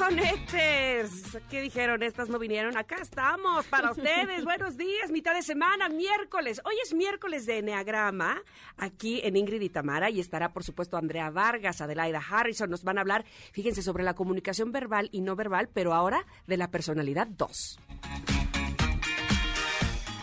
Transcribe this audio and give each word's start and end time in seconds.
Conectes. 0.00 1.36
¿Qué 1.50 1.60
dijeron? 1.60 2.02
Estas 2.02 2.30
no 2.30 2.38
vinieron. 2.38 2.74
Acá 2.78 2.96
estamos 3.02 3.66
para 3.66 3.90
ustedes. 3.90 4.44
Buenos 4.44 4.78
días, 4.78 5.10
mitad 5.10 5.34
de 5.34 5.42
semana, 5.42 5.90
miércoles. 5.90 6.62
Hoy 6.64 6.74
es 6.82 6.94
miércoles 6.94 7.44
de 7.44 7.58
Enneagrama, 7.58 8.42
aquí 8.78 9.20
en 9.22 9.36
Ingrid 9.36 9.60
y 9.60 9.68
Tamara, 9.68 10.08
y 10.08 10.18
estará, 10.18 10.54
por 10.54 10.64
supuesto, 10.64 10.96
Andrea 10.96 11.28
Vargas, 11.28 11.82
Adelaida 11.82 12.22
Harrison. 12.26 12.70
Nos 12.70 12.82
van 12.82 12.96
a 12.96 13.02
hablar, 13.02 13.26
fíjense, 13.52 13.82
sobre 13.82 14.02
la 14.02 14.14
comunicación 14.14 14.72
verbal 14.72 15.10
y 15.12 15.20
no 15.20 15.36
verbal, 15.36 15.68
pero 15.68 15.92
ahora 15.92 16.24
de 16.46 16.56
la 16.56 16.70
personalidad 16.70 17.26
2. 17.26 17.78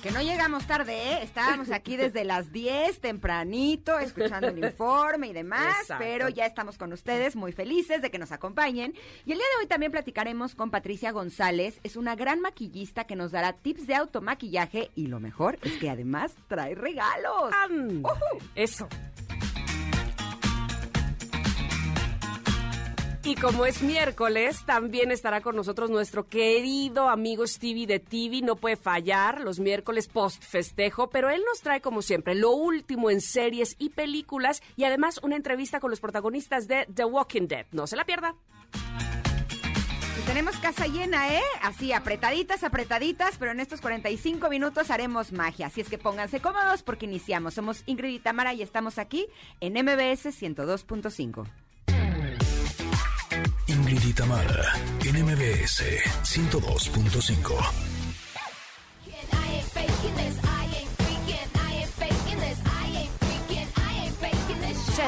Que 0.01 0.11
no 0.11 0.21
llegamos 0.21 0.65
tarde, 0.67 0.93
¿eh? 0.93 1.19
Estábamos 1.23 1.71
aquí 1.71 1.97
desde 1.97 2.23
las 2.23 2.51
10, 2.53 3.01
tempranito, 3.01 3.99
escuchando 3.99 4.47
el 4.47 4.63
informe 4.63 5.27
y 5.27 5.33
demás, 5.33 5.75
Exacto. 5.81 6.03
pero 6.05 6.29
ya 6.29 6.45
estamos 6.45 6.77
con 6.77 6.93
ustedes, 6.93 7.35
muy 7.35 7.51
felices 7.51 8.01
de 8.01 8.09
que 8.09 8.19
nos 8.19 8.31
acompañen. 8.31 8.93
Y 9.25 9.31
el 9.33 9.37
día 9.37 9.47
de 9.55 9.63
hoy 9.63 9.67
también 9.67 9.91
platicaremos 9.91 10.55
con 10.55 10.71
Patricia 10.71 11.11
González, 11.11 11.79
es 11.83 11.97
una 11.97 12.15
gran 12.15 12.39
maquillista 12.41 13.05
que 13.05 13.15
nos 13.15 13.31
dará 13.31 13.53
tips 13.53 13.87
de 13.87 13.95
automaquillaje 13.95 14.91
y 14.95 15.07
lo 15.07 15.19
mejor 15.19 15.57
es 15.63 15.73
que 15.73 15.89
además 15.89 16.33
trae 16.47 16.75
regalos. 16.75 17.51
Eso. 18.55 18.87
Y 23.23 23.35
como 23.35 23.65
es 23.65 23.81
miércoles, 23.81 24.63
también 24.65 25.11
estará 25.11 25.41
con 25.41 25.55
nosotros 25.55 25.89
nuestro 25.89 26.27
querido 26.27 27.09
amigo 27.09 27.45
Stevie 27.45 27.85
de 27.85 27.99
TV. 27.99 28.41
No 28.41 28.55
puede 28.55 28.77
fallar 28.77 29.41
los 29.41 29.59
miércoles 29.59 30.07
post 30.07 30.41
festejo, 30.43 31.09
pero 31.09 31.29
él 31.29 31.41
nos 31.45 31.61
trae, 31.61 31.81
como 31.81 32.01
siempre, 32.01 32.35
lo 32.35 32.51
último 32.51 33.09
en 33.09 33.19
series 33.19 33.75
y 33.79 33.89
películas 33.89 34.61
y 34.77 34.85
además 34.85 35.19
una 35.23 35.35
entrevista 35.35 35.79
con 35.79 35.89
los 35.89 35.99
protagonistas 35.99 36.67
de 36.67 36.87
The 36.93 37.03
Walking 37.03 37.47
Dead. 37.47 37.65
No 37.71 37.85
se 37.85 37.97
la 37.97 38.05
pierda. 38.05 38.35
Tenemos 40.25 40.57
casa 40.57 40.87
llena, 40.87 41.33
¿eh? 41.33 41.41
Así, 41.61 41.93
apretaditas, 41.93 42.63
apretaditas, 42.63 43.37
pero 43.37 43.51
en 43.51 43.59
estos 43.59 43.79
45 43.79 44.49
minutos 44.49 44.91
haremos 44.91 45.31
magia. 45.31 45.67
Así 45.67 45.81
es 45.81 45.89
que 45.89 45.97
pónganse 45.97 46.41
cómodos 46.41 46.83
porque 46.83 47.05
iniciamos. 47.05 47.53
Somos 47.53 47.83
Ingrid 47.85 48.15
y 48.15 48.19
Tamara 48.19 48.53
y 48.53 48.61
estamos 48.61 48.97
aquí 48.97 49.25
en 49.61 49.73
MBS 49.73 50.25
102.5. 50.25 51.47
Ingrid 53.67 54.03
y 54.05 54.13
Tamara, 54.13 54.73
en 55.03 55.23
MBS 55.25 55.83
102.5. 56.23 57.96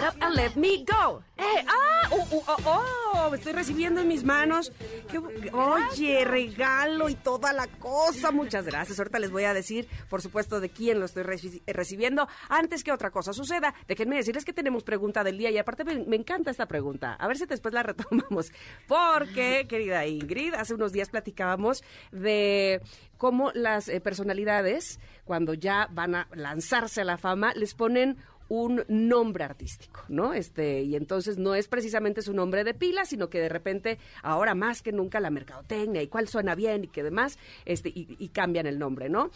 up 0.04 0.16
and 0.22 0.36
let 0.36 0.56
me 0.56 0.86
go. 0.86 1.22
Eh, 1.38 1.66
ah, 1.68 2.10
uh, 2.12 2.36
uh, 2.36 2.44
oh, 2.66 3.12
oh, 3.30 3.34
estoy 3.36 3.54
recibiendo 3.54 4.02
en 4.02 4.08
mis 4.08 4.24
manos. 4.24 4.72
Qué 5.10 5.20
oye, 5.54 6.26
regalo 6.26 7.08
y 7.10 7.16
toda 7.16 7.54
la 7.54 7.68
cosa. 7.68 8.32
Muchas 8.32 8.66
gracias. 8.66 9.00
Ahorita 9.00 9.20
les 9.20 9.32
voy 9.32 9.46
a 9.46 9.54
decir, 9.54 9.88
por 10.10 10.22
supuesto, 10.22 10.60
de 10.60 10.70
quién 10.70 11.00
lo 11.00 11.06
estoy 11.06 11.24
reci- 11.24 11.62
recibiendo. 11.68 12.28
Antes 12.50 12.84
que 12.84 12.92
otra 12.92 13.12
cosa 13.12 13.32
suceda, 13.34 13.74
déjenme 13.88 14.18
decirles 14.18 14.44
que 14.46 14.54
tenemos 14.54 14.84
pregunta 14.84 15.24
del 15.24 15.38
día 15.38 15.50
y 15.50 15.58
aparte 15.58 15.84
me, 15.86 16.04
me 16.06 16.16
encanta 16.18 16.52
esta 16.52 16.68
pregunta. 16.68 17.14
A 17.14 17.28
ver 17.28 17.38
si 17.38 17.46
después 17.46 17.74
la 17.74 17.84
retomamos. 17.84 18.52
Porque, 18.88 19.66
querida 19.70 20.06
Ingrid, 20.06 20.54
hace 20.56 20.74
unos 20.74 20.92
días 20.92 21.10
platicábamos 21.10 21.84
de 22.12 22.82
cómo 23.18 23.52
las 23.54 23.88
eh, 23.90 24.00
personalidades, 24.02 25.00
cuando 25.26 25.54
ya 25.54 25.88
van 25.92 26.16
a 26.16 26.28
lanzarse 26.34 27.02
a 27.02 27.06
la 27.06 27.18
fama, 27.18 27.54
les 27.54 27.74
ponen 27.76 28.18
un 28.50 28.84
nombre 28.88 29.44
artístico, 29.44 30.04
¿no? 30.10 30.34
Este, 30.34 30.82
y 30.82 30.96
entonces 30.96 31.38
no 31.38 31.56
es 31.56 31.68
precisamente 31.68 32.22
su 32.22 32.34
nombre 32.34 32.64
de 32.64 32.74
pila, 32.74 33.06
sino 33.06 33.30
que 33.30 33.40
de 33.40 33.50
repente, 33.50 34.00
ahora 34.24 34.56
más 34.56 34.82
que 34.82 34.92
nunca, 34.92 35.20
la 35.20 35.30
mercadotecnia 35.30 36.02
y 36.02 36.08
cuál 36.08 36.28
suena 36.28 36.56
bien 36.56 36.84
y 36.84 36.88
que 36.88 37.04
demás, 37.04 37.38
este, 37.66 37.90
y, 37.90 38.16
y 38.20 38.30
cambian 38.30 38.66
el 38.66 38.80
nombre, 38.80 39.08
¿no? 39.08 39.30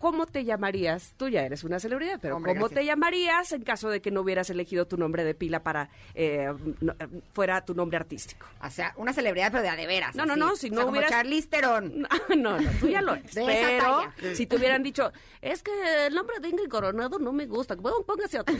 ¿Cómo 0.00 0.24
te 0.26 0.44
llamarías? 0.44 1.12
Tú 1.18 1.28
ya 1.28 1.42
eres 1.42 1.62
una 1.62 1.78
celebridad, 1.78 2.18
pero 2.20 2.36
Hombre, 2.36 2.52
¿cómo 2.54 2.66
gracias. 2.66 2.80
te 2.80 2.86
llamarías 2.86 3.52
en 3.52 3.62
caso 3.62 3.90
de 3.90 4.00
que 4.00 4.10
no 4.10 4.22
hubieras 4.22 4.48
elegido 4.48 4.86
tu 4.86 4.96
nombre 4.96 5.22
de 5.24 5.34
pila 5.34 5.62
para 5.62 5.90
eh, 6.14 6.52
no- 6.80 6.94
eh, 6.98 7.06
fuera 7.34 7.64
tu 7.66 7.74
nombre 7.74 7.98
artístico? 7.98 8.46
O 8.64 8.70
sea, 8.70 8.94
una 8.96 9.12
celebridad, 9.12 9.50
pero 9.52 9.62
de 9.62 9.68
a 9.68 9.76
de 9.76 9.86
veras. 9.86 10.16
No, 10.16 10.24
no, 10.24 10.32
así. 10.32 10.40
no, 10.40 10.56
si 10.56 10.66
O 10.68 10.70
no 10.70 10.76
sea, 10.80 10.86
hubieras- 10.90 11.10
Charlize 11.10 11.48
Theron. 11.48 12.08
No, 12.36 12.58
no, 12.58 12.70
tú 12.80 12.88
ya 12.88 13.02
lo 13.02 13.14
eres. 13.14 13.34
De 13.34 13.42
esa 13.42 13.68
pero 13.68 14.10
talla. 14.16 14.34
si 14.34 14.46
te 14.46 14.56
hubieran 14.56 14.82
dicho, 14.82 15.12
es 15.42 15.62
que 15.62 16.06
el 16.06 16.14
nombre 16.14 16.40
de 16.40 16.48
Ingrid 16.48 16.68
Coronado 16.70 17.18
no 17.18 17.32
me 17.32 17.44
gusta, 17.46 17.76
pon- 17.76 18.02
póngase 18.06 18.40
otro. 18.40 18.54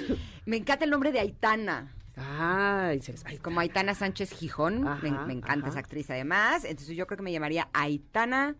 Me 0.46 0.56
encanta 0.56 0.84
el 0.86 0.90
nombre 0.90 1.12
de 1.12 1.20
Aitana. 1.20 1.92
Les- 2.16 3.22
ay, 3.26 3.36
Como 3.38 3.60
Aitana 3.60 3.94
Sánchez 3.94 4.30
Gijón. 4.32 4.82
me 5.02 5.32
encanta 5.34 5.52
ajá. 5.66 5.68
esa 5.68 5.78
actriz 5.80 6.08
además. 6.10 6.64
Entonces 6.64 6.96
yo 6.96 7.06
creo 7.06 7.18
que 7.18 7.22
me 7.22 7.32
llamaría 7.32 7.68
Aitana 7.74 8.54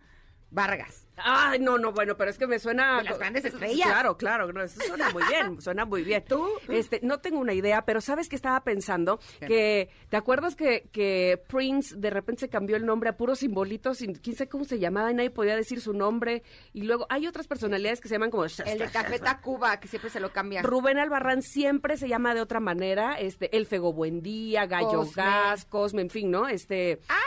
Vargas. 0.49 1.07
Ay, 1.17 1.59
no, 1.59 1.77
no, 1.77 1.91
bueno, 1.91 2.15
pero 2.15 2.29
es 2.29 2.37
que 2.37 2.45
me 2.45 2.59
suena... 2.59 2.99
De 2.99 3.05
las 3.05 3.17
grandes 3.17 3.43
estrellas. 3.45 3.87
Claro, 3.87 4.17
claro, 4.17 4.53
no, 4.53 4.61
eso 4.61 4.79
suena 4.85 5.09
muy 5.09 5.23
bien, 5.23 5.61
suena 5.61 5.85
muy 5.85 6.03
bien. 6.03 6.23
¿Tú? 6.27 6.47
Este, 6.69 6.99
no 7.01 7.19
tengo 7.19 7.39
una 7.39 7.53
idea, 7.53 7.83
pero 7.85 8.01
¿sabes 8.01 8.29
qué 8.29 8.35
estaba 8.35 8.63
pensando? 8.63 9.19
¿Qué? 9.39 9.47
Que, 9.47 9.89
¿te 10.09 10.17
acuerdas 10.17 10.55
que, 10.55 10.89
que 10.91 11.41
Prince 11.47 11.95
de 11.97 12.09
repente 12.11 12.41
se 12.41 12.49
cambió 12.49 12.75
el 12.75 12.85
nombre 12.85 13.09
a 13.09 13.17
puros 13.17 13.39
simbolitos 13.39 14.01
y 14.01 14.13
quién 14.13 14.35
sabe 14.35 14.49
cómo 14.49 14.65
se 14.65 14.79
llamaba 14.79 15.11
y 15.11 15.15
nadie 15.15 15.31
podía 15.31 15.55
decir 15.55 15.81
su 15.81 15.93
nombre? 15.93 16.43
Y 16.73 16.83
luego 16.83 17.07
hay 17.09 17.27
otras 17.27 17.47
personalidades 17.47 17.99
que 17.99 18.07
se 18.07 18.15
llaman 18.15 18.29
como... 18.29 18.45
El 18.45 18.77
de 18.77 18.89
Café 18.91 19.19
Tacuba, 19.19 19.79
que 19.79 19.87
siempre 19.87 20.11
se 20.11 20.19
lo 20.19 20.31
cambia. 20.31 20.61
Rubén 20.61 20.99
Albarrán 20.99 21.41
siempre 21.41 21.97
se 21.97 22.07
llama 22.07 22.35
de 22.35 22.41
otra 22.41 22.59
manera, 22.59 23.15
este, 23.19 23.55
El 23.57 23.65
Fego 23.65 23.91
Buendía, 23.91 24.67
Gallo 24.67 24.99
Cosme. 24.99 25.23
Gas, 25.23 25.65
Cosme, 25.65 26.01
en 26.03 26.09
fin, 26.09 26.29
¿no? 26.31 26.47
Este... 26.47 27.01
¡Ah! 27.09 27.26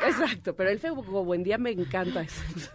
¡Ah! 0.00 0.08
Exacto, 0.08 0.54
pero 0.54 0.70
el 0.70 0.78
Fego 0.78 1.02
Buendía 1.02 1.58
me 1.58 1.70
encanta 1.70 2.22
eso. 2.22 2.42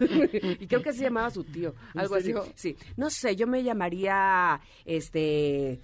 y 0.60 0.66
creo 0.66 0.82
que 0.82 0.92
se 0.92 1.02
llamaba 1.02 1.30
su 1.30 1.44
tío, 1.44 1.74
¿En 1.94 2.00
algo 2.00 2.14
así. 2.14 2.32
Sí, 2.54 2.76
no 2.96 3.10
sé, 3.10 3.36
yo 3.36 3.46
me 3.46 3.62
llamaría, 3.62 4.60
este... 4.84 5.80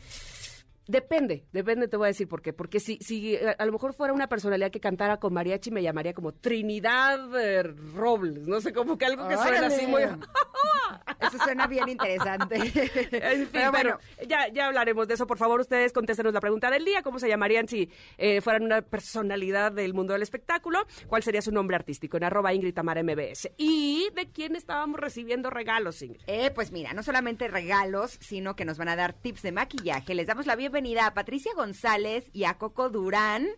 Depende, 0.88 1.47
depende, 1.53 1.86
te 1.86 1.97
voy 1.97 2.06
a 2.06 2.08
decir 2.08 2.28
por 2.28 2.42
qué. 2.42 2.53
Porque 2.53 2.80
si, 2.80 2.98
si 2.98 3.36
eh, 3.36 3.54
a 3.56 3.64
lo 3.64 3.72
mejor 3.72 3.94
fuera 3.94 4.12
una 4.12 4.28
personalidad 4.28 4.70
que 4.70 4.80
cantara 4.80 5.19
con 5.19 5.32
mariachi, 5.32 5.70
me 5.70 5.80
llamaría 5.82 6.12
como 6.12 6.32
Trinidad 6.32 7.20
eh, 7.41 7.62
Robles. 7.62 8.48
No 8.48 8.60
sé, 8.60 8.72
como 8.72 8.98
que 8.98 9.06
algo 9.06 9.28
que 9.28 9.36
suena 9.36 9.59
¡Órale! 9.59 9.74
así 9.74 9.86
muy... 9.86 10.03
Eso 11.27 11.38
suena 11.43 11.66
bien 11.66 11.88
interesante. 11.88 12.56
En 13.12 13.38
fin, 13.38 13.49
Pero 13.53 13.71
bueno, 13.71 13.99
ya, 14.27 14.49
ya 14.49 14.66
hablaremos 14.66 15.06
de 15.09 15.15
eso. 15.15 15.27
Por 15.27 15.38
favor, 15.38 15.60
ustedes 15.60 15.93
contéstenos 15.93 16.33
la 16.33 16.41
pregunta 16.41 16.71
del 16.71 16.84
día. 16.84 17.03
¿Cómo 17.03 17.19
se 17.19 17.28
llamarían 17.28 17.69
si 17.69 17.91
eh, 18.19 18.41
fueran 18.41 18.65
una 18.65 18.83
personalidad 18.83 19.72
del 19.72 19.94
mundo 19.94 20.12
del 20.12 20.22
espectáculo? 20.22 20.87
¿Cuál 21.06 21.22
sería 21.22 21.43
su 21.43 21.53
nombre 21.53 21.77
artístico? 21.77 22.16
En 22.16 22.25
arroba 22.25 22.53
Ingrid 22.53 22.75
Tamara 22.75 23.03
MBS. 23.03 23.50
¿Y 23.56 24.09
de 24.15 24.31
quién 24.31 24.56
estábamos 24.56 25.00
recibiendo 25.00 25.50
regalos, 25.50 26.03
Ingrid? 26.03 26.22
Eh, 26.27 26.50
pues 26.55 26.72
mira, 26.72 26.93
no 26.93 27.03
solamente 27.03 27.49
regalos, 27.49 28.19
sino 28.21 28.56
que 28.56 28.65
nos 28.65 28.78
van 28.78 28.89
a 28.89 28.97
dar 28.97 29.12
tips 29.12 29.43
de 29.43 29.53
maquillaje. 29.53 30.15
Les 30.15 30.27
damos 30.27 30.47
la 30.47 30.56
bienvenida 30.56 31.06
a 31.06 31.15
Patricia 31.15 31.53
González 31.54 32.25
y 32.33 32.44
a 32.44 32.54
Coco 32.54 32.91
Durán, 32.91 33.49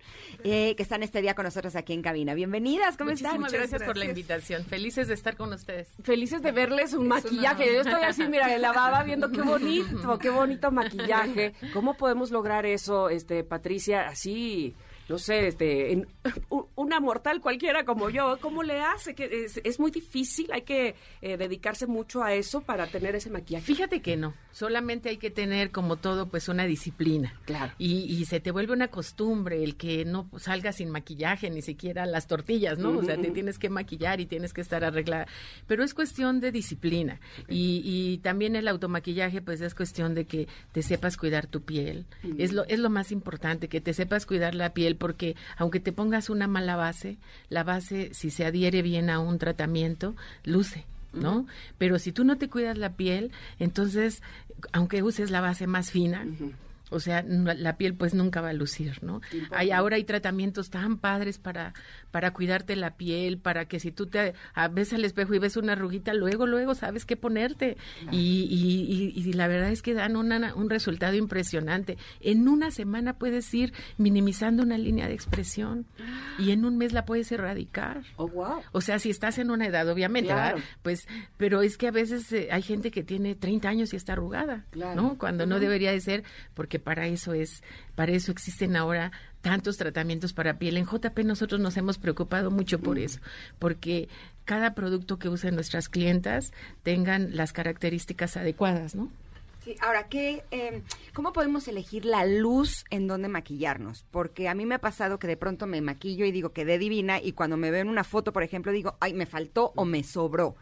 eh, 0.42 0.74
que 0.76 0.82
están 0.82 1.02
este 1.02 1.22
día 1.22 1.34
con 1.34 1.44
nosotros 1.44 1.76
aquí 1.76 1.92
en 1.92 2.02
cabina. 2.02 2.34
Bienvenidas, 2.34 2.96
¿cómo 2.96 3.10
están? 3.10 3.40
Muchísimas 3.40 3.70
gracias, 3.70 3.82
por 3.82 3.96
la 3.96 4.06
invitación. 4.06 4.64
Felices 4.64 5.08
de 5.08 5.14
estar 5.14 5.36
con 5.36 5.52
ustedes. 5.52 5.88
Felices 6.02 6.42
de 6.42 6.52
verles 6.52 6.90
su 6.90 7.02
maquillaje. 7.02 7.53
Yo 7.58 7.80
estoy 7.80 8.02
así, 8.02 8.26
mira, 8.28 8.54
en 8.54 8.62
la 8.62 8.72
baba 8.72 9.02
viendo 9.02 9.30
qué 9.30 9.42
bonito, 9.42 10.18
qué 10.18 10.30
bonito 10.30 10.70
maquillaje. 10.70 11.54
¿Cómo 11.72 11.94
podemos 11.94 12.30
lograr 12.30 12.66
eso, 12.66 13.08
este, 13.08 13.44
Patricia, 13.44 14.08
así, 14.08 14.74
no 15.08 15.18
sé, 15.18 15.48
este, 15.48 15.92
en- 15.92 16.06
una 16.76 17.00
mortal 17.00 17.40
cualquiera 17.40 17.84
como 17.84 18.10
yo, 18.10 18.38
¿cómo 18.40 18.62
le 18.62 18.80
hace? 18.80 19.14
Que 19.14 19.44
es, 19.44 19.60
es 19.64 19.78
muy 19.80 19.90
difícil, 19.90 20.50
hay 20.52 20.62
que 20.62 20.94
eh, 21.22 21.36
dedicarse 21.36 21.86
mucho 21.86 22.22
a 22.22 22.34
eso 22.34 22.60
para 22.62 22.86
tener 22.86 23.14
ese 23.14 23.30
maquillaje. 23.30 23.64
Fíjate 23.66 24.00
que 24.02 24.16
no, 24.16 24.34
solamente 24.52 25.08
hay 25.08 25.16
que 25.18 25.30
tener 25.30 25.70
como 25.70 25.96
todo 25.96 26.28
pues 26.28 26.48
una 26.48 26.64
disciplina. 26.66 27.38
Claro. 27.44 27.72
Y, 27.78 28.04
y 28.04 28.24
se 28.24 28.40
te 28.40 28.50
vuelve 28.50 28.72
una 28.72 28.88
costumbre 28.88 29.62
el 29.62 29.76
que 29.76 30.04
no 30.04 30.28
salgas 30.38 30.76
sin 30.76 30.90
maquillaje, 30.90 31.50
ni 31.50 31.62
siquiera 31.62 32.06
las 32.06 32.26
tortillas, 32.26 32.78
¿no? 32.78 32.90
O 32.98 33.02
sea, 33.02 33.16
te 33.16 33.30
tienes 33.30 33.58
que 33.58 33.68
maquillar 33.70 34.20
y 34.20 34.26
tienes 34.26 34.52
que 34.52 34.60
estar 34.60 34.84
arreglada. 34.84 35.26
Pero 35.66 35.84
es 35.84 35.94
cuestión 35.94 36.40
de 36.40 36.52
disciplina. 36.52 37.20
Y, 37.48 37.82
y 37.84 38.18
también 38.18 38.56
el 38.56 38.68
automaquillaje 38.68 39.42
pues 39.42 39.60
es 39.60 39.74
cuestión 39.74 40.14
de 40.14 40.26
que 40.26 40.48
te 40.72 40.82
sepas 40.82 41.16
cuidar 41.16 41.46
tu 41.46 41.62
piel. 41.62 42.06
Es 42.38 42.52
lo, 42.52 42.64
es 42.64 42.78
lo 42.78 42.90
más 42.90 43.12
importante, 43.12 43.68
que 43.68 43.80
te 43.80 43.92
sepas 43.94 44.26
cuidar 44.26 44.54
la 44.54 44.72
piel 44.74 44.93
porque 44.94 45.36
aunque 45.56 45.80
te 45.80 45.92
pongas 45.92 46.30
una 46.30 46.46
mala 46.46 46.76
base, 46.76 47.18
la 47.48 47.64
base 47.64 48.10
si 48.12 48.30
se 48.30 48.44
adhiere 48.44 48.82
bien 48.82 49.10
a 49.10 49.18
un 49.18 49.38
tratamiento, 49.38 50.14
luce. 50.44 50.84
¿no? 51.12 51.46
Pero 51.78 51.98
si 51.98 52.12
tú 52.12 52.24
no 52.24 52.38
te 52.38 52.48
cuidas 52.48 52.76
la 52.76 52.94
piel, 52.94 53.30
entonces, 53.60 54.20
aunque 54.72 55.02
uses 55.02 55.30
la 55.30 55.40
base 55.40 55.66
más 55.66 55.92
fina, 55.92 56.26
o 56.94 57.00
sea, 57.00 57.22
la 57.22 57.76
piel 57.76 57.94
pues 57.94 58.14
nunca 58.14 58.40
va 58.40 58.50
a 58.50 58.52
lucir, 58.52 59.02
¿no? 59.02 59.20
Hay, 59.50 59.70
ahora 59.70 59.96
hay 59.96 60.04
tratamientos 60.04 60.70
tan 60.70 60.98
padres 60.98 61.38
para, 61.38 61.74
para 62.10 62.32
cuidarte 62.32 62.76
la 62.76 62.96
piel, 62.96 63.38
para 63.38 63.66
que 63.66 63.80
si 63.80 63.90
tú 63.92 64.06
te 64.06 64.34
a- 64.54 64.68
ves 64.68 64.92
al 64.92 65.04
espejo 65.04 65.34
y 65.34 65.38
ves 65.38 65.56
una 65.56 65.72
arruguita, 65.72 66.14
luego, 66.14 66.46
luego 66.46 66.74
sabes 66.74 67.04
qué 67.04 67.16
ponerte. 67.16 67.76
Y, 68.10 68.16
y- 68.50 69.12
y- 69.16 69.28
y 69.28 69.32
la 69.32 69.48
verdad 69.48 69.70
es 69.70 69.82
que 69.82 69.94
dan 69.94 70.16
una- 70.16 70.54
un 70.54 70.70
resultado 70.70 71.14
impresionante. 71.14 71.98
En 72.20 72.48
una 72.48 72.70
semana 72.70 73.18
puedes 73.18 73.52
ir 73.54 73.72
minimizando 73.98 74.62
una 74.62 74.78
línea 74.78 75.08
de 75.08 75.14
expresión 75.14 75.86
y 76.38 76.50
en 76.52 76.64
un 76.64 76.76
mes 76.78 76.92
la 76.92 77.04
puedes 77.04 77.30
erradicar. 77.32 78.02
Oh, 78.16 78.28
wow. 78.28 78.62
O 78.72 78.80
sea, 78.80 78.98
si 78.98 79.10
estás 79.10 79.38
en 79.38 79.50
una 79.50 79.66
edad, 79.66 79.88
obviamente, 79.88 80.30
Claro. 80.32 80.56
¿verdad? 80.56 80.70
Pues, 80.82 81.06
pero 81.36 81.62
es 81.62 81.76
que 81.76 81.88
a 81.88 81.90
veces 81.90 82.30
eh, 82.32 82.48
hay 82.52 82.62
gente 82.62 82.90
que 82.90 83.02
tiene 83.02 83.34
30 83.34 83.68
años 83.68 83.92
y 83.92 83.96
está 83.96 84.12
arrugada, 84.12 84.64
Claro. 84.70 85.00
¿no? 85.00 85.18
Cuando 85.18 85.46
no 85.46 85.58
debería 85.60 85.90
de 85.90 86.00
ser, 86.00 86.24
porque 86.54 86.78
para 86.84 87.06
eso 87.06 87.34
es, 87.34 87.62
para 87.94 88.12
eso 88.12 88.30
existen 88.30 88.76
ahora 88.76 89.10
tantos 89.40 89.76
tratamientos 89.76 90.32
para 90.32 90.58
piel. 90.58 90.76
En 90.76 90.86
JP 90.86 91.18
nosotros 91.24 91.60
nos 91.60 91.76
hemos 91.76 91.98
preocupado 91.98 92.50
mucho 92.50 92.78
por 92.78 92.98
eso, 92.98 93.20
porque 93.58 94.08
cada 94.44 94.74
producto 94.74 95.18
que 95.18 95.28
usen 95.28 95.54
nuestras 95.54 95.88
clientas 95.88 96.52
tengan 96.82 97.34
las 97.36 97.52
características 97.52 98.36
adecuadas, 98.36 98.94
¿no? 98.94 99.10
Sí, 99.64 99.76
ahora, 99.80 100.08
¿qué, 100.08 100.44
eh, 100.50 100.82
¿cómo 101.14 101.32
podemos 101.32 101.66
elegir 101.68 102.04
la 102.04 102.26
luz 102.26 102.84
en 102.90 103.06
donde 103.06 103.28
maquillarnos? 103.28 104.04
Porque 104.10 104.46
a 104.46 104.54
mí 104.54 104.66
me 104.66 104.74
ha 104.74 104.80
pasado 104.80 105.18
que 105.18 105.26
de 105.26 105.38
pronto 105.38 105.66
me 105.66 105.80
maquillo 105.80 106.26
y 106.26 106.32
digo 106.32 106.52
quedé 106.52 106.78
divina 106.78 107.18
y 107.18 107.32
cuando 107.32 107.56
me 107.56 107.70
veo 107.70 107.80
en 107.80 107.88
una 107.88 108.04
foto, 108.04 108.34
por 108.34 108.42
ejemplo, 108.42 108.72
digo, 108.72 108.98
ay, 109.00 109.14
me 109.14 109.24
faltó 109.24 109.72
o 109.74 109.86
me 109.86 110.02
sobró. 110.04 110.54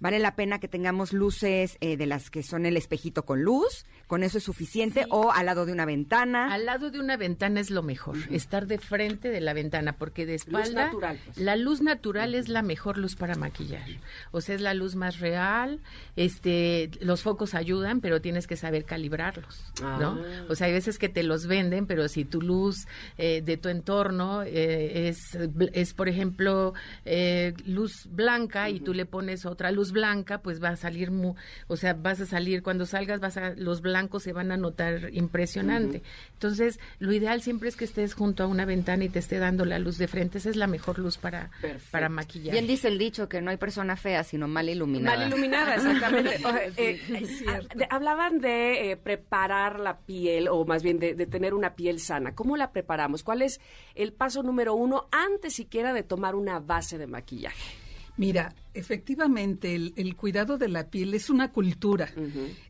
Vale 0.00 0.18
la 0.18 0.34
pena 0.36 0.58
que 0.58 0.68
tengamos 0.68 1.12
luces 1.12 1.76
eh, 1.80 1.96
de 1.96 2.06
las 2.06 2.30
que 2.30 2.42
son 2.42 2.66
el 2.66 2.76
espejito 2.76 3.24
con 3.24 3.42
luz, 3.42 3.86
con 4.06 4.22
eso 4.22 4.38
es 4.38 4.44
suficiente, 4.44 5.06
o 5.10 5.32
al 5.32 5.46
lado 5.46 5.66
de 5.66 5.72
una 5.72 5.86
ventana. 5.86 6.52
Al 6.52 6.66
lado 6.66 6.90
de 6.90 7.00
una 7.00 7.16
ventana 7.16 7.60
es 7.60 7.70
lo 7.70 7.82
mejor, 7.82 8.16
estar 8.30 8.66
de 8.66 8.78
frente 8.78 9.30
de 9.30 9.40
la 9.40 9.54
ventana, 9.54 9.96
porque 9.96 10.26
de 10.26 10.34
espalda 10.34 10.86
natural, 10.86 11.18
pues. 11.24 11.38
la 11.38 11.56
luz 11.56 11.80
natural 11.80 12.34
es 12.34 12.48
la 12.48 12.62
mejor 12.62 12.98
luz 12.98 13.16
para 13.16 13.34
maquillar. 13.34 13.86
O 14.30 14.40
sea, 14.40 14.54
es 14.54 14.60
la 14.60 14.74
luz 14.74 14.94
más 14.94 15.20
real. 15.20 15.80
Este, 16.16 16.90
los 17.00 17.22
focos 17.22 17.54
ayudan, 17.54 18.00
pero 18.00 18.20
tienes 18.20 18.46
que 18.46 18.56
saber 18.56 18.84
calibrarlos, 18.84 19.72
¿no? 19.80 20.20
Ah. 20.20 20.44
O 20.48 20.54
sea, 20.54 20.66
hay 20.66 20.72
veces 20.72 20.98
que 20.98 21.08
te 21.08 21.22
los 21.22 21.46
venden, 21.46 21.86
pero 21.86 22.08
si 22.08 22.24
tu 22.24 22.40
luz 22.40 22.86
eh, 23.18 23.42
de 23.42 23.56
tu 23.56 23.68
entorno 23.68 24.42
eh, 24.42 25.08
es, 25.08 25.36
es, 25.72 25.94
por 25.94 26.08
ejemplo, 26.08 26.74
eh, 27.04 27.54
luz 27.66 28.06
blanca 28.10 28.70
y 28.70 28.80
tú 28.80 28.94
le 28.94 29.06
pones 29.06 29.46
otra 29.46 29.70
luz 29.70 29.83
blanca, 29.92 30.38
pues 30.42 30.62
va 30.62 30.70
a 30.70 30.76
salir, 30.76 31.10
mu- 31.10 31.34
o 31.68 31.76
sea, 31.76 31.94
vas 31.94 32.20
a 32.20 32.26
salir, 32.26 32.62
cuando 32.62 32.86
salgas, 32.86 33.20
vas 33.20 33.36
a, 33.36 33.50
los 33.56 33.80
blancos 33.80 34.22
se 34.22 34.32
van 34.32 34.52
a 34.52 34.56
notar 34.56 35.10
impresionante. 35.12 36.02
Entonces, 36.34 36.78
lo 36.98 37.12
ideal 37.12 37.42
siempre 37.42 37.68
es 37.68 37.76
que 37.76 37.84
estés 37.84 38.14
junto 38.14 38.42
a 38.42 38.46
una 38.46 38.64
ventana 38.64 39.04
y 39.04 39.08
te 39.08 39.18
esté 39.18 39.38
dando 39.38 39.64
la 39.64 39.78
luz 39.78 39.98
de 39.98 40.08
frente. 40.08 40.38
Esa 40.38 40.50
es 40.50 40.56
la 40.56 40.66
mejor 40.66 40.98
luz 40.98 41.18
para, 41.18 41.50
Perfecto. 41.60 41.88
para 41.90 42.08
maquillar. 42.08 42.52
Bien 42.52 42.66
dice 42.66 42.88
el 42.88 42.98
dicho 42.98 43.28
que 43.28 43.40
no 43.40 43.50
hay 43.50 43.56
persona 43.56 43.96
fea, 43.96 44.24
sino 44.24 44.48
mal 44.48 44.68
iluminada. 44.68 45.16
Mal 45.18 45.28
iluminada, 45.28 45.74
exactamente. 45.74 46.40
O, 46.44 46.48
eh, 46.76 47.00
ah, 47.48 47.60
de- 47.74 47.86
hablaban 47.90 48.40
de 48.40 48.90
eh, 48.92 48.96
preparar 48.96 49.80
la 49.80 49.98
piel, 49.98 50.48
o 50.48 50.64
más 50.64 50.82
bien 50.82 50.98
de, 50.98 51.14
de 51.14 51.26
tener 51.26 51.54
una 51.54 51.74
piel 51.74 52.00
sana. 52.00 52.34
¿Cómo 52.34 52.56
la 52.56 52.72
preparamos? 52.72 53.22
¿Cuál 53.22 53.42
es 53.42 53.60
el 53.94 54.12
paso 54.12 54.42
número 54.42 54.74
uno 54.74 55.08
antes 55.10 55.54
siquiera 55.54 55.92
de 55.92 56.02
tomar 56.02 56.34
una 56.34 56.60
base 56.60 56.98
de 56.98 57.06
maquillaje? 57.06 57.83
Mira, 58.16 58.54
efectivamente, 58.74 59.74
el, 59.74 59.92
el 59.96 60.14
cuidado 60.16 60.56
de 60.58 60.68
la 60.68 60.88
piel 60.88 61.14
es 61.14 61.30
una 61.30 61.50
cultura. 61.50 62.10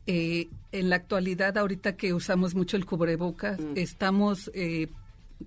Eh, 0.07 0.47
en 0.71 0.89
la 0.89 0.95
actualidad, 0.97 1.57
ahorita 1.57 1.95
que 1.95 2.13
usamos 2.13 2.55
mucho 2.55 2.77
el 2.77 2.85
cubrebocas, 2.85 3.59
estamos 3.75 4.49
eh, 4.53 4.87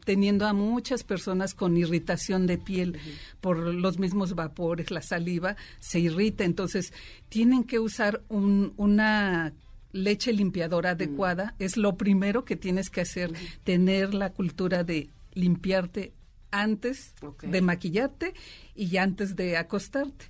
teniendo 0.05 0.47
a 0.47 0.53
muchas 0.53 1.03
personas 1.03 1.55
con 1.55 1.77
irritación 1.77 2.47
de 2.47 2.59
piel 2.59 2.99
por 3.41 3.59
los 3.59 3.99
mismos 3.99 4.35
vapores, 4.35 4.91
la 4.91 5.03
saliva 5.03 5.57
se 5.81 5.99
irrita. 5.99 6.45
Entonces, 6.45 6.93
tienen 7.29 7.65
que 7.65 7.79
usar 7.81 8.23
un- 8.29 8.75
una 8.77 9.53
leche 9.93 10.33
limpiadora 10.33 10.91
adecuada. 10.91 11.55
Es 11.59 11.77
lo 11.77 11.97
primero 11.97 12.45
que 12.45 12.55
tienes 12.57 12.91
que 12.91 13.01
hacer, 13.01 13.33
tener 13.65 14.15
la 14.15 14.31
cultura 14.31 14.85
de 14.85 15.09
limpiarte 15.35 16.13
antes 16.51 17.15
de 17.51 17.61
maquillarte 17.63 18.33
y 18.79 18.97
antes 18.97 19.37
de 19.37 19.57
acostarte. 19.57 20.27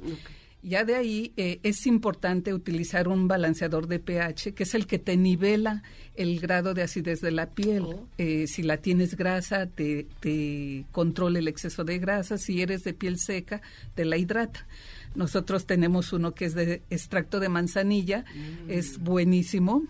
Ya 0.61 0.85
de 0.85 0.97
ahí 0.97 1.33
eh, 1.37 1.61
es 1.63 1.87
importante 1.87 2.53
utilizar 2.53 3.07
un 3.07 3.29
balanceador 3.29 3.87
de 3.87 4.01
pH, 4.01 4.55
que 4.55 4.65
es 4.65 4.75
el 4.75 4.89
que 4.89 4.99
te 4.99 5.17
nivela 5.17 5.85
el 6.17 6.41
grado 6.41 6.75
de 6.75 6.83
acidez 6.83 7.21
de 7.21 7.31
la 7.31 7.51
piel. 7.51 7.87
Eh, 8.19 8.47
si 8.49 8.65
la 8.65 8.79
tienes 8.79 9.17
grasa, 9.17 9.67
te, 9.67 10.09
te 10.19 10.85
controla 10.91 11.39
el 11.39 11.47
exceso 11.47 11.85
de 11.85 11.99
grasa. 11.99 12.39
Si 12.39 12.61
eres 12.61 12.83
de 12.83 12.93
piel 12.93 13.21
seca, 13.21 13.63
te 13.95 14.05
la 14.05 14.17
hidrata. 14.17 14.67
Nosotros 15.15 15.65
tenemos 15.65 16.13
uno 16.13 16.35
que 16.35 16.47
es 16.47 16.55
de 16.55 16.83
extracto 16.91 17.39
de 17.39 17.49
manzanilla, 17.49 18.25
es 18.69 18.99
buenísimo. 18.99 19.85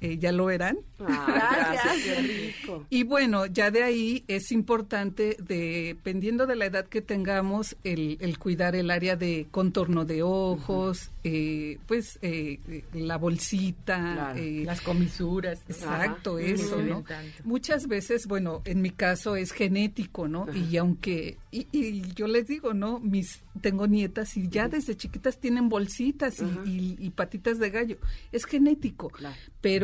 Eh, 0.00 0.16
ya 0.18 0.30
lo 0.30 0.44
verán. 0.46 0.78
Ah, 1.00 1.72
gracias. 1.82 2.04
qué 2.04 2.52
rico. 2.62 2.86
Y 2.88 3.02
bueno, 3.02 3.46
ya 3.46 3.70
de 3.72 3.82
ahí 3.82 4.24
es 4.28 4.52
importante, 4.52 5.36
dependiendo 5.40 6.46
de 6.46 6.56
la 6.56 6.66
edad 6.66 6.86
que 6.86 7.02
tengamos, 7.02 7.76
el, 7.84 8.16
el 8.20 8.38
cuidar 8.38 8.76
el 8.76 8.90
área 8.90 9.16
de 9.16 9.48
contorno 9.50 10.04
de 10.04 10.22
ojos, 10.22 11.10
eh, 11.24 11.78
pues 11.86 12.18
eh, 12.22 12.60
eh, 12.68 12.84
la 12.94 13.16
bolsita. 13.18 13.96
Claro. 14.14 14.38
eh, 14.38 14.62
Las 14.64 14.80
comisuras. 14.80 15.60
Exacto, 15.68 16.36
Ajá. 16.36 16.46
eso, 16.46 16.80
¿no? 16.82 17.04
Muchas 17.44 17.88
veces, 17.88 18.26
bueno, 18.26 18.62
en 18.64 18.82
mi 18.82 18.90
caso 18.90 19.36
es 19.36 19.52
genético, 19.52 20.28
¿no? 20.28 20.46
Y 20.54 20.76
aunque, 20.76 21.38
y, 21.50 21.66
y 21.72 22.02
yo 22.14 22.26
les 22.28 22.46
digo, 22.46 22.72
¿no? 22.74 23.00
Mis, 23.00 23.42
tengo 23.60 23.86
nietas 23.86 24.36
y 24.36 24.48
ya 24.48 24.68
desde 24.68 24.96
chiquitas 24.96 25.38
tienen 25.38 25.68
bolsitas 25.68 26.40
y, 26.40 26.68
y- 26.70 26.96
y 27.00 27.10
patitas 27.10 27.58
de 27.58 27.70
gallo. 27.70 27.98
Es 28.32 28.44
genético. 28.44 29.08
Claro. 29.08 29.36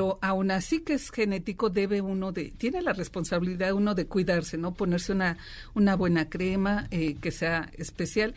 Pero 0.04 0.18
aún 0.20 0.50
así 0.50 0.80
que 0.80 0.94
es 0.94 1.10
genético, 1.10 1.70
debe 1.70 2.02
uno 2.02 2.30
de, 2.30 2.50
tiene 2.50 2.82
la 2.82 2.92
responsabilidad 2.92 3.72
uno 3.72 3.94
de 3.94 4.06
cuidarse, 4.06 4.58
¿no? 4.58 4.74
Ponerse 4.74 5.12
una, 5.12 5.38
una 5.74 5.96
buena 5.96 6.28
crema 6.28 6.88
eh, 6.90 7.14
que 7.14 7.30
sea 7.30 7.70
especial. 7.78 8.34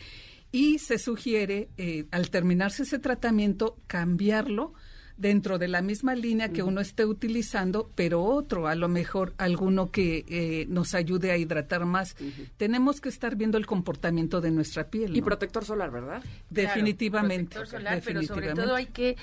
Y 0.50 0.78
se 0.78 0.98
sugiere, 0.98 1.68
eh, 1.76 2.06
al 2.10 2.30
terminarse 2.30 2.84
ese 2.84 2.98
tratamiento, 2.98 3.76
cambiarlo 3.86 4.72
dentro 5.18 5.58
de 5.58 5.68
la 5.68 5.82
misma 5.82 6.14
línea 6.14 6.48
que 6.48 6.62
uno 6.62 6.80
esté 6.80 7.04
utilizando, 7.04 7.90
pero 7.94 8.22
otro, 8.22 8.66
a 8.66 8.74
lo 8.74 8.88
mejor 8.88 9.34
alguno 9.36 9.90
que 9.90 10.24
eh, 10.28 10.64
nos 10.70 10.94
ayude 10.94 11.32
a 11.32 11.36
hidratar 11.36 11.84
más. 11.84 12.16
Tenemos 12.56 13.02
que 13.02 13.10
estar 13.10 13.36
viendo 13.36 13.58
el 13.58 13.66
comportamiento 13.66 14.40
de 14.40 14.52
nuestra 14.52 14.88
piel. 14.88 15.14
Y 15.14 15.20
protector 15.20 15.64
solar, 15.66 15.90
¿verdad? 15.90 16.22
Definitivamente. 16.48 17.56
Claro, 17.56 17.68
protector 17.68 17.80
solar, 17.80 18.02
pero 18.02 18.22
sobre 18.22 18.54
todo 18.54 18.74
hay 18.76 18.86
que 18.86 19.16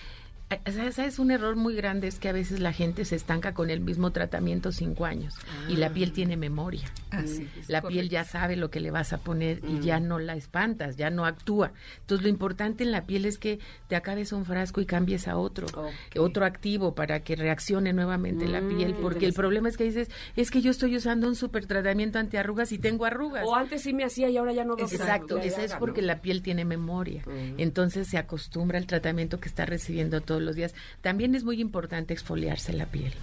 ¿Sabes? 0.71 0.95
¿Sabes? 0.95 1.17
Un 1.19 1.31
error 1.31 1.55
muy 1.55 1.73
grande 1.75 2.07
es 2.07 2.19
que 2.19 2.29
a 2.29 2.31
veces 2.31 2.59
la 2.59 2.71
gente 2.71 3.03
se 3.05 3.15
estanca 3.15 3.53
con 3.55 3.69
el 3.71 3.79
mismo 3.81 4.11
tratamiento 4.11 4.71
cinco 4.71 5.05
años 5.05 5.33
y 5.67 5.77
la 5.77 5.91
piel 5.91 6.11
tiene 6.11 6.37
memoria. 6.37 6.83
Así 7.09 7.47
es, 7.59 7.67
La 7.69 7.81
piel 7.81 7.93
correcto. 8.07 8.11
ya 8.13 8.23
sabe 8.25 8.55
lo 8.55 8.69
que 8.69 8.79
le 8.79 8.91
vas 8.91 9.11
a 9.11 9.17
poner 9.19 9.61
y 9.67 9.79
ya 9.79 9.99
no 9.99 10.19
la 10.19 10.35
espantas, 10.35 10.97
ya 10.97 11.09
no 11.09 11.25
actúa. 11.25 11.71
Entonces 12.01 12.23
lo 12.23 12.29
importante 12.29 12.83
en 12.83 12.91
la 12.91 13.05
piel 13.05 13.25
es 13.25 13.39
que 13.39 13.59
te 13.87 13.95
acabes 13.95 14.33
un 14.33 14.45
frasco 14.45 14.81
y 14.81 14.85
cambies 14.85 15.27
a 15.27 15.37
otro, 15.37 15.65
Ok. 15.75 16.19
otro 16.19 16.45
activo 16.45 16.93
para 16.93 17.21
que 17.21 17.35
reaccione 17.35 17.91
nuevamente 17.93 18.47
la 18.47 18.61
Mm, 18.61 18.67
piel, 18.67 18.95
porque 19.01 19.25
el 19.25 19.33
problema 19.33 19.67
es 19.69 19.77
que 19.77 19.85
dices, 19.85 20.09
es 20.35 20.51
que 20.51 20.61
yo 20.61 20.69
estoy 20.71 20.95
usando 20.95 21.27
un 21.27 21.35
super 21.35 21.65
tratamiento 21.65 22.19
antiarrugas 22.19 22.71
y 22.71 22.77
tengo 22.77 23.05
arrugas. 23.05 23.43
O 23.47 23.55
antes 23.55 23.81
sí 23.81 23.93
me 23.93 24.03
hacía 24.03 24.29
y 24.29 24.37
ahora 24.37 24.53
ya 24.53 24.63
no 24.63 24.75
que 24.75 24.83
Exacto, 24.83 25.39
esa 25.39 25.63
es 25.63 25.73
porque 25.75 26.01
¿no? 26.01 26.07
la 26.07 26.21
piel 26.21 26.41
tiene 26.43 26.65
memoria. 26.65 27.23
Entonces 27.57 28.07
se 28.07 28.17
acostumbra 28.19 28.77
al 28.77 28.85
tratamiento 28.85 29.39
que 29.39 29.49
está 29.49 29.65
recibiendo 29.65 30.21
todos 30.21 30.35
los 30.45 30.55
días. 30.55 30.73
También 31.01 31.35
es 31.35 31.43
muy 31.43 31.59
importante 31.59 32.13
exfoliarse 32.13 32.71
la 32.73 32.85
piel. 32.85 33.13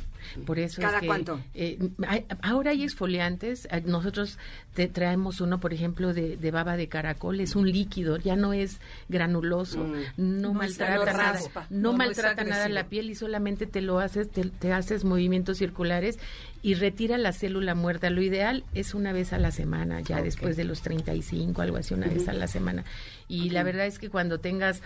Por 0.47 0.59
eso 0.61 0.81
es 0.81 0.87
¿Cada 0.87 1.01
que, 1.01 1.07
cuánto? 1.09 1.41
eh, 1.55 1.79
hay- 2.07 2.25
ahora 2.43 2.71
hay 2.71 2.85
exfoliantes. 2.85 3.67
eh, 3.71 3.83
Nosotros 3.85 4.39
te 4.75 4.87
traemos 4.89 5.41
uno, 5.41 5.59
por 5.61 5.73
ejemplo, 5.75 6.15
de, 6.15 6.37
de 6.37 6.51
baba 6.51 6.77
de 6.77 6.89
caracol. 6.89 7.41
Es 7.41 7.57
un 7.57 7.71
líquido, 7.71 8.17
ya 8.19 8.37
no 8.37 8.53
es 8.53 8.79
granuloso. 9.09 9.85
No, 9.85 9.97
No 10.17 10.49
es 10.51 10.55
maltrata 10.79 11.13
nada. 11.13 11.33
raspa. 11.33 11.67
No, 11.71 11.91
es 11.93 11.97
maltrata 11.97 12.45
nada 12.45 12.69
la 12.69 12.85
piel 12.89 13.11
y 13.11 13.15
solamente 13.15 13.67
te 13.67 13.81
lo 13.83 13.99
haces, 13.99 14.31
te, 14.31 14.45
te 14.45 14.73
haces 14.73 15.05
movimientos 15.05 15.59
circulares 15.59 16.19
y 16.63 16.75
retira 16.75 17.19
la 17.19 17.33
célula 17.33 17.75
muerta. 17.75 18.09
Lo 18.09 18.23
ideal 18.23 18.65
es 18.75 18.95
una 18.95 19.13
vez 19.13 19.33
a 19.33 19.39
la 19.39 19.51
semana, 19.51 20.01
ya 20.01 20.23
después 20.23 20.57
de 20.57 20.65
los 20.65 20.83
35, 20.83 21.61
algo 21.63 21.77
así, 21.77 21.95
una 21.95 22.07
vez 22.07 22.29
a 22.29 22.33
la 22.33 22.47
semana. 22.47 22.85
Y 23.29 23.51
la 23.51 23.65
verdad 23.65 23.87
es 23.87 23.99
que 23.99 24.09
cuando 24.09 24.39
tengas, 24.39 24.83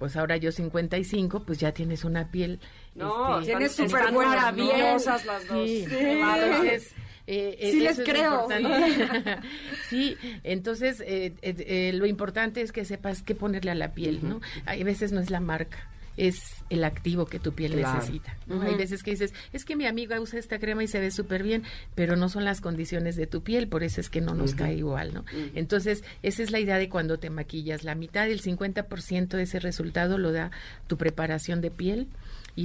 pues 0.00 0.16
ahora 0.16 0.38
yo 0.38 0.50
55, 0.50 1.44
pues 1.44 1.58
ya 1.58 1.72
tienes 1.72 2.04
una 2.04 2.30
piel. 2.30 2.58
No, 2.94 3.38
este, 3.38 3.52
Tienes 3.52 3.72
súper 3.72 4.10
buena 4.10 4.50
maravillosas 4.50 5.26
las 5.26 5.46
dos. 5.46 5.68
Sí, 5.68 5.86
bárbaro. 5.90 6.46
entonces, 6.46 6.92
eh, 7.26 7.56
eh, 7.60 7.70
Sí 7.70 7.80
les 7.80 8.00
creo. 8.00 8.48
sí, 9.90 10.16
entonces 10.42 11.02
eh, 11.02 11.34
eh, 11.42 11.54
eh, 11.58 11.92
lo 11.92 12.06
importante 12.06 12.62
es 12.62 12.72
que 12.72 12.86
sepas 12.86 13.22
qué 13.22 13.34
ponerle 13.34 13.72
a 13.72 13.74
la 13.74 13.92
piel, 13.92 14.20
¿no? 14.26 14.40
Hay 14.64 14.82
veces 14.84 15.12
no 15.12 15.20
es 15.20 15.30
la 15.30 15.40
marca. 15.40 15.86
Es 16.16 16.40
el 16.70 16.84
activo 16.84 17.26
que 17.26 17.38
tu 17.38 17.52
piel 17.52 17.72
Claro. 17.72 17.94
necesita. 17.98 18.36
¿no? 18.46 18.60
Hay 18.62 18.74
veces 18.74 19.02
que 19.02 19.12
dices, 19.12 19.32
es 19.52 19.64
que 19.64 19.76
mi 19.76 19.86
amiga 19.86 20.20
usa 20.20 20.38
esta 20.38 20.58
crema 20.58 20.82
y 20.82 20.88
se 20.88 21.00
ve 21.00 21.10
súper 21.10 21.42
bien, 21.42 21.62
pero 21.94 22.16
no 22.16 22.28
son 22.28 22.44
las 22.44 22.60
condiciones 22.60 23.16
de 23.16 23.26
tu 23.26 23.42
piel, 23.42 23.68
por 23.68 23.82
eso 23.82 24.00
es 24.00 24.10
que 24.10 24.20
no 24.20 24.34
nos 24.34 24.54
cae 24.54 24.74
igual, 24.74 25.14
¿no? 25.14 25.24
Entonces, 25.54 26.04
esa 26.22 26.42
es 26.42 26.50
la 26.50 26.60
idea 26.60 26.78
de 26.78 26.88
cuando 26.88 27.18
te 27.18 27.30
maquillas. 27.30 27.84
La 27.84 27.94
mitad, 27.94 28.28
el 28.28 28.40
50% 28.42 29.28
de 29.36 29.42
ese 29.44 29.60
resultado 29.60 30.18
lo 30.18 30.32
da 30.32 30.50
tu 30.86 30.96
preparación 30.96 31.60
de 31.60 31.70
piel 31.70 32.06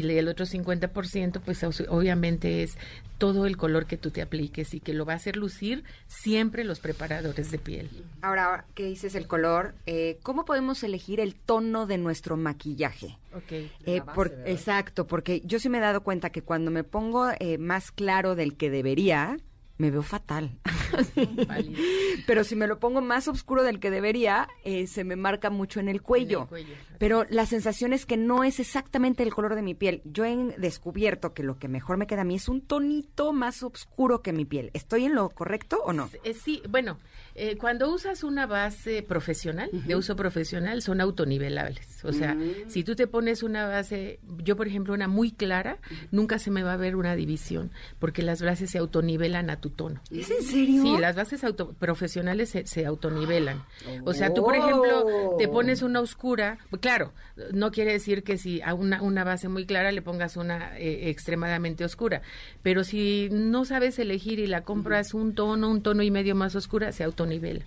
y 0.01 0.17
el 0.17 0.27
otro 0.27 0.45
50% 0.45 1.41
pues 1.43 1.63
obviamente 1.89 2.63
es 2.63 2.77
todo 3.17 3.45
el 3.45 3.55
color 3.57 3.85
que 3.85 3.97
tú 3.97 4.11
te 4.11 4.21
apliques 4.21 4.73
y 4.73 4.79
que 4.79 4.93
lo 4.93 5.05
va 5.05 5.13
a 5.13 5.15
hacer 5.15 5.35
lucir 5.37 5.83
siempre 6.07 6.63
los 6.63 6.79
preparadores 6.79 7.49
de 7.51 7.57
piel. 7.59 7.89
Ahora, 8.21 8.65
¿qué 8.75 8.85
dices 8.85 9.15
el 9.15 9.27
color? 9.27 9.73
Eh, 9.85 10.17
¿Cómo 10.23 10.43
podemos 10.45 10.83
elegir 10.83 11.19
el 11.19 11.35
tono 11.35 11.85
de 11.85 11.97
nuestro 11.97 12.35
maquillaje? 12.37 13.17
Ok. 13.33 13.51
Eh, 13.85 14.01
por- 14.13 14.33
exacto, 14.45 15.07
porque 15.07 15.41
yo 15.45 15.59
sí 15.59 15.69
me 15.69 15.77
he 15.77 15.81
dado 15.81 16.01
cuenta 16.03 16.29
que 16.29 16.41
cuando 16.41 16.71
me 16.71 16.83
pongo 16.83 17.29
eh, 17.39 17.57
más 17.57 17.91
claro 17.91 18.35
del 18.35 18.57
que 18.57 18.69
debería, 18.69 19.37
me 19.77 19.91
veo 19.91 20.03
fatal. 20.03 20.51
Pero 22.27 22.43
si 22.43 22.55
me 22.55 22.67
lo 22.67 22.79
pongo 22.79 23.01
más 23.01 23.27
oscuro 23.27 23.63
del 23.63 23.79
que 23.79 23.91
debería, 23.91 24.47
eh, 24.63 24.87
se 24.87 25.03
me 25.03 25.15
marca 25.15 25.49
mucho 25.49 25.79
en 25.79 25.89
el 25.89 26.01
cuello. 26.01 26.39
En 26.39 26.43
el 26.43 26.49
cuello, 26.49 26.75
Pero 26.99 27.25
la 27.29 27.45
sensación 27.45 27.93
es 27.93 28.05
que 28.05 28.17
no 28.17 28.43
es 28.43 28.59
exactamente 28.59 29.23
el 29.23 29.33
color 29.33 29.55
de 29.55 29.61
mi 29.61 29.73
piel. 29.75 30.01
Yo 30.05 30.25
he 30.25 30.35
descubierto 30.57 31.33
que 31.33 31.43
lo 31.43 31.57
que 31.57 31.67
mejor 31.67 31.97
me 31.97 32.07
queda 32.07 32.21
a 32.21 32.25
mí 32.25 32.35
es 32.35 32.47
un 32.49 32.61
tonito 32.61 33.33
más 33.33 33.63
oscuro 33.63 34.21
que 34.21 34.33
mi 34.33 34.45
piel. 34.45 34.71
¿Estoy 34.73 35.05
en 35.05 35.15
lo 35.15 35.29
correcto 35.29 35.81
o 35.85 35.93
no? 35.93 36.09
Eh, 36.23 36.33
sí, 36.33 36.61
bueno, 36.69 36.97
eh, 37.35 37.57
cuando 37.57 37.93
usas 37.93 38.23
una 38.23 38.45
base 38.45 39.03
profesional, 39.03 39.69
de 39.71 39.95
uso 39.95 40.15
profesional, 40.15 40.81
son 40.81 41.01
autonivelables. 41.01 42.03
O 42.05 42.13
sea, 42.13 42.37
si 42.67 42.83
tú 42.83 42.95
te 42.95 43.07
pones 43.07 43.43
una 43.43 43.67
base, 43.67 44.19
yo 44.43 44.55
por 44.55 44.67
ejemplo, 44.67 44.93
una 44.93 45.07
muy 45.07 45.31
clara, 45.31 45.77
nunca 46.11 46.39
se 46.39 46.51
me 46.51 46.63
va 46.63 46.73
a 46.73 46.77
ver 46.77 46.95
una 46.95 47.15
división, 47.15 47.71
porque 47.99 48.21
las 48.21 48.41
bases 48.41 48.69
se 48.71 48.77
autonivelan 48.77 49.49
a 49.49 49.59
tu 49.59 49.69
tono. 49.69 50.01
¿Es 50.11 50.29
en 50.31 50.43
serio? 50.43 50.81
Sí, 50.83 50.97
las 50.99 51.15
bases 51.15 51.43
auto- 51.43 51.73
profesionales 51.73 52.49
se, 52.49 52.65
se 52.67 52.85
autonivelan. 52.85 53.63
O 54.05 54.13
sea, 54.13 54.33
tú, 54.33 54.43
por 54.43 54.55
ejemplo, 54.55 55.35
te 55.37 55.47
pones 55.47 55.81
una 55.81 55.99
oscura, 55.99 56.57
claro, 56.86 57.13
no 57.51 57.72
quiere 57.72 57.94
decir 57.94 58.22
que 58.22 58.38
si 58.38 58.62
a 58.62 58.75
una, 58.75 59.01
una 59.01 59.24
base 59.24 59.48
muy 59.48 59.65
clara 59.65 59.92
le 59.92 60.04
pongas 60.04 60.38
una 60.38 60.77
eh, 60.77 61.10
extremadamente 61.10 61.84
oscura, 61.84 62.22
pero 62.62 62.84
si 62.84 63.27
no 63.32 63.65
sabes 63.65 63.98
elegir 63.98 64.38
y 64.38 64.46
la 64.46 64.62
compras 64.62 65.15
un 65.15 65.34
tono, 65.34 65.72
un 65.72 65.82
tono 65.82 66.04
y 66.04 66.12
medio 66.12 66.36
más 66.36 66.56
oscura, 66.56 66.92
se 66.92 67.04
autonivela. 67.04 67.65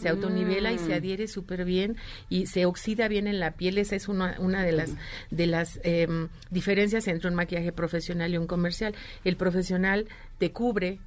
Se 0.00 0.08
autonivela 0.08 0.70
y 0.70 0.78
se 0.78 0.94
adhiere 0.94 1.26
súper 1.26 1.64
bien 1.64 1.96
y 2.28 2.46
se 2.46 2.64
oxida 2.64 3.08
bien 3.08 3.26
en 3.26 3.40
la 3.40 3.50
piel. 3.50 3.76
Esa 3.76 3.96
es 3.96 4.06
una, 4.06 4.36
una 4.38 4.62
de 4.62 4.70
las, 4.70 4.92
de 5.32 5.48
las 5.48 5.80
em, 5.82 6.28
diferencias 6.50 7.08
entre 7.08 7.28
un 7.28 7.34
maquillaje 7.34 7.72
profesional 7.72 8.32
y 8.32 8.38
un 8.38 8.46
comercial. 8.46 8.94
El 9.24 9.34
profesional 9.34 10.06
te 10.38 10.52
cubre 10.52 11.00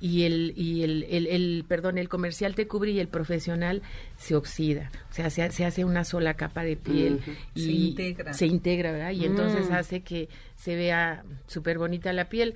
y 0.00 0.22
el 0.22 0.54
y 0.56 0.82
el, 0.82 1.04
el, 1.10 1.26
el- 1.26 1.64
perdón 1.68 1.98
el 1.98 2.08
comercial 2.08 2.54
te 2.54 2.66
cubre 2.66 2.90
y 2.92 3.00
el 3.00 3.08
profesional 3.08 3.82
se 4.16 4.34
oxida. 4.34 4.90
O 5.10 5.12
sea 5.14 5.28
se, 5.30 5.50
se 5.50 5.64
hace 5.64 5.84
una 5.84 6.04
sola 6.04 6.34
capa 6.34 6.62
de 6.64 6.76
piel 6.76 7.20
y 7.54 7.60
Se 7.62 7.72
integra. 7.72 8.32
se 8.32 8.46
integra 8.46 8.92
verdad 8.92 9.10
y 9.12 9.24
entonces 9.26 9.70
hace 9.70 10.02
que 10.02 10.28
se 10.56 10.74
vea 10.74 11.22
súper 11.46 11.78
bonita 11.78 12.12
la 12.12 12.28
piel 12.28 12.54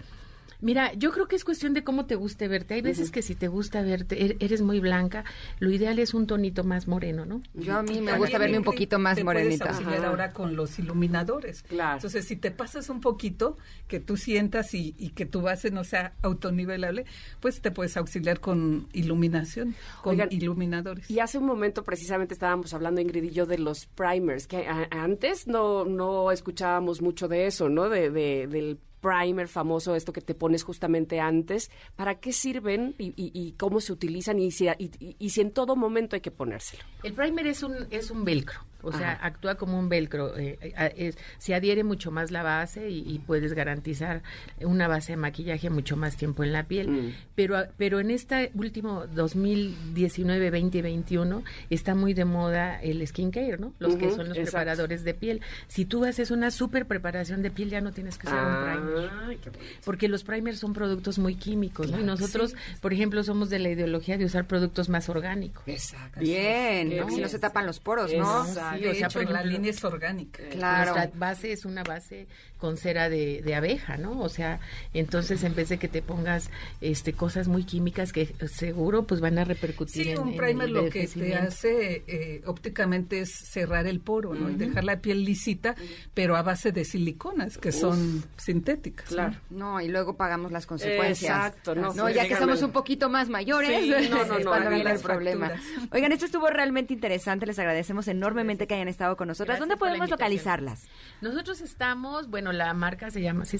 Mira, 0.60 0.92
yo 0.94 1.10
creo 1.12 1.26
que 1.28 1.36
es 1.36 1.44
cuestión 1.44 1.74
de 1.74 1.84
cómo 1.84 2.06
te 2.06 2.14
guste 2.14 2.48
verte. 2.48 2.74
Hay 2.74 2.82
veces 2.82 3.10
que 3.10 3.22
si 3.22 3.34
te 3.34 3.48
gusta 3.48 3.82
verte, 3.82 4.18
er- 4.18 4.36
eres 4.40 4.62
muy 4.62 4.80
blanca, 4.80 5.24
lo 5.58 5.70
ideal 5.70 5.98
es 5.98 6.14
un 6.14 6.26
tonito 6.26 6.64
más 6.64 6.88
moreno, 6.88 7.24
¿no? 7.26 7.40
Yo 7.54 7.76
a 7.76 7.82
mí 7.82 8.00
me 8.00 8.16
gusta 8.18 8.38
verme 8.38 8.58
un 8.58 8.64
poquito 8.64 8.98
más 8.98 9.16
te 9.16 9.24
morenita. 9.24 9.64
Puedes 9.66 9.78
auxiliar 9.80 10.04
ahora 10.06 10.32
con 10.32 10.56
los 10.56 10.78
iluminadores. 10.78 11.62
Claro. 11.64 11.96
Entonces, 11.96 12.24
si 12.26 12.36
te 12.36 12.50
pasas 12.50 12.88
un 12.88 13.00
poquito, 13.00 13.56
que 13.88 14.00
tú 14.00 14.16
sientas 14.16 14.74
y, 14.74 14.94
y 14.98 15.10
que 15.10 15.26
tu 15.26 15.40
base 15.42 15.70
no 15.70 15.84
sea 15.84 16.14
autonivelable, 16.22 17.04
pues 17.40 17.60
te 17.60 17.70
puedes 17.70 17.96
auxiliar 17.96 18.40
con 18.40 18.88
iluminación, 18.92 19.74
con 20.02 20.12
Oigan, 20.12 20.28
iluminadores. 20.30 21.10
Y 21.10 21.20
hace 21.20 21.38
un 21.38 21.46
momento 21.46 21.84
precisamente 21.84 22.34
estábamos 22.34 22.72
hablando, 22.74 23.00
Ingrid 23.00 23.24
y 23.24 23.30
yo, 23.30 23.46
de 23.46 23.58
los 23.58 23.86
primers, 23.86 24.46
que 24.46 24.66
a- 24.66 24.88
antes 24.90 25.46
no, 25.46 25.84
no 25.84 26.30
escuchábamos 26.32 27.02
mucho 27.02 27.28
de 27.28 27.46
eso, 27.46 27.68
¿no? 27.68 27.88
De, 27.88 28.10
de- 28.10 28.46
del 28.46 28.78
primer 29.04 29.48
famoso, 29.48 29.94
esto 29.94 30.12
que 30.12 30.20
te 30.22 30.34
pones 30.34 30.62
justamente 30.64 31.20
antes. 31.20 31.70
¿Para 31.96 32.14
qué 32.20 32.32
sirven 32.32 32.94
y, 32.98 33.12
y- 33.16 33.52
cómo 33.58 33.80
se 33.80 33.92
utilizan 33.92 34.38
y 34.38 34.50
si, 34.50 34.66
y 34.78 35.30
si 35.30 35.40
en 35.40 35.50
todo 35.52 35.76
momento 35.76 36.16
hay 36.16 36.20
que 36.22 36.30
ponérselo? 36.30 36.82
El 37.02 37.12
primer 37.12 37.46
es 37.46 37.62
un 37.62 37.74
es 37.90 38.10
un 38.10 38.24
velcro, 38.24 38.60
o 38.84 38.92
sea, 38.92 39.12
Ajá. 39.12 39.26
actúa 39.26 39.54
como 39.56 39.78
un 39.78 39.88
velcro. 39.88 40.36
eh, 40.36 40.58
eh, 40.60 40.72
a- 40.76 40.86
es- 40.86 41.16
se 41.38 41.54
adhiere 41.54 41.84
mucho 41.84 42.10
más 42.10 42.30
la 42.30 42.42
base 42.42 42.90
y, 42.90 43.00
y 43.06 43.18
puedes 43.18 43.52
garantizar 43.54 44.22
una 44.60 44.88
base 44.88 45.12
de 45.12 45.16
maquillaje 45.16 45.70
mucho 45.70 45.96
más 45.96 46.16
tiempo 46.16 46.44
en 46.44 46.52
la 46.52 46.64
piel. 46.64 46.88
Mm. 46.90 47.12
Pero 47.34 47.56
a- 47.56 47.68
pero 47.76 48.00
en 48.00 48.10
este 48.10 48.50
último 48.54 49.04
2019, 49.08 50.50
2021 50.50 51.42
está 51.70 51.94
muy 51.94 52.14
de 52.14 52.24
moda 52.24 52.80
el 52.82 53.06
skincare, 53.06 53.58
¿no? 53.58 53.72
Los 53.78 53.96
que 53.96 54.10
son 54.10 54.28
los 54.28 54.36
exacto. 54.38 54.44
preparadores 54.52 55.04
de 55.04 55.14
piel. 55.14 55.40
Si 55.68 55.84
tú 55.84 56.04
haces 56.04 56.30
una 56.30 56.50
super 56.50 56.86
preparación 56.86 57.42
de 57.42 57.50
piel 57.50 57.70
ya 57.70 57.80
no 57.80 57.92
tienes 57.92 58.18
que 58.18 58.26
usar 58.26 58.46
un 58.46 58.82
primer. 58.84 59.10
Ay. 59.28 59.38
Porque 59.84 60.08
los 60.08 60.24
primers 60.24 60.58
son 60.58 60.72
productos 60.72 61.18
muy 61.18 61.34
químicos, 61.34 61.90
¿no? 61.90 62.00
Y 62.00 62.04
nosotros, 62.04 62.54
por 62.80 62.92
ejemplo, 62.92 63.22
somos 63.24 63.50
de 63.50 63.58
la 63.58 63.70
ideología 63.70 64.18
de 64.18 64.24
usar 64.24 64.46
productos 64.46 64.88
más 64.88 65.08
orgánicos. 65.08 65.62
Exacto. 65.66 66.20
Bien, 66.20 66.92
porque 66.98 67.14
si 67.14 67.20
no 67.20 67.28
se 67.28 67.38
tapan 67.38 67.66
los 67.66 67.80
poros, 67.80 68.12
¿no? 68.14 68.44
Exacto. 68.46 68.73
Sí, 68.76 68.82
de 68.82 68.90
o 68.90 68.94
sea, 68.94 69.06
hecho, 69.06 69.20
por 69.20 69.30
la 69.30 69.44
línea 69.44 69.70
es 69.70 69.84
orgánica. 69.84 70.42
Claro. 70.50 70.94
Nuestra 70.94 71.18
base 71.18 71.52
es 71.52 71.64
una 71.64 71.82
base 71.82 72.26
con 72.58 72.76
cera 72.78 73.10
de, 73.10 73.42
de 73.42 73.54
abeja, 73.54 73.98
¿no? 73.98 74.20
O 74.20 74.28
sea, 74.28 74.58
entonces 74.94 75.42
en 75.44 75.54
vez 75.54 75.68
de 75.68 75.78
que 75.78 75.88
te 75.88 76.00
pongas 76.00 76.50
este 76.80 77.12
cosas 77.12 77.46
muy 77.46 77.64
químicas 77.64 78.12
que 78.12 78.34
seguro 78.48 79.04
pues 79.04 79.20
van 79.20 79.38
a 79.38 79.44
repercutir 79.44 80.04
Sí, 80.04 80.10
en, 80.10 80.18
un 80.18 80.28
en 80.30 80.36
primer 80.36 80.68
el 80.68 80.72
lo 80.72 80.88
que 80.88 81.06
te 81.06 81.34
hace 81.34 82.04
eh, 82.06 82.42
ópticamente 82.46 83.20
es 83.20 83.30
cerrar 83.34 83.86
el 83.86 84.00
poro, 84.00 84.34
¿no? 84.34 84.48
Y 84.48 84.54
dejar 84.54 84.84
la 84.84 85.00
piel 85.00 85.24
lisita, 85.24 85.74
pero 86.14 86.36
a 86.36 86.42
base 86.42 86.72
de 86.72 86.84
siliconas, 86.84 87.58
que 87.58 87.72
son 87.72 88.24
sintéticas. 88.36 89.10
¿no? 89.10 89.16
Claro. 89.16 89.36
No, 89.50 89.80
y 89.80 89.88
luego 89.88 90.16
pagamos 90.16 90.52
las 90.52 90.66
consecuencias. 90.66 91.36
Exacto, 91.36 91.74
no, 91.74 91.92
No, 91.92 92.08
sí, 92.08 92.14
ya 92.14 92.28
que 92.28 92.36
somos 92.36 92.62
un 92.62 92.70
poquito 92.70 93.10
más 93.10 93.28
mayores, 93.28 93.74
Sí, 93.74 94.08
no, 94.08 94.24
no, 94.24 94.38
no, 94.38 94.52
ahí 94.54 94.74
viene 94.74 94.92
el 94.92 95.00
problema. 95.00 95.52
Oigan, 95.90 96.12
esto 96.12 96.26
estuvo 96.26 96.48
realmente 96.48 96.94
interesante, 96.94 97.46
les 97.46 97.58
agradecemos 97.58 98.08
enormemente 98.08 98.53
que 98.56 98.74
hayan 98.74 98.88
estado 98.88 99.16
con 99.16 99.28
nosotras. 99.28 99.58
Gracias 99.58 99.68
¿Dónde 99.68 99.76
podemos 99.76 100.10
localizarlas? 100.10 100.86
Nosotros 101.20 101.60
estamos, 101.60 102.28
bueno, 102.28 102.52
la 102.52 102.72
marca 102.74 103.10
se 103.10 103.20
llama, 103.20 103.44
sí, 103.44 103.58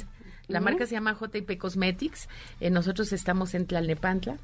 la 0.49 0.61
marca 0.61 0.87
se 0.87 0.93
llama 0.93 1.17
JP 1.19 1.59
Cosmetics. 1.59 2.29
Eh, 2.61 2.71
nosotros 2.71 3.13
estamos 3.13 3.55
en 3.55 3.67
Tlalnepantla, 3.67 4.39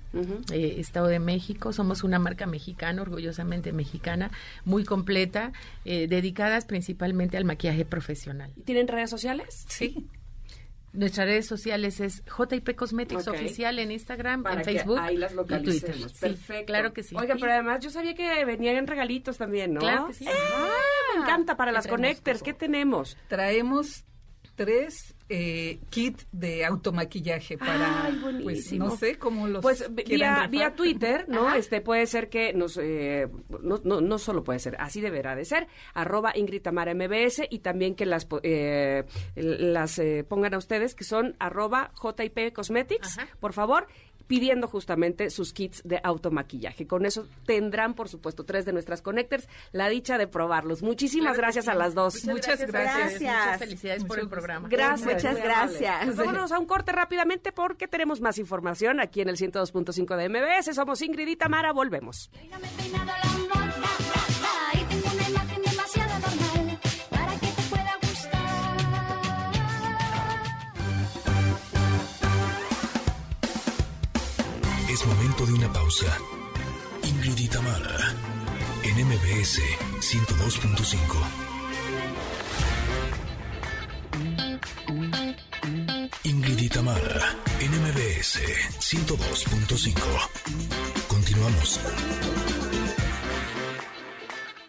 eh, 0.52 0.76
Estado 0.78 1.08
de 1.08 1.18
México. 1.18 1.72
Somos 1.72 2.04
una 2.04 2.18
marca 2.18 2.46
mexicana, 2.46 3.02
orgullosamente 3.02 3.72
mexicana, 3.72 4.30
muy 4.64 4.84
completa, 4.84 5.52
eh, 5.84 6.06
dedicadas 6.08 6.64
principalmente 6.64 7.36
al 7.36 7.44
maquillaje 7.44 7.84
profesional. 7.84 8.50
¿Tienen 8.64 8.88
redes 8.88 9.10
sociales? 9.10 9.64
Sí. 9.68 10.08
Nuestras 10.92 11.26
redes 11.26 11.46
sociales 11.46 12.00
es 12.00 12.22
JP 12.24 12.74
Cosmetics. 12.74 13.28
Oficial 13.28 13.78
en 13.78 13.92
Instagram, 13.92 14.42
Para 14.42 14.56
en 14.56 14.62
que 14.66 14.72
Facebook 14.72 14.98
ahí 14.98 15.16
las 15.16 15.32
y 15.32 15.62
Twitter. 15.62 15.94
Sí, 15.94 16.06
Perfecto. 16.20 16.66
claro 16.66 16.92
que 16.92 17.02
sí. 17.02 17.14
Oiga, 17.16 17.36
pero 17.38 17.52
además 17.52 17.80
yo 17.80 17.90
sabía 17.90 18.14
que 18.14 18.44
venían 18.44 18.76
en 18.76 18.86
regalitos 18.86 19.38
también, 19.38 19.74
¿no? 19.74 19.80
Claro 19.80 20.08
que 20.08 20.14
sí. 20.14 20.26
Ah, 20.28 20.70
me 21.14 21.22
encanta 21.22 21.56
para 21.56 21.70
¿Qué 21.70 21.74
las 21.76 21.86
connectors. 21.86 22.42
¿Qué 22.42 22.54
tenemos? 22.54 23.16
Traemos 23.28 24.04
tres 24.56 25.14
eh, 25.32 25.78
kits 25.90 26.26
de 26.32 26.64
automaquillaje 26.64 27.56
para, 27.56 28.06
Ay, 28.06 28.20
pues, 28.42 28.72
no 28.72 28.96
sé 28.96 29.16
cómo 29.16 29.46
los 29.46 29.62
Pues 29.62 29.88
vía, 29.94 30.74
Twitter, 30.76 31.26
¿no? 31.28 31.54
Este 31.54 31.80
puede 31.80 32.06
ser 32.06 32.28
que 32.28 32.52
nos, 32.52 32.76
eh, 32.76 33.28
no, 33.62 33.80
no, 33.84 34.00
no 34.00 34.18
solo 34.18 34.42
puede 34.42 34.58
ser, 34.58 34.76
así 34.80 35.00
deberá 35.00 35.36
de 35.36 35.44
ser, 35.44 35.68
arroba 35.94 36.32
Ingrid 36.34 36.62
Tamara 36.62 36.94
MBS 36.94 37.42
y 37.48 37.60
también 37.60 37.94
que 37.94 38.06
las, 38.06 38.26
eh, 38.42 39.04
las 39.36 40.00
eh, 40.00 40.24
pongan 40.28 40.54
a 40.54 40.58
ustedes 40.58 40.96
que 40.96 41.04
son 41.04 41.36
arroba 41.38 41.92
JP 42.02 42.52
Cosmetics, 42.52 43.16
Ajá. 43.18 43.28
por 43.38 43.52
favor, 43.52 43.86
pidiendo 44.30 44.68
justamente 44.68 45.28
sus 45.28 45.52
kits 45.52 45.82
de 45.84 46.00
automaquillaje. 46.04 46.86
Con 46.86 47.04
eso 47.04 47.26
tendrán, 47.46 47.94
por 47.94 48.08
supuesto, 48.08 48.44
tres 48.44 48.64
de 48.64 48.72
nuestras 48.72 49.02
connectors 49.02 49.48
la 49.72 49.88
dicha 49.88 50.18
de 50.18 50.28
probarlos. 50.28 50.84
Muchísimas 50.84 51.32
Claro 51.32 51.38
gracias 51.42 51.64
sí. 51.64 51.70
a 51.72 51.74
las 51.74 51.94
dos. 51.96 52.24
Muchas 52.26 52.64
gracias. 52.64 53.20
Muchas 53.20 53.58
felicidades 53.58 54.04
por 54.04 54.20
el 54.20 54.26
gusto. 54.26 54.36
programa. 54.36 54.68
Gracias. 54.68 55.14
Muchas 55.14 55.36
gracias. 55.42 56.04
Pues 56.04 56.16
vámonos 56.16 56.52
a 56.52 56.60
un 56.60 56.66
corte 56.66 56.92
rápidamente 56.92 57.50
porque 57.50 57.88
tenemos 57.88 58.20
más 58.20 58.38
información 58.38 59.00
aquí 59.00 59.20
en 59.20 59.30
el 59.30 59.36
102.5 59.36 60.16
de 60.16 60.28
MBS. 60.28 60.76
Somos 60.76 61.02
Ingrid 61.02 61.26
y 61.26 61.34
Tamara. 61.34 61.72
Volvemos. 61.72 62.30
de 75.46 75.52
una 75.54 75.72
pausa. 75.72 76.18
Ingrid 77.02 77.38
y 77.38 77.48
en 78.82 79.06
MBS 79.06 79.60
102.5. 80.00 80.96
Ingrid 86.24 86.58
y 86.58 86.68
en 87.60 87.70
MBS 87.82 88.38
102.5. 88.80 89.94
Continuamos. 91.08 91.80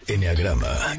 Enneagrama. 0.07 0.97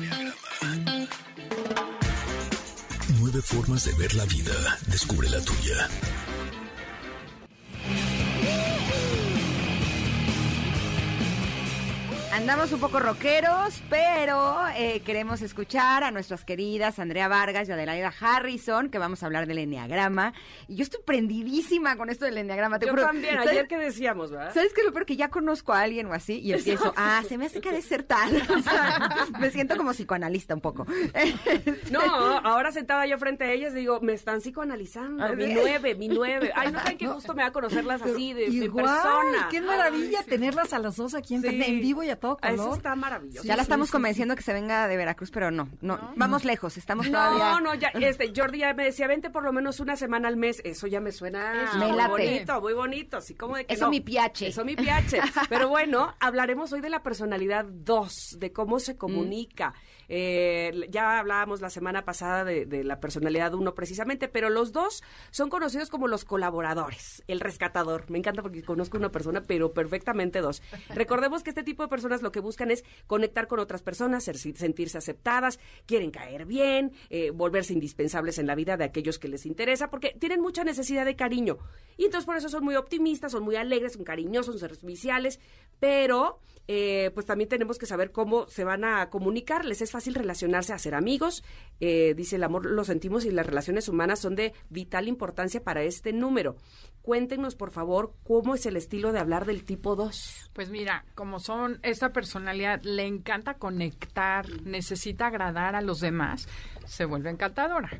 Nueve 3.20 3.40
formas 3.42 3.84
de 3.84 3.92
ver 3.94 4.14
la 4.14 4.24
vida. 4.26 4.78
Descubre 4.86 5.30
la 5.30 5.40
tuya. 5.40 5.88
Andamos 12.32 12.72
un 12.72 12.80
poco 12.80 12.98
rockeros, 12.98 13.82
pero 13.90 14.56
eh, 14.74 15.02
queremos 15.04 15.42
escuchar 15.42 16.02
a 16.02 16.10
nuestras 16.10 16.46
queridas 16.46 16.98
Andrea 16.98 17.28
Vargas 17.28 17.68
y 17.68 17.72
Adelaida 17.72 18.10
Harrison, 18.18 18.88
que 18.88 18.96
vamos 18.96 19.22
a 19.22 19.26
hablar 19.26 19.46
del 19.46 19.58
enneagrama. 19.58 20.32
Y 20.66 20.76
yo 20.76 20.82
estoy 20.82 21.02
prendidísima 21.04 21.94
con 21.96 22.08
esto 22.08 22.24
del 22.24 22.38
enneagrama. 22.38 22.78
te 22.78 22.86
Yo 22.86 22.92
juro. 22.92 23.02
también, 23.04 23.34
¿Sabes- 23.34 23.50
ayer 23.50 23.68
que 23.68 23.76
decíamos, 23.76 24.30
¿verdad? 24.30 24.54
¿Sabes 24.54 24.72
qué 24.72 24.80
es 24.80 24.86
lo 24.86 24.94
peor? 24.94 25.04
Que 25.04 25.16
ya 25.16 25.28
conozco 25.28 25.74
a 25.74 25.82
alguien 25.82 26.06
o 26.06 26.14
así 26.14 26.38
y 26.40 26.54
empiezo, 26.54 26.94
ah, 26.96 27.22
se 27.28 27.36
me 27.36 27.44
hace 27.46 27.60
que 27.60 27.68
ha 27.68 27.72
de 27.72 27.82
ser 27.82 28.02
tal. 28.04 28.32
O 28.52 28.62
sea, 28.62 29.10
me 29.38 29.50
siento 29.50 29.76
como 29.76 29.90
psicoanalista 29.92 30.54
un 30.54 30.60
poco. 30.62 30.86
No, 31.90 32.00
ahora 32.00 32.72
sentada 32.72 33.06
yo 33.06 33.18
frente 33.18 33.44
a 33.44 33.52
ellas 33.52 33.74
digo, 33.74 34.00
me 34.00 34.14
están 34.14 34.40
psicoanalizando, 34.40 35.36
mi 35.36 35.52
nueve, 35.52 35.94
mi 35.96 36.08
nueve. 36.08 36.50
Ay, 36.54 36.72
no 36.72 36.78
saben 36.82 36.96
qué 36.96 37.08
gusto 37.08 37.34
me 37.34 37.42
da 37.42 37.52
conocerlas 37.52 38.00
así, 38.00 38.32
de, 38.32 38.46
de 38.46 38.50
Igual, 38.64 38.86
persona. 38.86 39.48
qué 39.50 39.60
maravilla 39.60 40.22
tenerlas 40.22 40.72
a 40.72 40.78
las 40.78 40.96
dos 40.96 41.14
aquí 41.14 41.34
en, 41.34 41.42
Sí. 41.42 41.48
en 41.62 41.80
vivo 41.80 42.02
y 42.02 42.08
a 42.10 42.16
todo 42.22 42.38
Ah, 42.40 42.48
color. 42.50 42.66
Eso 42.68 42.74
está 42.76 42.96
maravilloso. 42.96 43.46
ya 43.46 43.56
la 43.56 43.62
estamos 43.62 43.90
convenciendo 43.90 44.34
que 44.34 44.42
se 44.42 44.54
venga 44.54 44.88
de 44.88 44.96
Veracruz, 44.96 45.30
pero 45.30 45.50
no, 45.50 45.68
no, 45.82 46.12
vamos 46.16 46.44
lejos, 46.46 46.78
estamos 46.78 47.06
todavía... 47.10 47.50
No, 47.50 47.60
no, 47.60 47.74
ya, 47.74 47.88
este, 47.94 48.32
Jordi 48.34 48.60
ya 48.60 48.72
me 48.72 48.84
decía, 48.84 49.06
vente 49.08 49.28
por 49.28 49.42
lo 49.44 49.52
menos 49.52 49.80
una 49.80 49.96
semana 49.96 50.28
al 50.28 50.36
mes. 50.38 50.62
Eso 50.64 50.86
ya 50.86 51.00
me 51.00 51.12
suena 51.12 51.64
Eso. 51.64 51.76
Muy 51.78 51.90
bonito, 52.08 52.60
muy 52.62 52.72
bonito. 52.72 53.16
Así 53.18 53.34
como 53.34 53.56
de 53.56 53.66
que 53.66 53.74
Eso 53.74 53.84
no. 53.84 53.90
mi 53.90 54.00
piache. 54.00 54.46
Eso 54.46 54.64
mi 54.64 54.76
piache. 54.76 55.20
Pero 55.48 55.68
bueno, 55.68 56.14
hablaremos 56.20 56.72
hoy 56.72 56.80
de 56.80 56.88
la 56.88 57.02
personalidad 57.02 57.64
2, 57.66 58.36
de 58.38 58.52
cómo 58.52 58.78
se 58.78 58.96
comunica. 58.96 59.74
Eh, 60.08 60.86
ya 60.90 61.18
hablábamos 61.18 61.60
la 61.60 61.70
semana 61.70 62.04
pasada 62.04 62.44
de, 62.44 62.66
de 62.66 62.84
la 62.84 63.00
personalidad 63.00 63.54
1 63.54 63.74
precisamente, 63.74 64.28
pero 64.28 64.50
los 64.50 64.72
dos 64.72 65.02
son 65.30 65.48
conocidos 65.48 65.88
como 65.88 66.08
los 66.08 66.24
colaboradores, 66.24 67.22
el 67.26 67.40
rescatador. 67.40 68.10
Me 68.10 68.18
encanta 68.18 68.42
porque 68.42 68.62
conozco 68.62 68.96
una 68.96 69.10
persona, 69.10 69.42
pero 69.42 69.72
perfectamente 69.72 70.40
dos. 70.40 70.62
Recordemos 70.94 71.42
que 71.42 71.50
este 71.50 71.62
tipo 71.62 71.82
de 71.82 71.88
personas 71.88 72.22
lo 72.22 72.32
que 72.32 72.40
buscan 72.40 72.70
es 72.70 72.84
conectar 73.06 73.46
con 73.46 73.60
otras 73.60 73.82
personas, 73.82 74.24
sentirse 74.24 74.98
aceptadas, 74.98 75.58
quieren 75.86 76.10
caer 76.10 76.46
bien, 76.46 76.92
eh, 77.10 77.30
volverse 77.30 77.72
indispensables 77.72 78.38
en 78.38 78.46
la 78.46 78.54
vida 78.54 78.76
de 78.76 78.84
aquellos 78.84 79.18
que 79.18 79.28
les 79.28 79.46
interesa, 79.46 79.90
porque 79.90 80.16
tienen 80.18 80.40
mucha 80.40 80.64
necesidad 80.64 81.04
de 81.04 81.16
cariño. 81.16 81.58
Y 81.96 82.06
entonces 82.06 82.26
por 82.26 82.36
eso 82.36 82.48
son 82.48 82.64
muy 82.64 82.76
optimistas, 82.76 83.32
son 83.32 83.42
muy 83.42 83.56
alegres, 83.56 83.94
son 83.94 84.04
cariñosos, 84.04 84.58
son 84.58 84.68
serviciales, 84.68 85.40
pero 85.80 86.38
eh, 86.68 87.10
pues 87.14 87.26
también 87.26 87.48
tenemos 87.48 87.78
que 87.78 87.86
saber 87.86 88.12
cómo 88.12 88.46
se 88.48 88.64
van 88.64 88.84
a 88.84 89.10
comunicar. 89.10 89.64
Les 89.64 89.82
es 89.82 89.90
fácil 89.92 90.14
relacionarse, 90.14 90.72
hacer 90.72 90.94
amigos. 90.94 91.44
Eh, 91.80 92.14
dice 92.16 92.36
el 92.36 92.44
amor 92.44 92.66
lo 92.66 92.84
sentimos 92.84 93.24
y 93.24 93.30
las 93.30 93.46
relaciones 93.46 93.88
humanas 93.88 94.18
son 94.18 94.34
de 94.34 94.52
vital 94.68 95.06
importancia 95.06 95.62
para 95.62 95.82
este 95.82 96.12
número. 96.12 96.56
Cuéntenos, 97.02 97.56
por 97.56 97.72
favor, 97.72 98.14
cómo 98.22 98.54
es 98.54 98.64
el 98.64 98.76
estilo 98.76 99.10
de 99.10 99.18
hablar 99.18 99.44
del 99.44 99.64
tipo 99.64 99.96
2. 99.96 100.50
Pues 100.52 100.70
mira, 100.70 101.04
como 101.16 101.40
son 101.40 101.80
esta 101.82 102.12
personalidad, 102.12 102.80
le 102.82 103.06
encanta 103.06 103.54
conectar, 103.54 104.46
necesita 104.62 105.26
agradar 105.26 105.74
a 105.74 105.80
los 105.80 105.98
demás, 105.98 106.46
se 106.86 107.04
vuelve 107.04 107.30
encantadora. 107.30 107.90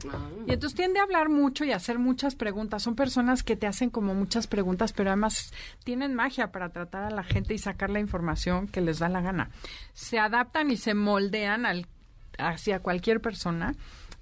Y 0.47 0.53
entonces 0.53 0.77
tiende 0.77 1.01
a 1.01 1.03
hablar 1.03 1.31
mucho 1.31 1.65
y 1.65 1.73
a 1.73 1.77
hacer 1.77 1.99
muchas 1.99 2.37
preguntas. 2.37 2.85
Son 2.85 2.95
personas 2.95 3.43
que 3.43 3.57
te 3.57 3.67
hacen 3.67 3.91
como 3.91 4.15
muchas 4.15 4.47
preguntas, 4.47 4.93
pero 4.93 5.11
además 5.11 5.53
tienen 5.83 6.15
magia 6.15 6.53
para 6.53 6.69
tratar 6.69 7.03
a 7.03 7.11
la 7.11 7.25
gente 7.25 7.55
y 7.55 7.59
sacar 7.59 7.91
la 7.91 7.99
información 7.99 8.69
que 8.69 8.81
les 8.81 9.01
da 9.01 9.09
la 9.09 9.21
gana. 9.21 9.51
Se 9.95 10.21
adaptan 10.21 10.71
y 10.71 10.77
se 10.77 10.95
moldean 10.95 11.67
al, 11.67 11.89
hacia 12.39 12.79
cualquier 12.79 13.21
persona. 13.21 13.75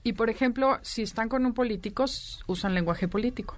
Y 0.03 0.15
por 0.15 0.31
ejemplo, 0.31 0.79
si 0.83 1.03
están 1.03 1.29
con 1.29 1.45
un 1.45 1.53
político, 1.53 2.07
usan 2.47 2.75
lenguaje 2.75 3.07
político. 3.07 3.57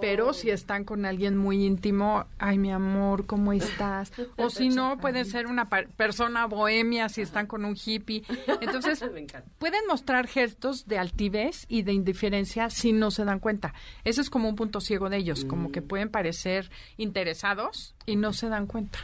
Pero 0.00 0.32
si 0.32 0.50
están 0.50 0.84
con 0.84 1.04
alguien 1.04 1.36
muy 1.36 1.66
íntimo, 1.66 2.26
ay, 2.38 2.58
mi 2.58 2.70
amor, 2.70 3.26
¿cómo 3.26 3.52
estás? 3.52 4.12
O 4.36 4.48
si 4.48 4.68
no, 4.68 4.98
pueden 4.98 5.26
ser 5.26 5.46
una 5.46 5.68
persona 5.68 6.46
bohemia 6.46 7.08
si 7.08 7.20
están 7.20 7.46
con 7.46 7.64
un 7.64 7.76
hippie. 7.76 8.22
Entonces, 8.60 9.04
pueden 9.58 9.80
mostrar 9.88 10.26
gestos 10.28 10.86
de 10.86 10.98
altivez 10.98 11.66
y 11.68 11.82
de 11.82 11.92
indiferencia 11.92 12.70
si 12.70 12.92
no 12.92 13.10
se 13.10 13.24
dan 13.24 13.40
cuenta. 13.40 13.74
Eso 14.04 14.20
es 14.20 14.30
como 14.30 14.48
un 14.48 14.56
punto 14.56 14.80
ciego 14.80 15.10
de 15.10 15.18
ellos, 15.18 15.44
como 15.44 15.72
que 15.72 15.82
pueden 15.82 16.10
parecer 16.10 16.70
interesados 16.96 17.94
y 18.06 18.16
no 18.16 18.32
se 18.32 18.48
dan 18.48 18.66
cuenta. 18.66 19.00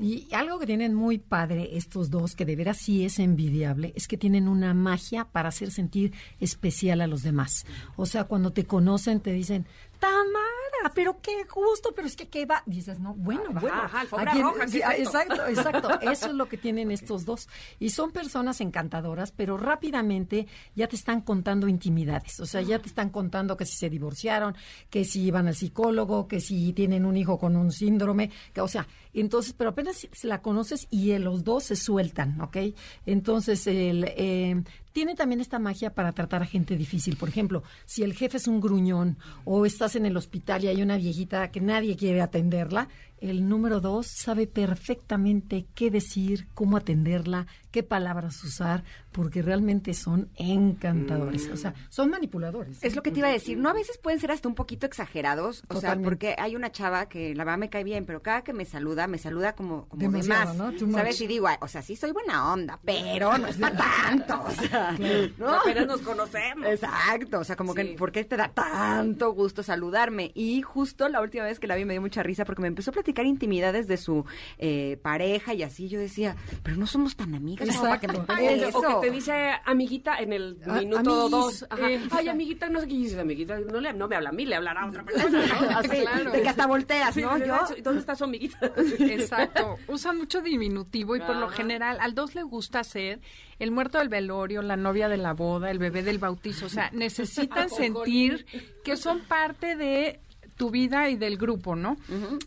Y 0.00 0.28
algo 0.32 0.58
que 0.58 0.66
tienen 0.66 0.94
muy 0.94 1.18
padre 1.18 1.76
estos 1.76 2.10
dos, 2.10 2.34
que 2.34 2.44
de 2.44 2.56
veras 2.56 2.78
sí 2.78 3.04
es 3.04 3.18
envidiable, 3.18 3.92
es 3.96 4.08
que 4.08 4.16
tienen 4.16 4.48
una 4.48 4.74
magia 4.74 5.24
para 5.32 5.48
hacer 5.48 5.70
sentir 5.70 6.12
especial 6.40 7.00
a 7.00 7.06
los 7.06 7.22
demás. 7.22 7.66
O 7.96 8.06
sea, 8.06 8.24
cuando 8.24 8.52
te 8.52 8.64
conocen 8.66 9.20
te 9.20 9.32
dicen, 9.32 9.66
Tamara, 9.98 10.92
pero 10.94 11.20
qué 11.22 11.44
gusto, 11.44 11.92
pero 11.94 12.08
es 12.08 12.16
que 12.16 12.28
qué 12.28 12.44
va. 12.44 12.62
Dices, 12.66 12.98
no, 12.98 13.14
bueno, 13.14 13.44
Ajá, 13.50 13.60
bueno. 13.60 13.76
ajá, 13.82 14.00
alfombra 14.00 14.30
¿a 14.32 14.34
quién- 14.34 14.44
roja, 14.46 14.64
¿qué 14.66 14.70
sí, 14.70 14.78
es 14.78 14.84
ah, 14.84 14.92
esto? 14.94 15.18
exacto, 15.20 15.46
exacto. 15.46 16.00
Eso 16.10 16.26
es 16.26 16.34
lo 16.34 16.48
que 16.48 16.56
tienen 16.56 16.90
estos 16.90 17.24
dos. 17.24 17.48
Y 17.78 17.90
son 17.90 18.10
personas 18.10 18.60
encantadoras, 18.60 19.30
pero 19.32 19.56
rápidamente 19.56 20.48
ya 20.74 20.88
te 20.88 20.96
están 20.96 21.20
contando 21.20 21.68
intimidades. 21.68 22.40
O 22.40 22.46
sea, 22.46 22.62
ya 22.62 22.80
te 22.80 22.88
están 22.88 23.10
contando 23.10 23.56
que 23.56 23.64
si 23.64 23.76
se 23.76 23.88
divorciaron, 23.90 24.56
que 24.90 25.04
si 25.04 25.22
iban 25.22 25.46
al 25.46 25.54
psicólogo, 25.54 26.26
que 26.26 26.40
si 26.40 26.72
tienen 26.72 27.04
un 27.04 27.16
hijo 27.16 27.38
con 27.38 27.54
un 27.56 27.70
síndrome, 27.70 28.30
que, 28.52 28.60
o 28.60 28.68
sea, 28.68 28.86
entonces, 29.20 29.54
pero 29.56 29.70
apenas 29.70 30.08
la 30.22 30.40
conoces 30.40 30.86
y 30.90 31.10
eh, 31.10 31.18
los 31.18 31.44
dos 31.44 31.64
se 31.64 31.76
sueltan, 31.76 32.40
¿ok? 32.40 32.56
Entonces, 33.04 33.66
el, 33.66 34.04
eh, 34.16 34.62
tiene 34.92 35.14
también 35.14 35.40
esta 35.40 35.58
magia 35.58 35.94
para 35.94 36.12
tratar 36.12 36.42
a 36.42 36.46
gente 36.46 36.76
difícil. 36.76 37.16
Por 37.16 37.28
ejemplo, 37.28 37.62
si 37.84 38.02
el 38.02 38.14
jefe 38.14 38.38
es 38.38 38.48
un 38.48 38.60
gruñón 38.60 39.18
o 39.44 39.66
estás 39.66 39.96
en 39.96 40.06
el 40.06 40.16
hospital 40.16 40.64
y 40.64 40.68
hay 40.68 40.82
una 40.82 40.96
viejita 40.96 41.50
que 41.50 41.60
nadie 41.60 41.96
quiere 41.96 42.22
atenderla, 42.22 42.88
el 43.22 43.48
número 43.48 43.80
dos 43.80 44.06
sabe 44.08 44.46
perfectamente 44.46 45.66
qué 45.74 45.90
decir, 45.90 46.48
cómo 46.54 46.76
atenderla, 46.76 47.46
qué 47.70 47.82
palabras 47.82 48.42
usar, 48.44 48.84
porque 49.12 49.40
realmente 49.42 49.94
son 49.94 50.28
encantadores. 50.36 51.48
O 51.50 51.56
sea, 51.56 51.74
son 51.88 52.10
manipuladores. 52.10 52.82
Es 52.82 52.96
lo 52.96 53.02
que 53.02 53.10
te 53.10 53.20
iba 53.20 53.28
a 53.28 53.32
decir, 53.32 53.56
¿no? 53.58 53.70
A 53.70 53.72
veces 53.74 53.98
pueden 53.98 54.20
ser 54.20 54.30
hasta 54.32 54.48
un 54.48 54.54
poquito 54.54 54.86
exagerados, 54.86 55.62
o 55.68 55.80
sea, 55.80 55.96
porque 55.96 56.34
hay 56.38 56.56
una 56.56 56.72
chava 56.72 57.06
que 57.08 57.34
la 57.34 57.44
verdad 57.44 57.58
me 57.58 57.70
cae 57.70 57.84
bien, 57.84 58.04
pero 58.06 58.22
cada 58.22 58.42
que 58.42 58.52
me 58.52 58.64
saluda, 58.64 59.06
me 59.06 59.18
saluda 59.18 59.54
como, 59.54 59.86
como 59.88 60.10
de 60.10 60.22
más, 60.24 60.54
¿no? 60.56 60.72
¿sabes? 60.92 61.20
Y 61.20 61.26
digo, 61.26 61.46
o 61.60 61.68
sea, 61.68 61.82
sí 61.82 61.96
soy 61.96 62.10
buena 62.12 62.52
onda, 62.52 62.78
pero 62.84 63.38
no 63.38 63.46
es 63.46 63.56
para 63.56 63.76
tanto, 63.76 64.42
o 64.44 64.50
sea, 64.50 64.96
¿no? 65.38 65.50
Apenas 65.60 65.86
nos 65.86 66.00
conocemos. 66.02 66.66
Exacto, 66.66 67.38
o 67.40 67.44
sea, 67.44 67.56
como 67.56 67.72
Sí. 67.74 67.76
que, 67.82 67.84
¿por 67.96 68.12
qué 68.12 68.24
te 68.24 68.36
da 68.36 68.48
tanto 68.48 69.32
gusto 69.32 69.62
saludarme? 69.62 70.30
Y 70.34 70.60
justo 70.62 71.08
la 71.08 71.20
última 71.20 71.44
vez 71.44 71.58
que 71.58 71.66
la 71.66 71.76
vi 71.76 71.84
me 71.84 71.94
dio 71.94 72.00
mucha 72.02 72.22
risa 72.22 72.44
porque 72.44 72.60
me 72.62 72.68
empezó 72.68 72.90
a 72.90 72.94
platicar 72.94 73.11
intimidades 73.26 73.86
de 73.86 73.96
su 73.96 74.24
eh, 74.58 74.98
pareja 75.02 75.54
y 75.54 75.62
así 75.62 75.88
yo 75.88 76.00
decía, 76.00 76.36
pero 76.62 76.76
no 76.76 76.86
somos 76.86 77.14
tan 77.16 77.34
amigas 77.34 77.68
como 77.68 77.82
para 77.82 78.00
que 78.00 78.08
me 78.08 78.18
O, 78.18 78.66
eso. 78.68 78.78
o 78.78 79.00
que 79.00 79.08
te 79.08 79.12
dice 79.14 79.32
amiguita 79.64 80.16
en 80.18 80.32
el 80.32 80.58
Ah, 80.66 80.78
minuto 80.80 80.98
amiguis, 80.98 81.30
dos. 81.30 81.66
Ajá. 81.70 81.90
eh, 81.90 82.00
Ay, 82.10 82.28
amiguita, 82.28 82.68
no 82.68 82.80
sé 82.80 82.88
qué 82.88 82.94
dices, 82.94 83.18
amiguita. 83.18 83.58
No, 83.60 83.80
le, 83.80 83.92
no 83.92 84.08
me 84.08 84.16
habla 84.16 84.30
a 84.30 84.32
mí, 84.32 84.46
le 84.46 84.56
hablará 84.56 84.82
a 84.82 84.88
otra 84.88 85.04
persona, 85.04 85.44
¿no? 85.46 85.68
Así, 85.78 85.88
Claro. 86.00 86.30
de 86.32 86.42
que 86.42 86.48
hasta 86.48 86.66
volteas, 86.66 87.16
¿no? 87.16 87.36
Sí, 87.36 87.44
Yo, 87.46 87.82
¿Dónde 87.82 88.00
está 88.00 88.14
su 88.16 88.24
amiguita? 88.24 88.72
Exacto. 88.98 89.76
Usan 89.88 90.16
mucho 90.18 90.40
diminutivo 90.40 91.16
y 91.16 91.20
por 91.20 91.36
lo 91.36 91.48
general 91.48 91.98
al 92.00 92.14
dos 92.14 92.34
le 92.34 92.42
gusta 92.42 92.84
ser 92.84 93.20
el 93.58 93.70
muerto 93.70 93.98
del 93.98 94.08
velorio, 94.08 94.62
la 94.62 94.76
novia 94.76 95.08
de 95.08 95.16
la 95.16 95.32
boda, 95.34 95.70
el 95.70 95.78
bebé 95.78 96.02
del 96.02 96.18
bautizo. 96.18 96.66
O 96.66 96.68
sea, 96.68 96.90
necesitan 96.92 97.68
sentir 97.70 98.46
que 98.84 98.96
son 98.96 99.20
parte 99.20 99.76
de 99.76 100.20
tu 100.56 100.70
vida 100.70 101.08
y 101.08 101.16
del 101.16 101.36
grupo, 101.36 101.76
¿no? 101.76 101.96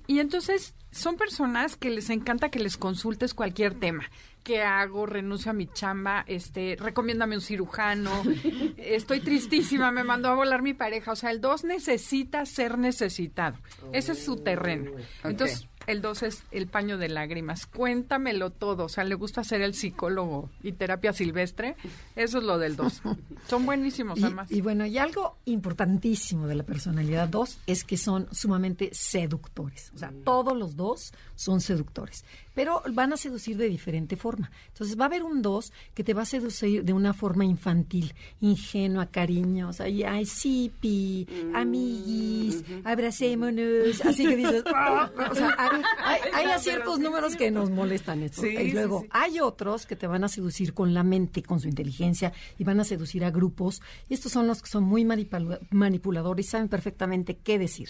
Y 0.08 0.20
entonces 0.20 0.74
son 0.92 1.18
personas 1.18 1.76
que 1.76 1.90
les 1.90 2.10
encanta 2.10 2.50
que 2.50 2.60
les 2.60 2.78
consultes 2.78 3.34
cualquier 3.34 3.74
tema. 3.74 4.10
¿Qué 4.44 4.62
hago? 4.62 5.08
Renuncio 5.08 5.50
a 5.52 5.54
mi 5.54 5.68
chamba, 5.68 6.24
este, 6.28 6.78
recomiéndame 6.80 7.36
un 7.36 7.42
cirujano, 7.42 8.12
estoy 8.78 9.20
tristísima, 9.20 9.92
me 9.92 10.04
mandó 10.04 10.30
a 10.30 10.36
volar 10.36 10.62
mi 10.62 10.74
pareja. 10.74 11.12
O 11.12 11.16
sea, 11.16 11.32
el 11.32 11.42
dos 11.42 11.64
necesita 11.64 12.46
ser 12.46 12.78
necesitado. 12.78 13.58
Ese 13.92 14.12
es 14.12 14.24
su 14.24 14.38
terreno. 14.38 14.92
Entonces, 15.24 15.68
el 15.88 16.02
dos 16.02 16.24
es 16.24 16.44
el 16.52 16.68
paño 16.68 16.98
de 16.98 17.10
lágrimas. 17.10 17.66
Cuéntamelo 17.66 18.50
todo. 18.50 18.86
O 18.86 18.90
sea, 18.90 19.04
le 19.04 19.16
gusta 19.16 19.44
ser 19.44 19.62
el 19.62 19.74
psicólogo 19.74 20.50
y 20.64 20.72
terapia 20.74 21.14
silvestre. 21.14 21.76
Eso 22.16 22.38
es 22.40 22.44
lo 22.44 22.58
del 22.58 22.76
dos. 22.76 23.02
Son 23.48 23.66
buenísimos, 23.66 24.18
Y, 24.20 24.24
además. 24.24 24.52
y 24.52 24.62
bueno, 24.62 24.86
y 24.86 24.98
algo 24.98 25.38
importantísimo 25.46 26.48
de 26.48 26.56
la 26.56 26.64
personalidad 26.64 27.28
2 27.30 27.60
es 27.68 27.84
que 27.84 27.98
son 27.98 28.28
sumamente 28.32 28.90
seductores. 28.94 29.92
O 29.96 29.98
sea, 30.00 30.12
todos 30.24 30.58
los 30.58 30.76
dos 30.76 31.14
son 31.36 31.62
seductores. 31.62 32.26
Pero 32.56 32.82
van 32.94 33.14
a 33.14 33.18
seducir 33.18 33.58
de 33.58 33.70
diferente 33.70 34.16
forma. 34.16 34.50
Entonces 34.70 34.98
va 35.00 35.04
a 35.04 35.08
haber 35.08 35.22
un 35.24 35.44
dos 35.44 35.72
que 35.94 36.04
te 36.04 36.14
va 36.16 36.24
a 36.24 36.26
seducir 36.26 36.84
de 36.84 36.94
una 36.94 37.14
forma 37.14 37.46
infantil, 37.46 38.14
ingenua, 38.42 39.06
cariñosa, 39.08 39.88
y 39.90 40.02
ay, 40.04 40.26
sí, 40.26 40.72
pi, 40.80 41.28
amiguis, 41.54 42.64
abracémonos, 42.84 44.04
así 44.06 44.26
que 44.28 44.36
dices, 44.36 44.64
"Ah", 44.74 45.12
o 45.32 45.36
sea, 45.36 45.54
hay, 45.58 45.82
hay- 46.00 46.22
hay 46.34 46.46
a 46.52 46.60
ciertos 46.60 47.00
números 47.00 47.36
que 47.36 47.52
nos 47.52 47.70
molestan 47.70 48.24
esto. 48.24 48.42
Sí, 48.42 48.48
y 48.50 48.58
sí, 48.58 48.72
luego 48.72 49.02
sí. 49.02 49.08
hay 49.12 49.40
otros 49.40 49.86
que 49.86 49.96
te 49.96 50.08
van 50.08 50.24
a 50.24 50.28
seducir 50.30 50.74
con 50.74 50.94
la 50.94 51.04
mente, 51.04 51.44
con 51.44 51.60
su 51.60 51.68
inteligencia, 51.68 52.34
y 52.58 52.64
van 52.64 52.80
a 52.80 52.84
seducir 52.84 53.24
a 53.26 53.32
grupos. 53.32 53.82
Y 54.10 54.14
estos 54.14 54.32
son 54.32 54.48
los 54.48 54.62
que 54.62 54.70
son 54.70 54.84
muy 54.84 55.04
manipula- 55.04 55.60
manipuladores 55.72 56.46
y 56.46 56.50
saben 56.50 56.68
perfectamente 56.70 57.36
qué 57.38 57.60
decir. 57.60 57.90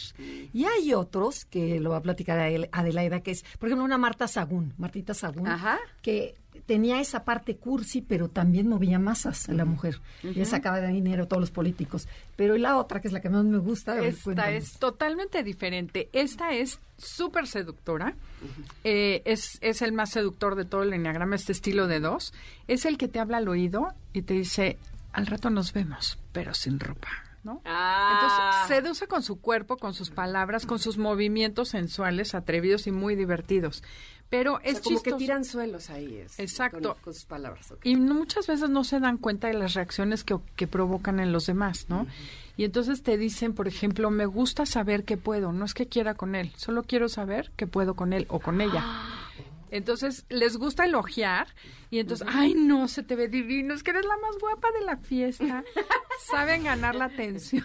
Y 0.54 0.66
hay 0.66 0.94
otros, 0.94 1.46
que 1.46 1.80
lo 1.80 1.92
va 1.92 1.98
a 1.98 2.02
platicar 2.02 2.40
Adel- 2.40 2.70
Adelaida, 2.72 3.22
que 3.22 3.32
es, 3.32 3.44
por 3.60 3.70
ejemplo, 3.70 3.86
una 3.86 3.98
Marta 3.98 4.28
Sagún, 4.28 4.55
Martita 4.78 5.14
Sagún, 5.14 5.48
Ajá. 5.48 5.78
que 6.02 6.36
tenía 6.66 7.00
esa 7.02 7.24
parte 7.26 7.58
cursi, 7.58 8.02
pero 8.02 8.30
también 8.30 8.68
movía 8.68 8.98
masas 8.98 9.50
a 9.50 9.54
la 9.54 9.66
mujer. 9.66 10.00
Ella 10.24 10.46
sacaba 10.46 10.80
de 10.82 10.88
dinero 10.88 11.24
a 11.24 11.28
todos 11.28 11.42
los 11.42 11.52
políticos. 11.52 12.08
Pero 12.36 12.56
y 12.56 12.60
la 12.60 12.78
otra, 12.78 13.02
que 13.02 13.08
es 13.08 13.14
la 13.14 13.20
que 13.22 13.30
más 13.30 13.44
me 13.44 13.58
gusta, 13.58 14.00
Esta 14.04 14.24
cuéntanos. 14.24 14.54
es 14.64 14.74
totalmente 14.80 15.44
diferente. 15.44 16.10
Esta 16.14 16.54
es 16.54 16.80
súper 16.98 17.48
seductora. 17.48 18.16
Eh, 18.84 19.22
es, 19.26 19.58
es 19.62 19.82
el 19.82 19.92
más 19.92 20.12
seductor 20.12 20.56
de 20.56 20.66
todo 20.66 20.84
el 20.84 20.94
enneagrama, 20.94 21.36
este 21.36 21.52
estilo 21.52 21.88
de 21.88 22.00
dos. 22.00 22.34
Es 22.68 22.86
el 22.86 22.98
que 22.98 23.08
te 23.08 23.20
habla 23.20 23.38
al 23.38 23.48
oído 23.48 23.90
y 24.14 24.22
te 24.22 24.34
dice, 24.36 24.78
al 25.14 25.28
rato 25.28 25.50
nos 25.50 25.74
vemos, 25.74 26.18
pero 26.32 26.54
sin 26.54 26.80
ropa. 26.80 27.10
¿No? 27.46 27.62
Ah. 27.64 28.60
Entonces, 28.60 28.84
seduce 28.84 29.08
con 29.08 29.24
su 29.24 29.40
cuerpo, 29.40 29.78
con 29.78 29.94
sus 29.94 30.10
palabras, 30.10 30.66
con 30.66 30.80
sus 30.80 30.98
movimientos 30.98 31.70
sensuales, 31.70 32.36
atrevidos 32.36 32.88
y 32.88 32.92
muy 32.92 33.16
divertidos. 33.16 33.84
Pero 34.30 34.56
O 34.56 34.60
sea, 34.60 34.72
es 34.72 34.82
como 34.82 35.02
que 35.02 35.14
tiran 35.14 35.46
suelos 35.46 35.90
ahí. 35.92 36.18
es, 36.18 36.40
Exacto. 36.40 36.96
Con, 36.96 37.04
con 37.04 37.14
sus 37.14 37.26
palabras. 37.26 37.74
Y 37.84 37.96
muchas 37.96 38.48
veces 38.48 38.70
no 38.70 38.84
se 38.84 39.00
dan 39.00 39.18
cuenta 39.18 39.48
de 39.48 39.54
las 39.54 39.76
reacciones 39.76 40.24
que, 40.24 40.38
que 40.56 40.68
provocan 40.68 41.20
en 41.20 41.32
los 41.32 41.46
demás, 41.46 41.86
¿no? 41.88 42.08
Y 42.58 42.64
entonces 42.64 43.04
te 43.04 43.18
dicen, 43.18 43.54
por 43.54 43.68
ejemplo, 43.68 44.10
me 44.10 44.26
gusta 44.26 44.66
saber 44.66 45.04
que 45.04 45.18
puedo, 45.18 45.52
no 45.52 45.66
es 45.66 45.74
que 45.74 45.88
quiera 45.88 46.16
con 46.16 46.36
él, 46.36 46.52
solo 46.56 46.84
quiero 46.84 47.10
saber 47.10 47.52
que 47.56 47.68
puedo 47.68 47.96
con 47.96 48.14
él 48.14 48.26
o 48.30 48.40
con 48.40 48.62
ella. 48.62 48.84
Entonces 49.72 50.26
les 50.30 50.58
gusta 50.58 50.86
elogiar 50.86 51.48
y 51.90 52.00
entonces, 52.00 52.28
ay 52.32 52.54
no, 52.54 52.88
se 52.88 53.04
te 53.04 53.16
ve 53.16 53.28
divino, 53.28 53.74
es 53.74 53.84
que 53.84 53.92
eres 53.92 54.06
la 54.06 54.16
más 54.18 54.38
guapa 54.40 54.68
de 54.78 54.86
la 54.86 54.98
fiesta. 54.98 55.64
saben 56.32 56.64
ganar 56.64 56.96
la 56.96 57.06
atención, 57.06 57.64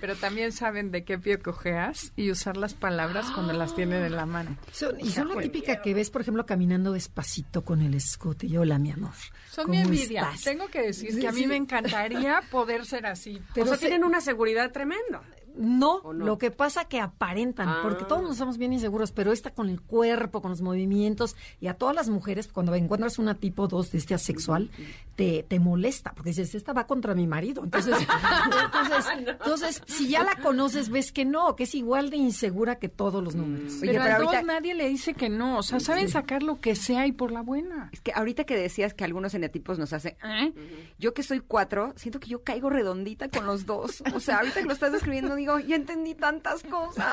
pero 0.00 0.14
también 0.16 0.52
saben 0.52 0.90
de 0.90 1.04
qué 1.04 1.18
pie 1.18 1.38
cojeas 1.38 2.12
y 2.16 2.30
usar 2.30 2.56
las 2.56 2.74
palabras 2.74 3.30
cuando 3.30 3.52
las 3.52 3.74
tienen 3.74 4.04
en 4.04 4.16
la 4.16 4.26
mano. 4.26 4.56
Son- 4.72 4.98
y 5.00 5.10
son 5.10 5.28
la 5.28 5.40
típica 5.40 5.80
que 5.82 5.94
ves, 5.94 6.10
por 6.10 6.20
ejemplo, 6.20 6.46
caminando 6.46 6.92
despacito 6.92 7.64
con 7.64 7.80
el 7.82 7.94
escote. 7.94 8.46
Y 8.46 8.56
hola, 8.56 8.78
mi 8.78 8.92
amor. 8.92 9.12
Son 9.50 9.70
mi 9.70 9.78
¿cómo 9.82 9.90
envidia. 9.94 10.22
estás? 10.22 10.42
Tengo 10.44 10.68
que 10.68 10.82
decir 10.82 11.12
Sí, 11.12 11.20
que 11.20 11.28
a 11.28 11.32
mí 11.32 11.42
sí. 11.42 11.46
me 11.46 11.56
encantaría 11.56 12.42
poder 12.50 12.84
ser 12.86 13.06
así. 13.06 13.40
o 13.50 13.64
sea, 13.66 13.74
se- 13.76 13.78
tienen 13.78 14.04
una 14.04 14.20
seguridad 14.20 14.70
tremenda. 14.72 15.22
No, 15.56 16.12
lo 16.12 16.36
que 16.38 16.50
pasa 16.50 16.86
que 16.86 17.00
aparentan, 17.00 17.68
Ah. 17.68 17.78
porque 17.82 18.04
todos 18.04 18.22
nos 18.22 18.36
somos 18.36 18.58
bien 18.58 18.72
inseguros, 18.72 19.12
pero 19.12 19.32
esta 19.32 19.50
con 19.50 19.68
el 19.68 19.80
cuerpo, 19.80 20.42
con 20.42 20.50
los 20.50 20.60
movimientos, 20.62 21.36
y 21.60 21.68
a 21.68 21.74
todas 21.74 21.94
las 21.94 22.08
mujeres, 22.08 22.48
cuando 22.48 22.74
encuentras 22.74 23.18
una 23.18 23.34
tipo 23.34 23.68
2 23.68 23.92
de 23.92 23.98
este 23.98 24.14
asexual, 24.14 24.70
te, 25.16 25.44
te 25.46 25.60
molesta, 25.60 26.12
porque 26.12 26.30
dices, 26.30 26.54
esta 26.54 26.72
va 26.72 26.86
contra 26.86 27.14
mi 27.14 27.26
marido. 27.26 27.62
Entonces, 27.64 27.94
entonces, 28.64 29.06
entonces, 29.28 29.82
si 29.86 30.08
ya 30.08 30.24
la 30.24 30.36
conoces, 30.42 30.88
ves 30.90 31.12
que 31.12 31.24
no, 31.24 31.54
que 31.56 31.64
es 31.64 31.74
igual 31.74 32.10
de 32.10 32.16
insegura 32.16 32.76
que 32.78 32.88
todos 32.88 33.22
los 33.22 33.34
números. 33.34 33.74
Oye, 33.82 33.92
pero, 33.92 34.02
pero 34.02 34.14
a 34.14 34.16
ahorita- 34.16 34.36
dos 34.38 34.46
nadie 34.46 34.74
le 34.74 34.88
dice 34.88 35.14
que 35.14 35.28
no. 35.28 35.58
O 35.58 35.62
sea, 35.62 35.80
saben 35.80 36.08
sacar 36.08 36.42
lo 36.42 36.60
que 36.60 36.74
sea 36.74 37.06
y 37.06 37.12
por 37.12 37.30
la 37.32 37.42
buena. 37.42 37.90
Es 37.92 38.00
que 38.00 38.12
ahorita 38.12 38.44
que 38.44 38.56
decías 38.56 38.94
que 38.94 39.04
algunos 39.04 39.34
eneatipos 39.34 39.78
nos 39.78 39.92
hacen, 39.92 40.16
¿eh? 40.24 40.52
yo 40.98 41.14
que 41.14 41.22
soy 41.22 41.40
cuatro, 41.40 41.92
siento 41.96 42.20
que 42.20 42.28
yo 42.28 42.42
caigo 42.42 42.70
redondita 42.70 43.28
con 43.28 43.46
los 43.46 43.66
dos. 43.66 44.02
O 44.14 44.20
sea, 44.20 44.38
ahorita 44.38 44.60
que 44.60 44.66
lo 44.66 44.72
estás 44.72 44.92
describiendo, 44.92 45.34
digo, 45.44 45.58
ya 45.58 45.76
entendí 45.76 46.14
tantas 46.14 46.62
cosas. 46.70 47.04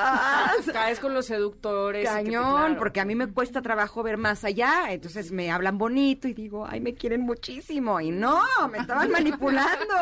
Caes 0.71 0.99
con 0.99 1.13
los 1.13 1.25
seductores. 1.25 2.03
te- 2.07 2.13
Cañón, 2.13 2.55
claro. 2.55 2.77
porque 2.77 2.99
a 2.99 3.05
mí 3.05 3.15
me 3.15 3.27
cuesta 3.27 3.61
trabajo 3.61 4.03
ver 4.03 4.17
más 4.17 4.43
allá, 4.43 4.91
entonces 4.91 5.31
me 5.31 5.51
hablan 5.51 5.77
bonito 5.77 6.27
y 6.27 6.33
digo, 6.33 6.65
ay, 6.67 6.79
me 6.81 6.93
quieren 6.93 7.21
muchísimo. 7.21 7.99
Y 7.99 8.11
no, 8.11 8.39
me 8.71 8.77
estaban 8.79 9.11
manipulando. 9.11 9.93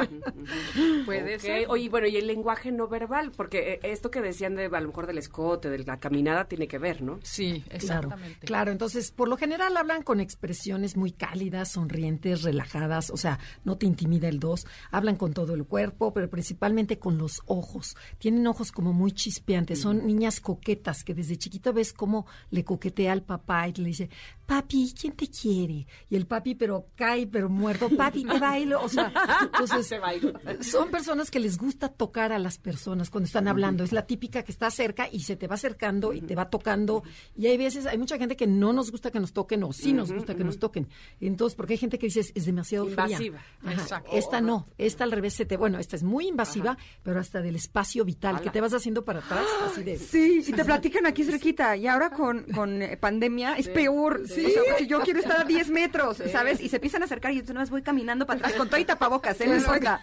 Puede 1.04 1.38
ser. 1.38 1.66
Oye, 1.68 1.88
bueno, 1.88 2.06
y 2.06 2.16
el 2.16 2.26
lenguaje 2.26 2.72
no 2.72 2.88
verbal, 2.88 3.32
porque 3.36 3.74
eh, 3.74 3.80
esto 3.82 4.10
que 4.10 4.20
decían 4.20 4.54
de 4.54 4.66
a 4.66 4.80
lo 4.80 4.88
mejor 4.88 5.06
del 5.06 5.18
escote, 5.18 5.68
de 5.70 5.78
la 5.80 5.98
caminada, 5.98 6.44
tiene 6.46 6.68
que 6.68 6.78
ver, 6.78 7.02
¿no? 7.02 7.18
Sí, 7.22 7.62
Claro, 7.66 7.76
exactamente. 7.76 8.46
claro, 8.46 8.72
entonces 8.72 9.10
por 9.10 9.28
lo 9.28 9.36
general 9.36 9.76
hablan 9.76 10.02
con 10.02 10.20
expresiones 10.20 10.96
muy 10.96 11.12
cálidas, 11.12 11.72
sonrientes, 11.72 12.42
relajadas, 12.42 13.10
o 13.10 13.16
sea, 13.16 13.38
no 13.64 13.76
te 13.76 13.86
intimida 13.86 14.28
el 14.28 14.38
dos, 14.40 14.66
hablan 14.90 15.16
con 15.16 15.32
todo 15.32 15.54
el 15.54 15.64
cuerpo, 15.64 16.12
pero 16.12 16.28
principalmente 16.30 16.98
con 16.98 17.18
los 17.18 17.42
ojos. 17.50 17.96
Tienen 18.18 18.46
ojos 18.46 18.72
como 18.72 18.92
muy 18.92 19.12
chispeantes, 19.12 19.80
son 19.80 20.06
niñas 20.06 20.40
coquetas 20.40 21.04
que 21.04 21.14
desde 21.14 21.36
chiquito 21.36 21.72
ves 21.72 21.92
cómo 21.92 22.26
le 22.50 22.64
coquetea 22.64 23.12
al 23.12 23.22
papá 23.22 23.68
y 23.68 23.72
le 23.72 23.88
dice, 23.88 24.08
papi, 24.50 24.92
¿quién 25.00 25.12
te 25.12 25.28
quiere? 25.28 25.86
Y 26.08 26.16
el 26.16 26.26
papi 26.26 26.56
pero 26.56 26.88
cae, 26.96 27.28
pero 27.28 27.48
muerto, 27.48 27.88
papi, 27.88 28.24
te 28.24 28.40
bailo, 28.40 28.82
o 28.82 28.88
sea, 28.88 29.12
entonces 29.42 29.88
Te 29.90 30.00
bailo. 30.00 30.32
son 30.60 30.90
personas 30.90 31.30
que 31.30 31.38
les 31.38 31.56
gusta 31.56 31.88
tocar 31.88 32.32
a 32.32 32.38
las 32.40 32.58
personas 32.58 33.10
cuando 33.10 33.26
están 33.26 33.46
hablando. 33.46 33.84
Es 33.84 33.92
la 33.92 34.06
típica 34.06 34.42
que 34.42 34.50
está 34.50 34.68
cerca 34.72 35.08
y 35.10 35.20
se 35.20 35.36
te 35.36 35.46
va 35.46 35.54
acercando 35.54 36.12
y 36.12 36.20
te 36.20 36.34
va 36.34 36.50
tocando. 36.50 37.04
Y 37.36 37.46
hay 37.46 37.56
veces, 37.56 37.86
hay 37.86 37.96
mucha 37.96 38.18
gente 38.18 38.34
que 38.34 38.48
no 38.48 38.72
nos 38.72 38.90
gusta 38.90 39.12
que 39.12 39.20
nos 39.20 39.32
toquen 39.32 39.62
o 39.62 39.72
sí 39.72 39.92
nos 39.92 40.10
gusta 40.10 40.34
que 40.34 40.42
nos 40.42 40.58
toquen. 40.58 40.88
Entonces, 41.20 41.54
porque 41.54 41.74
hay 41.74 41.78
gente 41.78 42.00
que 42.00 42.06
dice, 42.06 42.20
es 42.34 42.44
demasiado 42.44 42.86
fría. 42.86 43.06
Invasiva. 43.06 43.40
Exacto. 43.68 44.10
Esta 44.12 44.40
no, 44.40 44.66
esta 44.78 45.04
al 45.04 45.12
revés 45.12 45.34
se 45.34 45.46
te, 45.46 45.56
bueno, 45.56 45.78
esta 45.78 45.94
es 45.94 46.02
muy 46.02 46.26
invasiva, 46.26 46.76
pero 47.04 47.20
hasta 47.20 47.40
del 47.40 47.54
espacio 47.54 48.04
vital, 48.04 48.40
que 48.40 48.50
te 48.50 48.60
vas 48.60 48.74
haciendo 48.74 49.04
para 49.04 49.20
atrás, 49.20 49.46
así 49.64 49.84
de... 49.84 49.96
Sí, 50.10 50.42
si 50.42 50.52
te 50.52 50.64
platican 50.64 51.06
aquí 51.06 51.22
cerquita 51.22 51.76
y 51.76 51.86
ahora 51.86 52.10
con, 52.10 52.44
con 52.52 52.82
eh, 52.82 52.96
pandemia 52.96 53.54
es 53.54 53.68
peor. 53.68 54.22
O 54.46 54.50
sea, 54.50 54.62
porque 54.68 54.86
yo 54.86 55.00
quiero 55.00 55.20
estar 55.20 55.40
a 55.40 55.44
10 55.44 55.70
metros, 55.70 56.18
¿sabes? 56.30 56.60
Y 56.60 56.68
se 56.68 56.76
empiezan 56.76 57.02
a 57.02 57.04
acercar 57.06 57.32
y 57.32 57.36
yo 57.36 57.42
nada 57.48 57.60
más 57.60 57.70
voy 57.70 57.82
caminando 57.82 58.26
para 58.26 58.38
atrás 58.38 58.54
con 58.54 58.68
todo 58.68 58.80
y 58.80 58.84
tapabocas, 58.84 59.40
¿eh? 59.40 59.46
No 59.46 59.56
importa. 59.56 60.00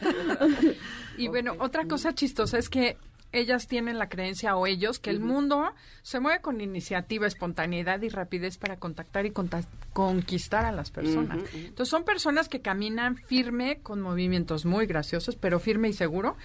Y 1.18 1.28
bueno, 1.28 1.56
otra 1.60 1.86
cosa 1.86 2.14
chistosa 2.14 2.58
es 2.58 2.70
que 2.70 2.98
ellas 3.32 3.68
tienen 3.68 3.98
la 4.00 4.08
creencia 4.10 4.56
o 4.56 4.68
ellos 4.68 5.00
que 5.00 5.10
el 5.10 5.20
mundo 5.20 5.74
se 6.02 6.20
mueve 6.20 6.42
con 6.42 6.62
iniciativa, 6.62 7.28
espontaneidad 7.28 8.02
y 8.02 8.10
rapidez 8.10 8.58
para 8.58 8.78
contactar 8.78 9.26
y 9.26 9.34
conquistar 9.94 10.66
a 10.66 10.72
las 10.72 10.92
personas. 10.92 11.40
Entonces 11.54 11.90
son 11.90 12.04
personas 12.04 12.48
que 12.48 12.62
caminan 12.62 13.18
firme 13.18 13.80
con 13.82 14.02
movimientos 14.02 14.66
muy 14.66 14.86
graciosos, 14.86 15.36
pero 15.36 15.60
firme 15.60 15.90
y 15.90 15.94
seguro. 15.94 16.38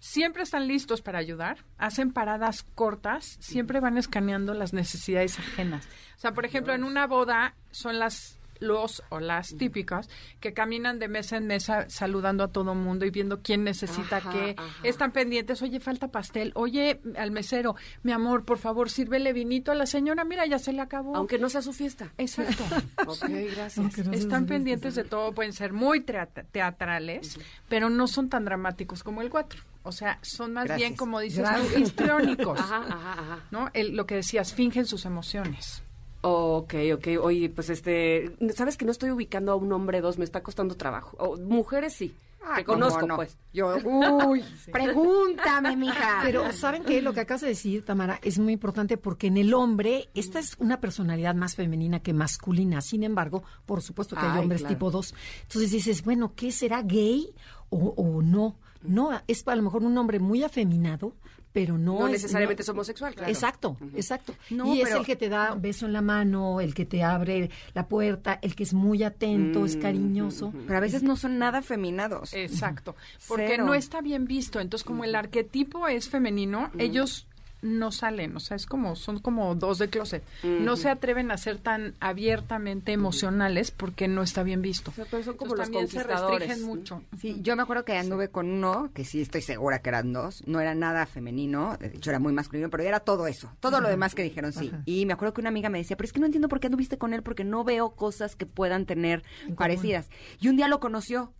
Siempre 0.00 0.42
están 0.42 0.66
listos 0.66 1.02
para 1.02 1.18
ayudar, 1.18 1.64
hacen 1.76 2.10
paradas 2.10 2.64
cortas, 2.74 3.36
siempre 3.40 3.80
van 3.80 3.98
escaneando 3.98 4.54
las 4.54 4.72
necesidades 4.72 5.38
ajenas. 5.38 5.86
O 6.16 6.20
sea, 6.20 6.32
por 6.32 6.46
ejemplo, 6.46 6.72
en 6.74 6.84
una 6.84 7.06
boda 7.06 7.54
son 7.70 7.98
las 7.98 8.39
los 8.60 9.02
o 9.08 9.18
las 9.20 9.56
típicas 9.56 10.08
que 10.38 10.52
caminan 10.54 10.98
de 10.98 11.08
mesa 11.08 11.36
en 11.36 11.46
mesa 11.46 11.90
saludando 11.90 12.44
a 12.44 12.48
todo 12.48 12.74
mundo 12.74 13.04
y 13.06 13.10
viendo 13.10 13.40
quién 13.42 13.64
necesita 13.64 14.18
Ajá, 14.18 14.30
qué. 14.30 14.54
ajá. 14.56 14.86
Están 14.86 15.12
pendientes, 15.12 15.60
oye, 15.62 15.80
falta 15.80 16.08
pastel, 16.08 16.52
oye, 16.54 17.00
al 17.16 17.30
mesero, 17.30 17.74
mi 18.02 18.12
amor, 18.12 18.44
por 18.44 18.58
favor, 18.58 18.90
sírvele 18.90 19.32
vinito 19.32 19.72
a 19.72 19.74
la 19.74 19.86
señora, 19.86 20.24
mira, 20.24 20.46
ya 20.46 20.58
se 20.58 20.72
le 20.72 20.80
acabó. 20.80 21.16
Aunque 21.16 21.38
no 21.38 21.48
sea 21.48 21.62
su 21.62 21.72
fiesta. 21.72 22.12
Exacto. 22.18 22.62
Ok, 23.06 23.24
gracias. 23.56 23.98
No 24.06 24.12
Están 24.12 24.46
pendientes 24.46 24.94
de 24.94 25.04
todo, 25.04 25.32
pueden 25.32 25.52
ser 25.52 25.72
muy 25.72 26.00
teat- 26.00 26.46
teatrales, 26.52 27.38
pero 27.68 27.90
no 27.90 28.06
son 28.06 28.28
tan 28.28 28.44
dramáticos 28.44 29.02
como 29.02 29.22
el 29.22 29.30
4. 29.30 29.60
O 29.82 29.92
sea, 29.92 30.18
son 30.22 30.52
más 30.52 30.66
Gracias. 30.66 30.88
bien, 30.90 30.96
como 30.96 31.18
dices, 31.20 31.48
histriónicos. 31.78 32.60
Ajá, 32.60 32.84
ajá, 32.86 33.12
ajá. 33.12 33.38
¿No? 33.50 33.70
El- 33.72 33.96
lo 33.96 34.04
que 34.06 34.16
decías, 34.16 34.52
fingen 34.52 34.84
sus 34.86 35.06
emociones. 35.06 35.82
Ok, 36.22 36.74
ok. 36.94 37.08
Oye, 37.22 37.48
pues 37.48 37.70
este, 37.70 38.36
sabes 38.54 38.76
que 38.76 38.84
no 38.84 38.92
estoy 38.92 39.10
ubicando 39.10 39.52
a 39.52 39.56
un 39.56 39.72
hombre 39.72 40.00
dos, 40.00 40.18
me 40.18 40.24
está 40.24 40.42
costando 40.42 40.76
trabajo. 40.76 41.16
O, 41.18 41.36
mujeres 41.38 41.94
sí, 41.94 42.14
que 42.56 42.64
¿cómo 42.64 42.80
conozco, 42.80 43.06
no? 43.06 43.16
pues. 43.16 43.38
Yo, 43.54 43.74
uy, 43.84 44.44
pregúntame, 44.70 45.76
mija. 45.76 46.20
Pero 46.22 46.52
¿saben 46.52 46.84
qué? 46.84 47.00
Lo 47.00 47.14
que 47.14 47.20
acabas 47.20 47.40
de 47.40 47.48
decir, 47.48 47.84
Tamara, 47.84 48.20
es 48.22 48.38
muy 48.38 48.52
importante 48.52 48.98
porque 48.98 49.28
en 49.28 49.38
el 49.38 49.54
hombre, 49.54 50.08
esta 50.14 50.38
es 50.38 50.56
una 50.58 50.80
personalidad 50.80 51.34
más 51.34 51.54
femenina 51.54 52.00
que 52.00 52.12
masculina. 52.12 52.82
Sin 52.82 53.02
embargo, 53.02 53.42
por 53.64 53.80
supuesto 53.80 54.14
que 54.14 54.22
hay 54.22 54.32
Ay, 54.32 54.40
hombres 54.40 54.60
claro. 54.60 54.74
tipo 54.74 54.90
2. 54.90 55.14
Entonces 55.42 55.70
dices, 55.70 56.04
bueno, 56.04 56.34
¿qué 56.36 56.52
será 56.52 56.82
gay 56.82 57.32
o, 57.70 57.94
o 57.96 58.20
no? 58.20 58.56
No, 58.82 59.10
es 59.26 59.46
a 59.46 59.56
lo 59.56 59.62
mejor 59.62 59.82
un 59.84 59.96
hombre 59.98 60.18
muy 60.18 60.42
afeminado, 60.42 61.12
pero 61.52 61.76
no, 61.78 62.00
No 62.00 62.06
es- 62.06 62.12
necesariamente 62.12 62.62
es 62.62 62.68
homosexual, 62.68 63.14
claro. 63.14 63.30
Exacto, 63.30 63.76
exacto. 63.96 64.34
No, 64.50 64.74
y 64.74 64.82
es 64.82 64.90
el 64.92 65.04
que 65.04 65.16
te 65.16 65.28
da 65.28 65.54
beso 65.54 65.86
en 65.86 65.92
la 65.92 66.02
mano, 66.02 66.60
el 66.60 66.74
que 66.74 66.84
te 66.86 67.02
abre 67.02 67.50
la 67.74 67.88
puerta, 67.88 68.38
el 68.42 68.54
que 68.54 68.62
es 68.62 68.72
muy 68.74 69.02
atento, 69.02 69.60
Mm, 69.60 69.64
es 69.66 69.76
cariñoso. 69.76 70.52
Pero 70.66 70.76
a 70.76 70.80
veces 70.80 71.02
no 71.02 71.16
son 71.16 71.38
nada 71.38 71.62
feminados. 71.62 72.34
Exacto. 72.34 72.94
Porque 73.26 73.48
Cero. 73.48 73.64
no 73.66 73.74
está 73.74 74.00
bien 74.00 74.26
visto. 74.26 74.60
Entonces, 74.60 74.84
como 74.84 75.04
el 75.04 75.14
arquetipo 75.14 75.88
es 75.88 76.08
femenino, 76.08 76.70
ellos 76.78 77.26
no 77.62 77.92
salen, 77.92 78.36
o 78.36 78.40
sea, 78.40 78.56
es 78.56 78.66
como, 78.66 78.96
son 78.96 79.18
como 79.18 79.54
dos 79.54 79.78
de 79.78 79.88
closet. 79.88 80.22
No 80.60 80.76
se 80.76 80.88
atreven 80.88 81.30
a 81.30 81.36
ser 81.36 81.58
tan 81.58 81.94
abiertamente 82.00 82.92
emocionales 82.92 83.70
porque 83.70 84.08
no 84.08 84.22
está 84.22 84.42
bien 84.42 84.62
visto. 84.62 84.92
sea, 84.92 85.04
pero 85.10 85.22
son 85.22 85.36
como 85.36 85.52
Entonces, 85.54 85.58
los 85.58 85.66
también 85.66 85.88
se 85.88 86.02
restringen 86.04 86.62
mucho. 86.64 87.02
Sí, 87.18 87.38
yo 87.42 87.56
me 87.56 87.62
acuerdo 87.62 87.84
que 87.84 87.96
anduve 87.96 88.28
con 88.28 88.50
uno, 88.50 88.90
que 88.94 89.04
sí 89.04 89.20
estoy 89.20 89.42
segura 89.42 89.80
que 89.82 89.88
eran 89.90 90.12
dos, 90.12 90.42
no 90.46 90.60
era 90.60 90.74
nada 90.74 91.06
femenino, 91.06 91.76
de 91.78 91.88
hecho 91.88 92.10
era 92.10 92.18
muy 92.18 92.32
masculino, 92.32 92.70
pero 92.70 92.82
era 92.82 93.00
todo 93.00 93.26
eso, 93.26 93.50
todo 93.60 93.80
lo 93.80 93.88
demás 93.88 94.14
que 94.14 94.22
dijeron 94.22 94.52
sí. 94.52 94.70
Y 94.86 95.06
me 95.06 95.12
acuerdo 95.12 95.34
que 95.34 95.40
una 95.40 95.50
amiga 95.50 95.68
me 95.68 95.78
decía, 95.78 95.96
pero 95.96 96.06
es 96.06 96.12
que 96.12 96.20
no 96.20 96.26
entiendo 96.26 96.48
por 96.48 96.60
qué 96.60 96.68
anduviste 96.68 96.98
con 96.98 97.14
él, 97.14 97.22
porque 97.22 97.44
no 97.44 97.64
veo 97.64 97.90
cosas 97.94 98.36
que 98.36 98.46
puedan 98.46 98.86
tener 98.86 99.22
parecidas. 99.56 100.08
Y 100.40 100.48
un 100.48 100.56
día 100.56 100.68
lo 100.68 100.80
conoció, 100.80 101.32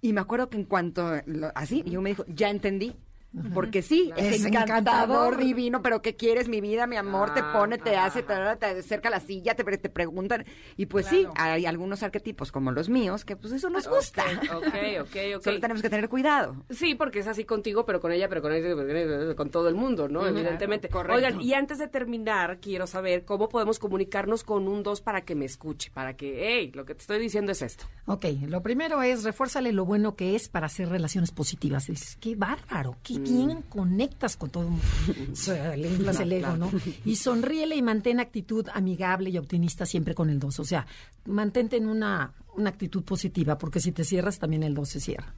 y 0.00 0.12
me 0.12 0.20
acuerdo 0.20 0.48
que 0.50 0.56
en 0.58 0.64
cuanto, 0.64 1.20
lo- 1.26 1.52
así, 1.54 1.82
yo 1.86 2.00
me 2.00 2.10
dijo, 2.10 2.24
ya 2.28 2.50
entendí. 2.50 2.94
Porque 3.52 3.82
sí, 3.82 4.12
es, 4.16 4.36
Es 4.36 4.44
encantador, 4.46 4.78
encantador. 4.78 5.36
divino, 5.36 5.82
pero 5.82 6.00
¿qué 6.02 6.16
quieres, 6.16 6.48
mi 6.48 6.60
vida, 6.60 6.86
mi 6.86 6.96
amor? 6.96 7.34
te 7.34 7.42
pone, 7.42 7.78
te 7.78 7.96
hace, 7.96 8.22
te, 8.22 8.34
te 8.58 8.66
acerca 8.66 9.08
a 9.08 9.10
la 9.10 9.20
silla, 9.20 9.54
te, 9.54 9.64
te 9.64 9.88
preguntan. 9.88 10.44
Y 10.76 10.86
pues 10.86 11.06
sí, 11.06 11.26
hay 11.36 11.66
algunos 11.66 12.02
arquetipos 12.02 12.52
como 12.52 12.72
los 12.72 12.88
míos 12.88 13.24
que 13.24 13.36
pues 13.36 13.52
eso 13.52 13.68
nos 13.70 13.88
gusta. 13.88 14.24
Ok, 14.54 14.66
ok, 15.02 15.16
ok. 15.36 15.42
Solo 15.42 15.60
tenemos 15.60 15.82
que 15.82 15.90
tener 15.90 16.08
cuidado. 16.08 16.56
Sí, 16.70 16.94
porque 16.94 17.18
es 17.18 17.26
así 17.26 17.44
contigo, 17.44 17.84
pero 17.84 18.00
con 18.00 18.12
ella, 18.12 18.28
pero 18.28 18.42
con 18.42 18.52
ella, 18.52 19.34
con 19.34 19.50
todo 19.50 19.68
el 19.68 19.74
mundo, 19.74 20.08
¿no? 20.08 20.26
Evidentemente. 20.26 20.88
correcto. 20.88 21.16
Oigan, 21.16 21.40
y 21.40 21.54
antes 21.54 21.78
de 21.78 21.88
terminar, 21.88 22.58
quiero 22.60 22.86
saber 22.86 23.24
cómo 23.24 23.48
podemos 23.48 23.78
comunicarnos 23.78 24.44
con 24.44 24.68
un 24.68 24.82
2 24.82 25.00
para 25.00 25.22
que 25.22 25.34
me 25.34 25.44
escuche, 25.44 25.90
para 25.92 26.16
que, 26.16 26.46
hey, 26.46 26.72
lo 26.74 26.84
que 26.84 26.94
te 26.94 27.00
estoy 27.02 27.18
diciendo 27.18 27.52
es 27.52 27.62
esto. 27.62 27.86
Ok, 28.06 28.24
lo 28.48 28.62
primero 28.62 29.02
es 29.02 29.24
refuérzale 29.24 29.72
lo 29.72 29.84
bueno 29.84 30.16
que 30.16 30.36
es 30.36 30.48
para 30.48 30.66
hacer 30.66 30.88
relaciones 30.88 31.32
positivas. 31.32 31.86
Dices, 31.86 32.16
qué 32.20 32.34
bárbaro, 32.36 32.96
qué 33.02 33.14
bien 33.28 33.62
conectas 33.62 34.36
con 34.36 34.50
todo 34.50 34.64
el 34.64 34.70
mundo. 34.70 34.84
Le 35.76 35.88
inflas 35.92 36.20
el 36.20 36.32
ego, 36.32 36.56
¿no? 36.56 36.70
Y 37.04 37.16
sonríele 37.16 37.76
y 37.76 37.82
mantén 37.82 38.20
actitud 38.20 38.66
amigable 38.72 39.30
y 39.30 39.38
optimista 39.38 39.86
siempre 39.86 40.14
con 40.14 40.30
el 40.30 40.38
2. 40.38 40.60
O 40.60 40.64
sea, 40.64 40.86
mantente 41.26 41.76
en 41.76 41.88
una, 41.88 42.32
una 42.54 42.70
actitud 42.70 43.02
positiva, 43.02 43.58
porque 43.58 43.80
si 43.80 43.92
te 43.92 44.04
cierras, 44.04 44.38
también 44.38 44.62
el 44.62 44.74
2 44.74 44.88
se 44.88 45.00
cierra. 45.00 45.34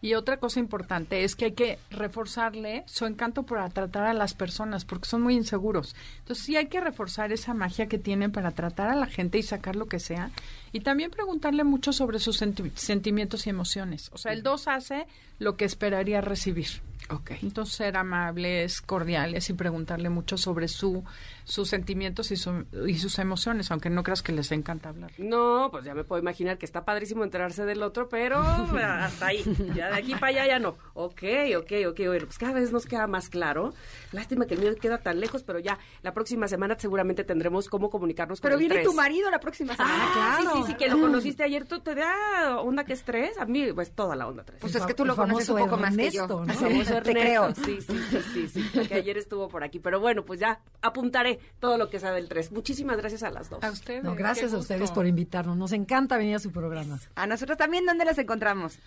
Y 0.00 0.14
otra 0.14 0.38
cosa 0.38 0.60
importante 0.60 1.24
es 1.24 1.36
que 1.36 1.46
hay 1.46 1.52
que 1.52 1.78
reforzarle 1.90 2.84
su 2.86 3.04
encanto 3.06 3.42
para 3.44 3.68
tratar 3.68 4.04
a 4.04 4.14
las 4.14 4.34
personas, 4.34 4.84
porque 4.84 5.08
son 5.08 5.22
muy 5.22 5.34
inseguros. 5.34 5.94
Entonces 6.20 6.44
sí 6.44 6.56
hay 6.56 6.66
que 6.66 6.80
reforzar 6.80 7.32
esa 7.32 7.52
magia 7.54 7.86
que 7.86 7.98
tienen 7.98 8.32
para 8.32 8.50
tratar 8.52 8.88
a 8.88 8.96
la 8.96 9.06
gente 9.06 9.38
y 9.38 9.42
sacar 9.42 9.76
lo 9.76 9.86
que 9.86 10.00
sea. 10.00 10.30
Y 10.72 10.80
también 10.80 11.10
preguntarle 11.10 11.64
mucho 11.64 11.92
sobre 11.92 12.18
sus 12.18 12.40
senti- 12.40 12.70
sentimientos 12.74 13.46
y 13.46 13.50
emociones. 13.50 14.10
O 14.12 14.18
sea, 14.18 14.32
el 14.32 14.42
2 14.42 14.68
hace 14.68 15.06
lo 15.38 15.56
que 15.56 15.64
esperaría 15.66 16.20
recibir. 16.20 16.66
Ok. 17.10 17.32
Entonces 17.42 17.74
ser 17.76 17.96
amables, 17.96 18.80
cordiales 18.80 19.48
y 19.50 19.52
preguntarle 19.52 20.08
mucho 20.08 20.36
sobre 20.36 20.66
su, 20.68 21.04
sus 21.44 21.68
sentimientos 21.68 22.30
y, 22.32 22.36
su- 22.36 22.64
y 22.86 22.98
sus 22.98 23.18
emociones, 23.18 23.70
aunque 23.70 23.90
no 23.90 24.02
creas 24.02 24.22
que 24.22 24.32
les 24.32 24.50
encanta 24.52 24.88
hablar. 24.88 25.12
No, 25.18 25.68
pues 25.70 25.84
ya 25.84 25.94
me 25.94 26.04
puedo 26.04 26.20
imaginar 26.20 26.58
que 26.58 26.66
está 26.66 26.84
padrísimo 26.84 27.22
enterarse 27.24 27.64
del 27.64 27.82
otro, 27.82 28.08
pero 28.08 28.38
hasta 28.40 29.26
ahí. 29.26 29.44
Ya 29.74 29.88
de 29.90 29.96
aquí 29.96 30.14
para 30.14 30.28
allá 30.28 30.46
ya 30.46 30.58
no. 30.58 30.76
Ok, 30.94 31.22
ok, 31.58 31.72
ok. 31.90 32.00
Bueno, 32.06 32.26
pues 32.26 32.38
cada 32.38 32.52
vez 32.54 32.72
nos 32.72 32.86
queda 32.86 33.06
más 33.06 33.28
claro. 33.28 33.72
Lástima 34.12 34.46
que 34.46 34.54
el 34.54 34.60
mío 34.60 34.74
queda 34.80 34.98
tan 34.98 35.20
lejos, 35.20 35.42
pero 35.42 35.58
ya 35.58 35.78
la 36.02 36.12
próxima 36.14 36.48
semana 36.48 36.76
seguramente 36.78 37.22
tendremos 37.24 37.68
cómo 37.68 37.90
comunicarnos 37.90 38.40
con 38.40 38.48
Pero 38.48 38.54
el 38.56 38.60
viene 38.60 38.74
tres. 38.76 38.86
tu 38.86 38.94
marido 38.94 39.30
la 39.30 39.38
próxima 39.40 39.76
semana. 39.76 39.94
Ah, 40.16 40.38
sí, 40.40 40.48
sí, 40.54 40.62
sí, 40.68 40.74
que 40.74 40.88
lo 40.88 41.00
conociste 41.00 41.42
ayer. 41.44 41.66
¿Tú 41.66 41.80
te 41.80 41.94
da 41.94 42.58
onda 42.60 42.84
que 42.84 42.92
es 42.94 43.02
tres? 43.04 43.38
A 43.38 43.44
mí, 43.46 43.72
pues 43.72 43.92
toda 43.92 44.16
la 44.16 44.26
onda 44.26 44.42
tres. 44.44 44.58
Pues 44.60 44.74
es 44.74 44.84
que 44.86 44.94
tú 44.94 45.04
lo 45.04 45.14
conoces 45.14 45.48
un 45.50 45.58
poco 45.58 45.76
más 45.76 45.96
que 45.96 46.10
yo. 46.10 46.26
¿no? 46.26 46.46
Te 47.02 47.12
creo. 47.12 47.52
Sí, 47.64 47.80
sí, 47.80 47.98
sí, 48.10 48.48
sí, 48.48 48.48
sí, 48.48 48.88
que 48.88 48.94
ayer 48.94 49.16
estuvo 49.18 49.48
por 49.48 49.64
aquí. 49.64 49.78
Pero 49.78 50.00
bueno, 50.00 50.24
pues 50.24 50.40
ya 50.40 50.60
apuntaré 50.82 51.40
todo 51.58 51.78
lo 51.78 51.90
que 51.90 51.98
sabe 51.98 52.18
el 52.18 52.28
3. 52.28 52.52
Muchísimas 52.52 52.96
gracias 52.96 53.22
a 53.22 53.30
las 53.30 53.50
dos. 53.50 53.62
A 53.64 53.70
ustedes. 53.70 54.04
No, 54.04 54.14
gracias 54.14 54.52
a 54.52 54.58
ustedes 54.58 54.90
por 54.90 55.06
invitarnos. 55.06 55.56
Nos 55.56 55.72
encanta 55.72 56.16
venir 56.16 56.36
a 56.36 56.38
su 56.38 56.52
programa. 56.52 56.98
A 57.14 57.26
nosotros 57.26 57.58
también, 57.58 57.86
¿dónde 57.86 58.04
las 58.04 58.18
encontramos? 58.18 58.78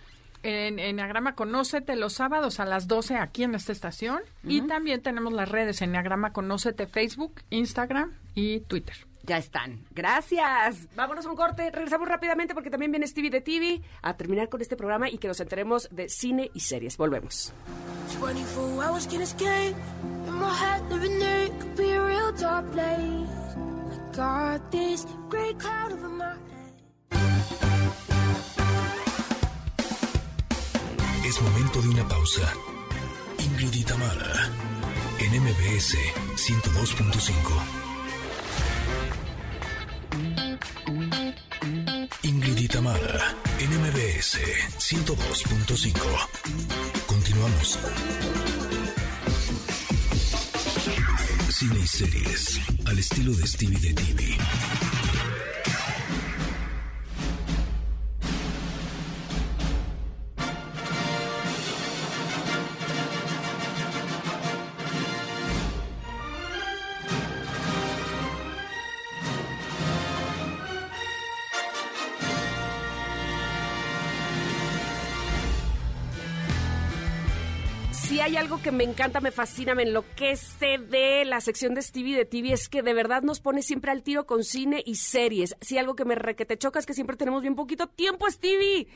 En 0.42 0.80
Enneagrama 0.80 1.36
Conócete 1.36 1.98
los 1.98 2.14
sábados 2.14 2.62
a 2.62 2.66
las 2.66 2.88
12 2.88 3.16
aquí 3.18 3.44
en 3.44 3.56
esta 3.56 3.74
estación. 3.74 4.22
Y 4.44 4.62
también 4.62 5.02
tenemos 5.02 5.34
las 5.34 5.50
redes 5.50 5.82
Enneagrama 5.82 6.32
Conócete 6.32 6.88
Facebook, 6.88 7.42
Instagram 7.50 8.14
y 8.36 8.62
Twitter. 8.62 9.09
Ya 9.30 9.38
están. 9.38 9.86
Gracias. 9.92 10.88
Vámonos 10.96 11.24
a 11.28 11.30
un 11.30 11.36
corte, 11.36 11.70
regresamos 11.70 12.08
rápidamente 12.08 12.56
porque 12.56 12.72
también 12.72 12.92
viene 12.92 13.06
Stevie 13.06 13.30
de 13.30 13.42
TV 13.42 13.80
a 14.02 14.18
terminar 14.18 14.50
con 14.50 14.60
este 14.60 14.76
programa 14.76 15.08
y 15.08 15.20
que 15.20 15.28
nos 15.28 15.40
enteremos 15.40 15.88
de 15.92 16.10
cine 16.10 16.50
y 16.56 16.62
series. 16.62 16.98
Volvemos. 16.98 17.54
24 18.20 18.82
hours 18.82 19.06
can 19.06 19.22
escape. 19.22 19.76
In 20.26 20.34
my 20.34 20.50
head, 20.50 20.82
living 20.90 21.20
there 21.20 21.46
it 21.46 21.52
could 21.60 21.76
be 21.78 21.92
a 21.92 22.04
real 22.04 22.32
dark 22.40 22.72
place. 22.72 23.30
I 23.92 24.16
got 24.18 24.72
this 24.72 25.06
great 25.30 25.60
cloud 25.60 25.94
over 25.94 26.10
my 26.10 26.26
head. 26.26 26.40
Es 31.24 31.40
momento 31.40 31.82
de 31.84 31.90
una 31.90 32.08
pausa. 32.08 32.52
Ingrid 33.38 33.76
y 33.76 33.84
Tamara, 33.84 34.50
en 35.20 35.40
MBS 35.40 35.96
102.5. 36.36 37.79
Tamara, 42.70 43.36
en 43.60 43.70
MBS 43.82 44.38
102.5. 44.78 45.94
Continuamos. 47.08 47.80
Cine 51.50 51.80
y 51.84 51.88
series, 51.88 52.60
al 52.86 53.00
estilo 53.00 53.34
de 53.34 53.48
Stevie 53.48 53.80
de 53.80 53.94
TV. 53.94 54.38
Si 78.20 78.24
hay 78.26 78.36
algo 78.36 78.62
que 78.62 78.74
me 78.74 78.84
encanta, 78.84 79.22
me 79.22 79.32
fascina, 79.32 79.76
me 79.76 79.84
enloquece 79.84 80.78
de 80.78 81.24
la 81.24 81.40
sección 81.40 81.74
de 81.74 81.82
Stevie 81.82 82.18
de 82.18 82.26
TV 82.26 82.52
es 82.52 82.68
que 82.68 82.82
de 82.84 82.94
verdad 82.94 83.22
nos 83.22 83.40
pone 83.40 83.62
siempre 83.62 83.92
al 83.92 84.04
tiro 84.04 84.26
con 84.26 84.44
cine 84.44 84.84
y 84.86 84.96
series. 84.96 85.56
Si 85.62 85.78
algo 85.78 85.96
que 85.96 86.04
me 86.04 86.16
re 86.16 86.36
que 86.36 86.44
te 86.44 86.58
choca 86.58 86.80
es 86.80 86.86
que 86.86 86.94
siempre 86.94 87.16
tenemos 87.16 87.44
bien 87.44 87.56
poquito 87.56 87.88
tiempo, 87.88 88.30
Stevie. 88.30 88.88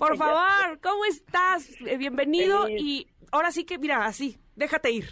Por 0.00 0.16
favor, 0.18 0.80
¿cómo 0.82 1.04
estás? 1.04 1.70
Eh, 1.86 1.96
bienvenido 1.96 2.64
Feliz. 2.64 2.82
y 2.82 3.06
ahora 3.30 3.52
sí 3.52 3.62
que, 3.62 3.78
mira, 3.78 4.04
así, 4.04 4.40
déjate 4.56 4.90
ir. 4.90 5.10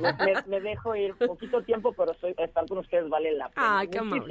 me, 0.00 0.12
me- 0.24 0.42
me 0.48 0.60
dejo 0.60 0.96
ir 0.96 1.14
poquito 1.14 1.62
tiempo, 1.62 1.92
pero 1.92 2.14
soy, 2.14 2.34
estar 2.36 2.66
con 2.66 2.78
ustedes 2.78 3.08
vale 3.08 3.30
la 3.34 3.48
pena 3.48 3.78
Ay, 3.78 3.88
qué 3.90 3.98
amable. 3.98 4.26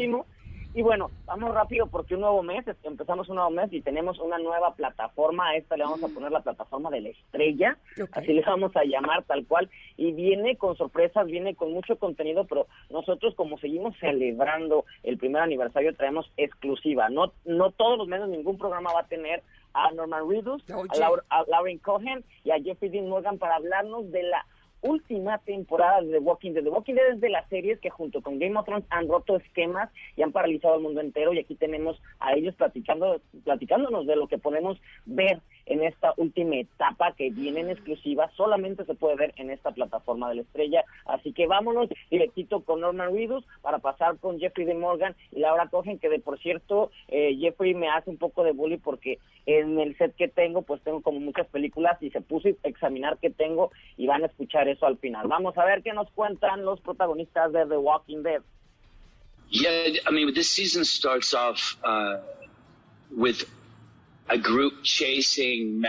Y 0.76 0.82
bueno, 0.82 1.12
vamos 1.26 1.54
rápido 1.54 1.86
porque 1.88 2.16
un 2.16 2.22
nuevo 2.22 2.42
mes, 2.42 2.68
es- 2.68 2.78
empezamos 2.84 3.30
un 3.30 3.36
nuevo 3.36 3.52
mes 3.52 3.72
y 3.72 3.82
tenemos 3.82 4.18
una 4.20 4.40
nueva 4.40 4.74
plataforma. 4.74 5.50
A 5.50 5.56
esta 5.56 5.78
le 5.78 5.84
vamos 5.84 6.04
a 6.04 6.08
poner 6.08 6.32
la 6.32 6.42
plataforma 6.42 6.90
de 6.90 7.02
la 7.02 7.10
estrella, 7.10 7.78
así 8.12 8.34
le 8.34 8.42
vamos 8.42 8.76
a 8.76 8.84
llamar 8.84 9.24
tal 9.24 9.46
cual. 9.46 9.70
Y 9.98 10.14
viene 10.14 10.58
con 10.58 10.76
sorpresas, 10.76 11.28
viene 11.28 11.54
con 11.56 11.72
mucho 11.74 11.98
contenido, 11.98 12.46
pero 12.46 12.66
nosotros 12.90 13.36
como 13.36 13.58
seguimos 13.60 13.96
celebrando 14.00 14.86
el 15.04 15.18
primer 15.20 15.44
aniversario 15.44 15.96
traemos 15.96 16.32
exclusiva. 16.38 17.10
No, 17.10 17.32
no 17.46 17.70
todos 17.72 17.98
los 18.00 18.08
meses 18.08 18.28
ningún 18.30 18.58
programa 18.58 18.92
va 18.94 19.02
a 19.02 19.08
tener 19.08 19.44
a 19.76 19.92
Norman 19.92 20.28
Reedus, 20.30 20.64
a. 20.72 20.98
Laura- 21.00 21.24
a 21.30 21.44
Lauren 21.48 21.78
Cohen 21.80 22.24
y 22.44 22.52
a 22.52 22.60
Jeffrey 22.62 22.90
Dean 22.90 23.10
Morgan 23.10 23.38
para 23.38 23.56
hablarnos 23.58 24.12
de 24.12 24.24
la 24.24 24.46
última 24.84 25.40
temporada 25.40 26.02
de 26.02 26.12
The 26.12 26.20
Walking 26.20 26.52
Dead. 26.52 26.64
The 26.64 26.70
Walking 26.70 26.94
Dead 26.94 27.14
es 27.14 27.22
de 27.22 27.30
las 27.30 27.48
series 27.50 27.80
que 27.80 27.90
junto 27.90 28.22
con 28.22 28.38
Game 28.38 28.58
of 28.58 28.66
Thrones 28.66 28.86
han 28.90 29.08
roto 29.08 29.38
esquemas 29.38 29.90
y 30.16 30.22
han 30.22 30.32
paralizado 30.32 30.76
al 30.76 30.82
mundo 30.82 31.02
entero 31.02 31.34
y 31.34 31.40
aquí 31.40 31.56
tenemos 31.56 32.02
a 32.20 32.34
ellos 32.34 32.54
platicando, 32.56 33.20
platicándonos 33.44 34.06
de 34.06 34.16
lo 34.16 34.28
que 34.28 34.38
podemos 34.38 34.80
ver 35.06 35.42
en 35.66 35.84
esta 35.84 36.14
última 36.18 36.56
etapa 36.56 37.14
que 37.14 37.30
viene 37.30 37.62
en 37.62 37.70
exclusiva, 37.70 38.32
solamente 38.36 38.86
se 38.86 38.96
puede 38.96 39.16
ver 39.16 39.34
en 39.38 39.50
esta 39.50 39.72
plataforma 39.72 40.30
de 40.30 40.36
la 40.36 40.42
estrella, 40.42 40.84
así 41.06 41.34
que 41.34 41.48
vámonos 41.48 41.90
directito 42.10 42.62
con 42.62 42.82
Norman 42.82 43.14
Reedus 43.14 43.46
para 43.62 43.80
pasar 43.80 44.18
con 44.18 44.40
Jeffrey 44.40 44.66
de 44.66 44.74
Morgan 44.74 45.16
y 45.32 45.40
Laura 45.40 45.68
Cogen, 45.68 46.00
que 46.00 46.10
de 46.10 46.20
por 46.20 46.40
cierto, 46.40 46.92
eh, 47.08 47.38
Jeffrey 47.40 47.74
me 47.74 47.90
hace 47.90 48.10
un 48.10 48.18
poco 48.18 48.44
de 48.44 48.52
bully 48.52 48.78
porque 48.78 49.20
en 49.46 49.80
el 49.80 49.98
set 49.98 50.16
que 50.16 50.28
tengo, 50.28 50.62
pues 50.62 50.82
tengo 50.82 51.02
como 51.02 51.20
muchas 51.20 51.48
películas 51.48 52.02
y 52.02 52.10
se 52.10 52.22
puso 52.22 52.50
a 52.50 52.68
examinar 52.68 53.18
qué 53.22 53.30
tengo 53.30 53.72
y 53.98 54.08
van 54.08 54.24
a 54.24 54.28
escuchar 54.28 54.68
eso 54.68 54.86
al 54.86 54.98
final. 54.98 55.28
Vamos 55.28 55.58
a 55.58 55.66
ver 55.66 55.84
qué 55.84 55.94
nos 55.94 56.10
cuentan 56.12 56.64
los 56.64 56.80
protagonistas 56.82 57.52
de 57.52 57.66
The 57.66 57.78
Walking 57.78 58.24
Dead. 58.24 58.42
Yeah, 59.50 60.00
I 60.08 60.12
mean, 60.12 60.34
this 60.34 60.50
season 60.50 60.84
starts 60.84 61.34
off 61.34 61.78
uh, 61.84 62.18
with 63.16 63.46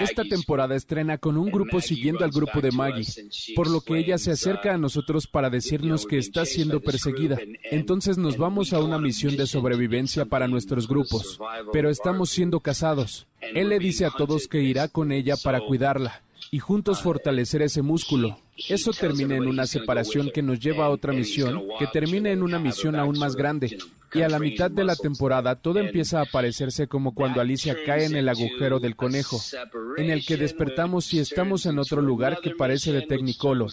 Esta 0.00 0.24
temporada 0.24 0.74
estrena 0.74 1.18
con 1.18 1.36
un 1.36 1.50
grupo 1.50 1.80
siguiendo 1.80 2.24
al 2.24 2.30
grupo 2.30 2.60
de 2.60 2.72
Maggie, 2.72 3.06
por 3.54 3.70
lo 3.70 3.80
que 3.80 3.98
ella 3.98 4.18
se 4.18 4.32
acerca 4.32 4.74
a 4.74 4.78
nosotros 4.78 5.26
para 5.26 5.50
decirnos 5.50 6.04
que 6.04 6.18
está 6.18 6.44
siendo 6.44 6.80
perseguida. 6.80 7.38
Entonces 7.70 8.18
nos 8.18 8.36
vamos 8.36 8.72
a 8.72 8.80
una 8.80 8.98
misión 8.98 9.36
de 9.36 9.46
sobrevivencia 9.46 10.24
para 10.24 10.48
nuestros 10.48 10.88
grupos, 10.88 11.38
pero 11.72 11.90
estamos 11.90 12.30
siendo 12.30 12.60
casados. 12.60 13.26
Él 13.40 13.68
le 13.68 13.78
dice 13.78 14.04
a 14.04 14.10
todos 14.10 14.48
que 14.48 14.62
irá 14.62 14.88
con 14.88 15.12
ella 15.12 15.36
para 15.36 15.60
cuidarla 15.60 16.22
y 16.50 16.58
juntos 16.58 17.02
fortalecer 17.02 17.62
ese 17.62 17.82
músculo. 17.82 18.38
Eso 18.68 18.92
termina 18.92 19.36
en 19.36 19.46
una 19.46 19.66
separación 19.66 20.30
que 20.32 20.42
nos 20.42 20.60
lleva 20.60 20.86
a 20.86 20.90
otra 20.90 21.12
misión, 21.12 21.64
que 21.78 21.86
termina 21.88 22.30
en 22.30 22.42
una 22.42 22.58
misión 22.58 22.96
aún 22.96 23.18
más 23.18 23.34
grande. 23.34 23.76
Y 24.14 24.22
a 24.22 24.28
la 24.28 24.38
mitad 24.38 24.70
de 24.70 24.84
la 24.84 24.96
temporada 24.96 25.56
todo 25.56 25.80
empieza 25.80 26.20
a 26.20 26.24
parecerse 26.24 26.86
como 26.86 27.14
cuando 27.14 27.40
Alicia 27.40 27.76
cae 27.84 28.04
en 28.04 28.16
el 28.16 28.28
agujero 28.28 28.78
del 28.80 28.96
conejo, 28.96 29.40
en 29.96 30.10
el 30.10 30.24
que 30.24 30.36
despertamos 30.36 31.12
y 31.12 31.18
estamos 31.18 31.66
en 31.66 31.78
otro 31.78 32.00
lugar 32.00 32.38
que 32.40 32.50
parece 32.50 32.92
de 32.92 33.02
Technicolor. 33.02 33.70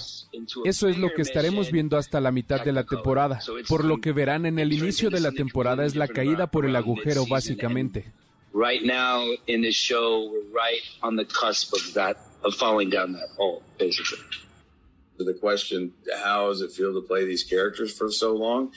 Eso 0.65 0.87
es 0.87 0.97
lo 0.97 1.09
que 1.15 1.21
estaremos 1.21 1.71
viendo 1.71 1.97
hasta 1.97 2.19
la 2.19 2.31
mitad 2.31 2.63
de 2.63 2.71
la 2.71 2.83
temporada. 2.83 3.39
Por 3.67 3.85
lo 3.85 3.99
que 3.99 4.11
verán 4.11 4.45
en 4.45 4.59
el 4.59 4.73
inicio 4.73 5.09
de 5.09 5.19
la 5.19 5.31
temporada 5.31 5.85
es 5.85 5.95
la 5.95 6.07
caída 6.07 6.47
por 6.47 6.65
el 6.65 6.75
agujero 6.75 7.25
básicamente. 7.27 8.11
right 8.53 8.83
now 8.83 9.27
in 9.47 9.61
this 9.61 9.75
show, 9.75 10.29
we're 10.29 10.51
right 10.53 10.81
on 11.01 11.15
the 11.15 11.25
cusp 11.25 11.73
of 11.73 11.93
that, 11.93 12.17
of 12.43 12.53
falling 12.55 12.89
down 12.89 13.13
that 13.13 13.29
hole, 13.37 13.63
basically. 13.77 14.19
To 15.17 15.23
the 15.23 15.33
question, 15.33 15.93
how 16.23 16.47
does 16.47 16.61
it 16.61 16.71
feel 16.71 16.93
to 16.93 17.01
play 17.01 17.25
these 17.25 17.43
characters 17.43 17.95
for 17.95 18.11
so 18.11 18.33
long? 18.33 18.71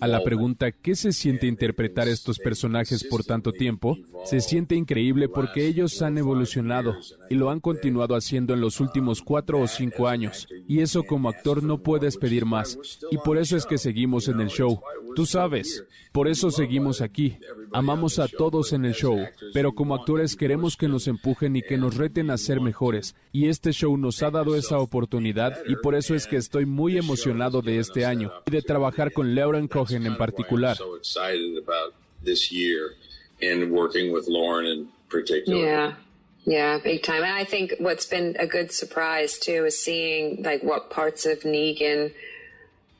A 0.00 0.06
la 0.06 0.22
pregunta 0.22 0.70
¿qué 0.70 0.94
se 0.94 1.12
siente 1.12 1.46
interpretar 1.46 2.08
estos 2.08 2.38
personajes 2.38 3.04
por 3.04 3.24
tanto 3.24 3.52
tiempo? 3.52 3.96
Se 4.26 4.40
siente 4.40 4.74
increíble 4.74 5.28
porque 5.28 5.66
ellos 5.66 6.02
han 6.02 6.18
evolucionado 6.18 6.96
y 7.30 7.36
lo 7.36 7.50
han 7.50 7.60
continuado 7.60 8.14
haciendo 8.14 8.52
en 8.52 8.60
los 8.60 8.80
últimos 8.80 9.22
cuatro 9.22 9.60
o 9.60 9.66
cinco 9.66 10.08
años. 10.08 10.46
Y 10.68 10.80
eso 10.80 11.04
como 11.04 11.30
actor 11.30 11.62
no 11.62 11.82
puedes 11.82 12.18
pedir 12.18 12.44
más. 12.44 12.78
Y 13.10 13.16
por 13.16 13.38
eso 13.38 13.56
es 13.56 13.64
que 13.64 13.78
seguimos 13.78 14.28
en 14.28 14.40
el 14.40 14.48
show. 14.48 14.80
Tú 15.14 15.24
sabes, 15.24 15.84
por 16.12 16.28
eso 16.28 16.50
seguimos 16.50 17.00
aquí. 17.00 17.38
Amamos 17.72 18.18
a 18.18 18.26
todos 18.26 18.72
en 18.72 18.84
el 18.84 18.94
show, 18.94 19.18
pero 19.54 19.72
como 19.72 19.94
actores 19.94 20.34
queremos 20.34 20.76
que 20.76 20.88
nos 20.88 21.06
empujen 21.06 21.56
y 21.56 21.62
que 21.62 21.76
nos 21.76 21.96
reten 21.96 22.30
a 22.30 22.38
ser 22.38 22.60
mejores. 22.60 23.14
Y 23.32 23.48
este 23.48 23.72
show 23.72 23.96
nos 23.96 24.22
ha 24.22 24.30
dado 24.30 24.56
esa 24.56 24.78
oportunidad 24.78 25.62
y 25.66 25.76
por 25.76 25.94
eso 25.94 26.14
es 26.14 26.26
que 26.26 26.36
estoy 26.36 26.66
muy 26.66 26.98
emocionado 26.98 27.62
de 27.62 27.78
este 27.78 28.04
año 28.04 28.32
y 28.46 28.50
de 28.50 28.62
trabajar 28.62 29.12
con 29.12 29.34
Lauren 29.34 29.68
Cohen 29.68 30.06
en 30.06 30.16
particular. 30.16 30.76
so 30.76 30.96
excited 30.96 31.56
about 31.58 31.94
this 32.24 32.50
year 32.50 32.96
and 33.40 33.70
working 33.70 34.12
with 34.12 34.26
Lauren 34.28 34.66
in 34.66 34.88
particular. 35.08 35.60
Yeah. 35.60 35.96
Yeah, 36.46 36.78
big 36.82 37.02
time. 37.02 37.22
And 37.22 37.34
I 37.34 37.44
think 37.44 37.74
what's 37.78 38.06
been 38.06 38.34
a 38.38 38.46
good 38.46 38.72
surprise 38.72 39.38
too 39.38 39.66
is 39.66 39.78
seeing 39.78 40.42
like 40.42 40.62
what 40.62 40.90
parts 40.90 41.26
of 41.26 41.40
Negan 41.44 42.12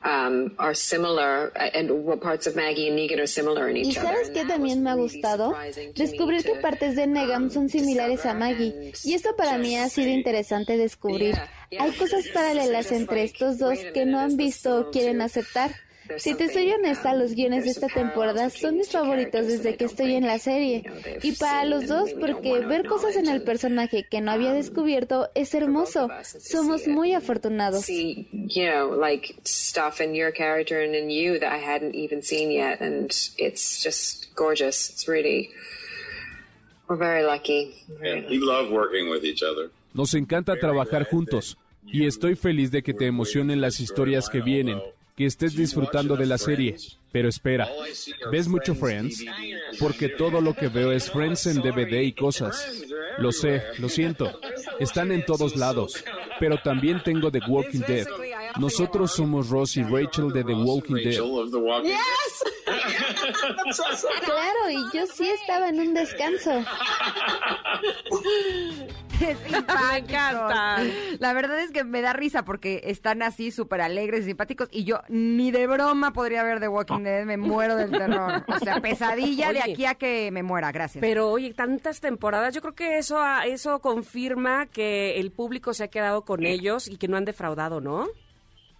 um, 0.03 0.51
are 0.57 0.73
similar 0.73 1.51
and 1.55 1.89
what 2.05 2.21
parts 2.21 2.47
of 2.47 2.55
Maggie 2.55 2.87
and 2.87 2.97
Negan 2.97 3.19
are 3.19 3.27
similar 3.27 3.69
in 3.69 3.77
¿Y 3.77 3.81
each 3.81 3.97
other. 3.97 4.07
sabes 4.13 4.29
qué 4.31 4.45
también 4.45 4.81
me 4.81 4.89
ha 4.89 4.95
gustado? 4.95 5.53
Descubrir 5.95 6.43
que 6.43 6.55
partes 6.55 6.95
de 6.95 7.07
Negam 7.07 7.49
son 7.49 7.69
similares 7.69 8.25
a 8.25 8.33
Maggie. 8.33 8.93
Y 9.03 9.13
esto 9.13 9.35
para 9.35 9.57
mí 9.57 9.77
ha 9.77 9.89
sido 9.89 10.09
interesante 10.09 10.77
descubrir. 10.77 11.35
Hay 11.79 11.91
cosas 11.93 12.27
paralelas 12.33 12.91
entre 12.91 13.23
estos 13.23 13.57
dos 13.57 13.77
que 13.93 14.05
no 14.05 14.19
han 14.19 14.37
visto 14.37 14.79
o 14.79 14.91
quieren 14.91 15.21
aceptar. 15.21 15.71
Si 16.17 16.35
te 16.35 16.49
soy 16.49 16.71
honesta, 16.71 17.13
los 17.13 17.33
guiones 17.33 17.65
de 17.65 17.71
esta 17.71 17.87
temporada 17.87 18.49
son 18.49 18.77
mis 18.77 18.89
favoritos 18.89 19.47
desde 19.47 19.77
que 19.77 19.85
estoy 19.85 20.15
en 20.15 20.25
la 20.25 20.39
serie. 20.39 20.83
Y 21.21 21.33
para 21.33 21.65
los 21.65 21.87
dos, 21.87 22.11
porque 22.19 22.59
ver 22.59 22.85
cosas 22.87 23.15
en 23.15 23.27
el 23.27 23.43
personaje 23.43 24.05
que 24.09 24.21
no 24.21 24.31
había 24.31 24.53
descubierto 24.53 25.29
es 25.35 25.53
hermoso. 25.53 26.09
Somos 26.23 26.87
muy 26.87 27.13
afortunados. 27.13 27.85
See, 27.85 28.27
you 28.31 28.65
know, 28.65 28.95
like 28.95 29.35
stuff 29.45 30.01
in 30.01 30.13
your 30.13 30.33
character 30.33 30.83
and 30.83 30.95
in 30.95 31.09
you 31.09 31.39
that 31.39 31.53
I 31.53 31.59
hadn't 31.59 31.95
even 31.95 32.21
seen 32.21 32.51
yet, 32.51 32.81
and 32.81 33.11
it's 33.37 33.83
just 33.83 34.35
gorgeous. 34.35 34.89
It's 34.89 35.07
really, 35.07 35.49
we're 36.87 36.97
very 36.97 37.23
lucky. 37.23 37.73
And 38.03 38.27
we 38.29 38.39
love 38.39 38.71
working 38.71 39.09
with 39.09 39.23
each 39.23 39.43
other. 39.43 39.71
Nos 39.93 40.13
encanta 40.13 40.57
trabajar 40.57 41.05
juntos 41.05 41.57
y 41.85 42.05
estoy 42.05 42.35
feliz 42.35 42.71
de 42.71 42.81
que 42.81 42.93
te 42.93 43.07
emocionen 43.07 43.59
las 43.59 43.79
historias 43.79 44.29
que 44.29 44.41
vienen, 44.41 44.81
que 45.15 45.25
estés 45.25 45.55
disfrutando 45.55 46.15
de 46.15 46.25
la 46.25 46.37
serie. 46.37 46.77
Pero 47.11 47.27
espera, 47.27 47.69
¿ves 48.31 48.47
mucho 48.47 48.73
Friends? 48.73 49.25
Porque 49.79 50.09
todo 50.09 50.39
lo 50.39 50.53
que 50.53 50.69
veo 50.69 50.91
es 50.91 51.11
Friends 51.11 51.45
en 51.47 51.61
DVD 51.61 52.01
y 52.01 52.13
cosas. 52.13 52.83
Lo 53.17 53.31
sé, 53.31 53.63
lo 53.79 53.89
siento. 53.89 54.39
Están 54.79 55.11
en 55.11 55.25
todos 55.25 55.55
lados. 55.55 56.03
Pero 56.39 56.57
también 56.63 57.03
tengo 57.03 57.29
The 57.29 57.41
Walking 57.47 57.81
Dead. 57.81 58.07
Nosotros 58.59 59.11
somos 59.11 59.49
Ross 59.49 59.77
y 59.77 59.83
Rachel 59.83 60.31
de 60.31 60.43
The 60.43 60.53
Walking 60.53 60.95
Dead. 60.95 61.19
Rachel 61.19 61.21
of 61.21 61.51
The 61.51 61.57
Walking 61.57 61.95
Claro, 64.23 64.69
y 64.69 64.95
yo 64.95 65.05
sí 65.05 65.29
estaba 65.29 65.69
en 65.69 65.79
un 65.79 65.93
descanso. 65.93 66.51
Me 69.91 69.97
encanta. 69.97 70.77
La 71.19 71.33
verdad 71.33 71.59
es 71.59 71.71
que 71.71 71.83
me 71.83 72.01
da 72.01 72.13
risa 72.13 72.43
porque 72.43 72.81
están 72.85 73.21
así 73.21 73.51
súper 73.51 73.81
alegres 73.81 74.21
y 74.21 74.25
simpáticos 74.25 74.69
y 74.71 74.83
yo 74.83 75.01
ni 75.09 75.51
de 75.51 75.67
broma 75.67 76.13
podría 76.13 76.43
ver 76.43 76.59
The 76.59 76.67
Walking 76.67 77.03
Dead, 77.03 77.25
me 77.25 77.37
muero 77.37 77.75
del 77.75 77.91
terror. 77.91 78.43
O 78.47 78.59
sea, 78.59 78.81
pesadilla 78.81 79.51
de 79.53 79.61
aquí 79.61 79.85
a 79.85 79.95
que 79.95 80.31
me 80.31 80.43
muera, 80.43 80.71
gracias. 80.71 81.01
Pero 81.01 81.29
oye, 81.29 81.53
tantas 81.53 81.99
temporadas, 81.99 82.53
yo 82.53 82.61
creo 82.61 82.75
que 82.75 82.97
eso, 82.97 83.17
ah, 83.19 83.45
eso 83.45 83.79
confirma 83.79 84.65
que 84.65 85.19
el 85.19 85.31
público 85.31 85.73
se 85.73 85.83
ha 85.83 85.87
quedado 85.87 86.23
con 86.23 86.45
ellos 86.45 86.87
y 86.87 86.97
que 86.97 87.07
no 87.07 87.17
han 87.17 87.25
defraudado, 87.25 87.81
¿no? 87.81 88.07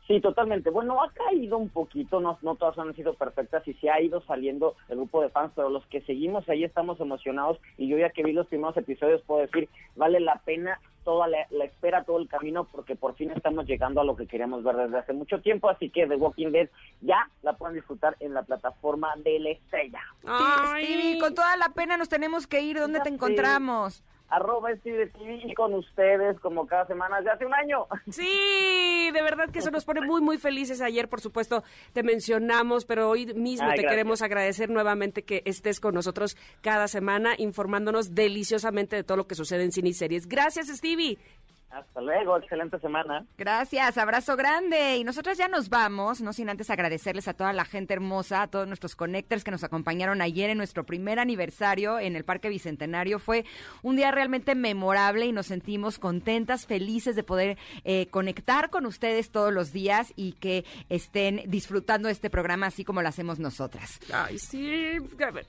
Sí, 0.08 0.20
totalmente. 0.20 0.70
Bueno, 0.72 1.02
ha 1.02 1.10
caído 1.12 1.58
un 1.58 1.70
poquito, 1.70 2.20
no, 2.20 2.38
no 2.42 2.56
todas 2.56 2.78
han 2.78 2.94
sido 2.96 3.14
perfectas 3.14 3.66
y 3.68 3.74
sí 3.76 3.88
ha 3.88 4.02
ido 4.02 4.22
saliendo 4.22 4.76
el 4.90 4.98
grupo 4.98 5.22
de 5.22 5.30
fans, 5.30 5.54
pero 5.56 5.70
los 5.70 5.86
que 5.88 6.02
seguimos 6.02 6.48
ahí 6.50 6.64
estamos 6.64 7.00
emocionados 7.00 7.60
y 7.78 7.88
yo 7.88 7.98
ya 7.98 8.10
que 8.10 8.24
vi 8.24 8.34
los 8.34 8.48
primeros 8.48 8.76
episodios 8.76 9.22
puedo 9.22 9.42
decir, 9.42 9.70
vale 9.96 10.20
la 10.20 10.42
pena 10.44 10.80
toda 11.04 11.28
la, 11.28 11.48
la 11.50 11.66
espera, 11.66 12.04
todo 12.04 12.20
el 12.20 12.28
camino, 12.28 12.66
porque 12.66 12.96
por 12.96 13.16
fin 13.16 13.32
estamos 13.32 13.66
llegando 13.66 14.02
a 14.02 14.04
lo 14.04 14.16
que 14.16 14.28
queríamos 14.28 14.64
ver 14.64 14.76
desde 14.76 15.00
hace 15.00 15.14
mucho 15.14 15.40
tiempo, 15.42 15.70
así 15.70 15.90
que 15.90 16.06
The 16.06 16.16
Walking 16.16 16.52
Dead 16.52 16.70
ya 17.02 17.28
la 17.42 17.54
pueden 17.54 17.76
disfrutar 17.76 18.16
en 18.20 18.34
la 18.34 18.44
plataforma 18.44 19.14
de 19.18 19.40
la 19.40 19.50
estrella. 19.52 20.02
Stevie, 20.20 20.86
Stevie, 20.86 21.20
con 21.20 21.34
toda 21.34 21.56
la 21.58 21.70
pena 21.70 21.98
nos 21.98 22.10
tenemos 22.10 22.46
que 22.48 22.62
ir. 22.62 22.78
¿Dónde 22.80 23.00
te 23.00 23.10
Sí. 23.10 23.16
encontramos? 23.16 24.04
Arroba 24.32 24.76
Steve 24.78 25.08
TV 25.08 25.42
y 25.46 25.54
con 25.54 25.74
ustedes 25.74 26.40
como 26.40 26.66
cada 26.66 26.88
semana 26.88 27.18
desde 27.18 27.32
hace 27.32 27.46
un 27.46 27.54
año. 27.54 27.86
Sí, 28.12 29.10
de 29.14 29.22
verdad 29.22 29.50
que 29.52 29.60
eso 29.60 29.72
nos 29.72 29.86
pone 29.86 30.02
muy, 30.02 30.22
muy 30.22 30.38
felices. 30.38 30.82
Ayer, 30.82 31.08
por 31.10 31.22
supuesto, 31.22 31.64
te 31.94 32.04
mencionamos, 32.04 32.86
pero 32.86 33.10
hoy 33.10 33.26
mismo 33.34 33.68
Ay, 33.68 33.76
te 33.76 33.82
gracias. 33.82 33.92
queremos 33.92 34.22
agradecer 34.22 34.70
nuevamente 34.70 35.24
que 35.24 35.42
estés 35.46 35.80
con 35.80 35.94
nosotros 35.94 36.36
cada 36.62 36.88
semana 36.88 37.34
informándonos 37.38 38.16
deliciosamente 38.16 38.96
de 38.96 39.04
todo 39.04 39.18
lo 39.18 39.28
que 39.28 39.36
sucede 39.36 39.64
en 39.64 39.72
cine 39.72 39.90
y 39.90 39.94
series. 39.94 40.28
Gracias, 40.28 40.68
Stevie. 40.68 41.18
Hasta 41.72 42.02
luego, 42.02 42.38
excelente 42.38 42.80
semana. 42.80 43.26
Gracias, 43.38 43.98
abrazo 43.98 44.36
grande. 44.36 44.98
Y 44.98 45.04
nosotras 45.04 45.38
ya 45.38 45.48
nos 45.48 45.70
vamos, 45.70 46.22
no 46.22 46.34
sin 46.34 46.50
antes 46.50 46.70
agradecerles 46.70 47.28
a 47.28 47.34
toda 47.34 47.54
la 47.54 47.64
gente 47.64 47.94
hermosa, 47.94 48.42
a 48.42 48.48
todos 48.48 48.68
nuestros 48.68 48.96
connectors 48.96 49.44
que 49.44 49.52
nos 49.52 49.64
acompañaron 49.64 50.22
ayer 50.22 50.50
en 50.50 50.58
nuestro 50.58 50.86
primer 50.86 51.20
aniversario 51.20 51.98
en 51.98 52.16
el 52.16 52.26
Parque 52.26 52.50
Bicentenario. 52.50 53.20
Fue 53.20 53.46
un 53.84 53.96
día 53.96 54.12
realmente 54.12 54.54
memorable 54.54 55.26
y 55.26 55.32
nos 55.32 55.48
sentimos 55.48 55.98
contentas, 55.98 56.66
felices 56.66 57.16
de 57.16 57.24
poder 57.24 57.58
eh, 57.86 58.08
conectar 58.08 58.70
con 58.70 58.86
ustedes 58.86 59.32
todos 59.32 59.54
los 59.54 59.72
días 59.72 60.12
y 60.18 60.34
que 60.34 60.66
estén 60.90 61.44
disfrutando 61.48 62.10
este 62.10 62.30
programa 62.30 62.68
así 62.68 62.84
como 62.84 63.02
lo 63.02 63.08
hacemos 63.08 63.40
nosotras. 63.40 64.00
Ay, 64.14 64.38
sí. 64.40 64.98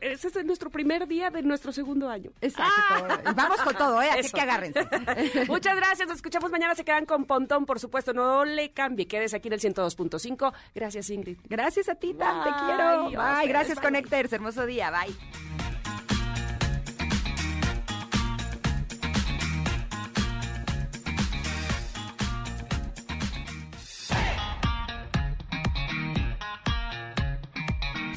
Ese 0.01 0.29
es 0.29 0.45
nuestro 0.45 0.71
primer 0.71 1.09
día 1.09 1.31
de 1.31 1.43
nuestro 1.43 1.73
segundo 1.73 2.09
año. 2.09 2.31
Exacto. 2.41 3.07
Y 3.31 3.35
Vamos 3.35 3.61
con 3.63 3.75
todo, 3.75 4.01
¿eh? 4.01 4.11
Así 4.11 4.21
Eso. 4.21 4.37
que 4.37 4.41
agárrense. 4.41 4.81
Muchas 5.49 5.77
gracias. 5.77 6.12
Nos 6.13 6.19
escuchamos 6.19 6.51
mañana. 6.51 6.75
Se 6.75 6.85
quedan 6.85 7.07
con 7.07 7.25
Pontón, 7.25 7.65
por 7.65 7.81
supuesto. 7.81 8.13
No 8.13 8.45
le 8.45 8.73
cambie. 8.73 9.09
Quédese 9.09 9.37
aquí 9.37 9.49
en 9.49 9.55
el 9.55 9.61
102.5. 9.61 10.53
Gracias, 10.75 11.09
Ingrid. 11.09 11.39
Gracias 11.49 11.89
a 11.89 11.95
ti, 11.95 12.13
te 12.13 12.51
quiero. 12.67 13.07
Bye, 13.07 13.49
gracias, 13.49 13.79
bye. 13.79 13.85
Connectors. 13.85 14.31
Hermoso 14.31 14.67
día, 14.67 14.91
bye. 14.91 15.11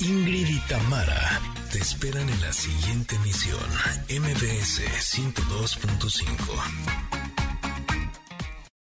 Ingrid 0.02 0.50
y 0.50 0.60
Tamara 0.68 1.39
te 1.72 1.78
esperan 1.78 2.28
en 2.28 2.41
la 2.41 2.52
siguiente 2.52 3.16
emisión, 3.16 3.70
MBS 4.10 4.82
102.5. 4.82 7.05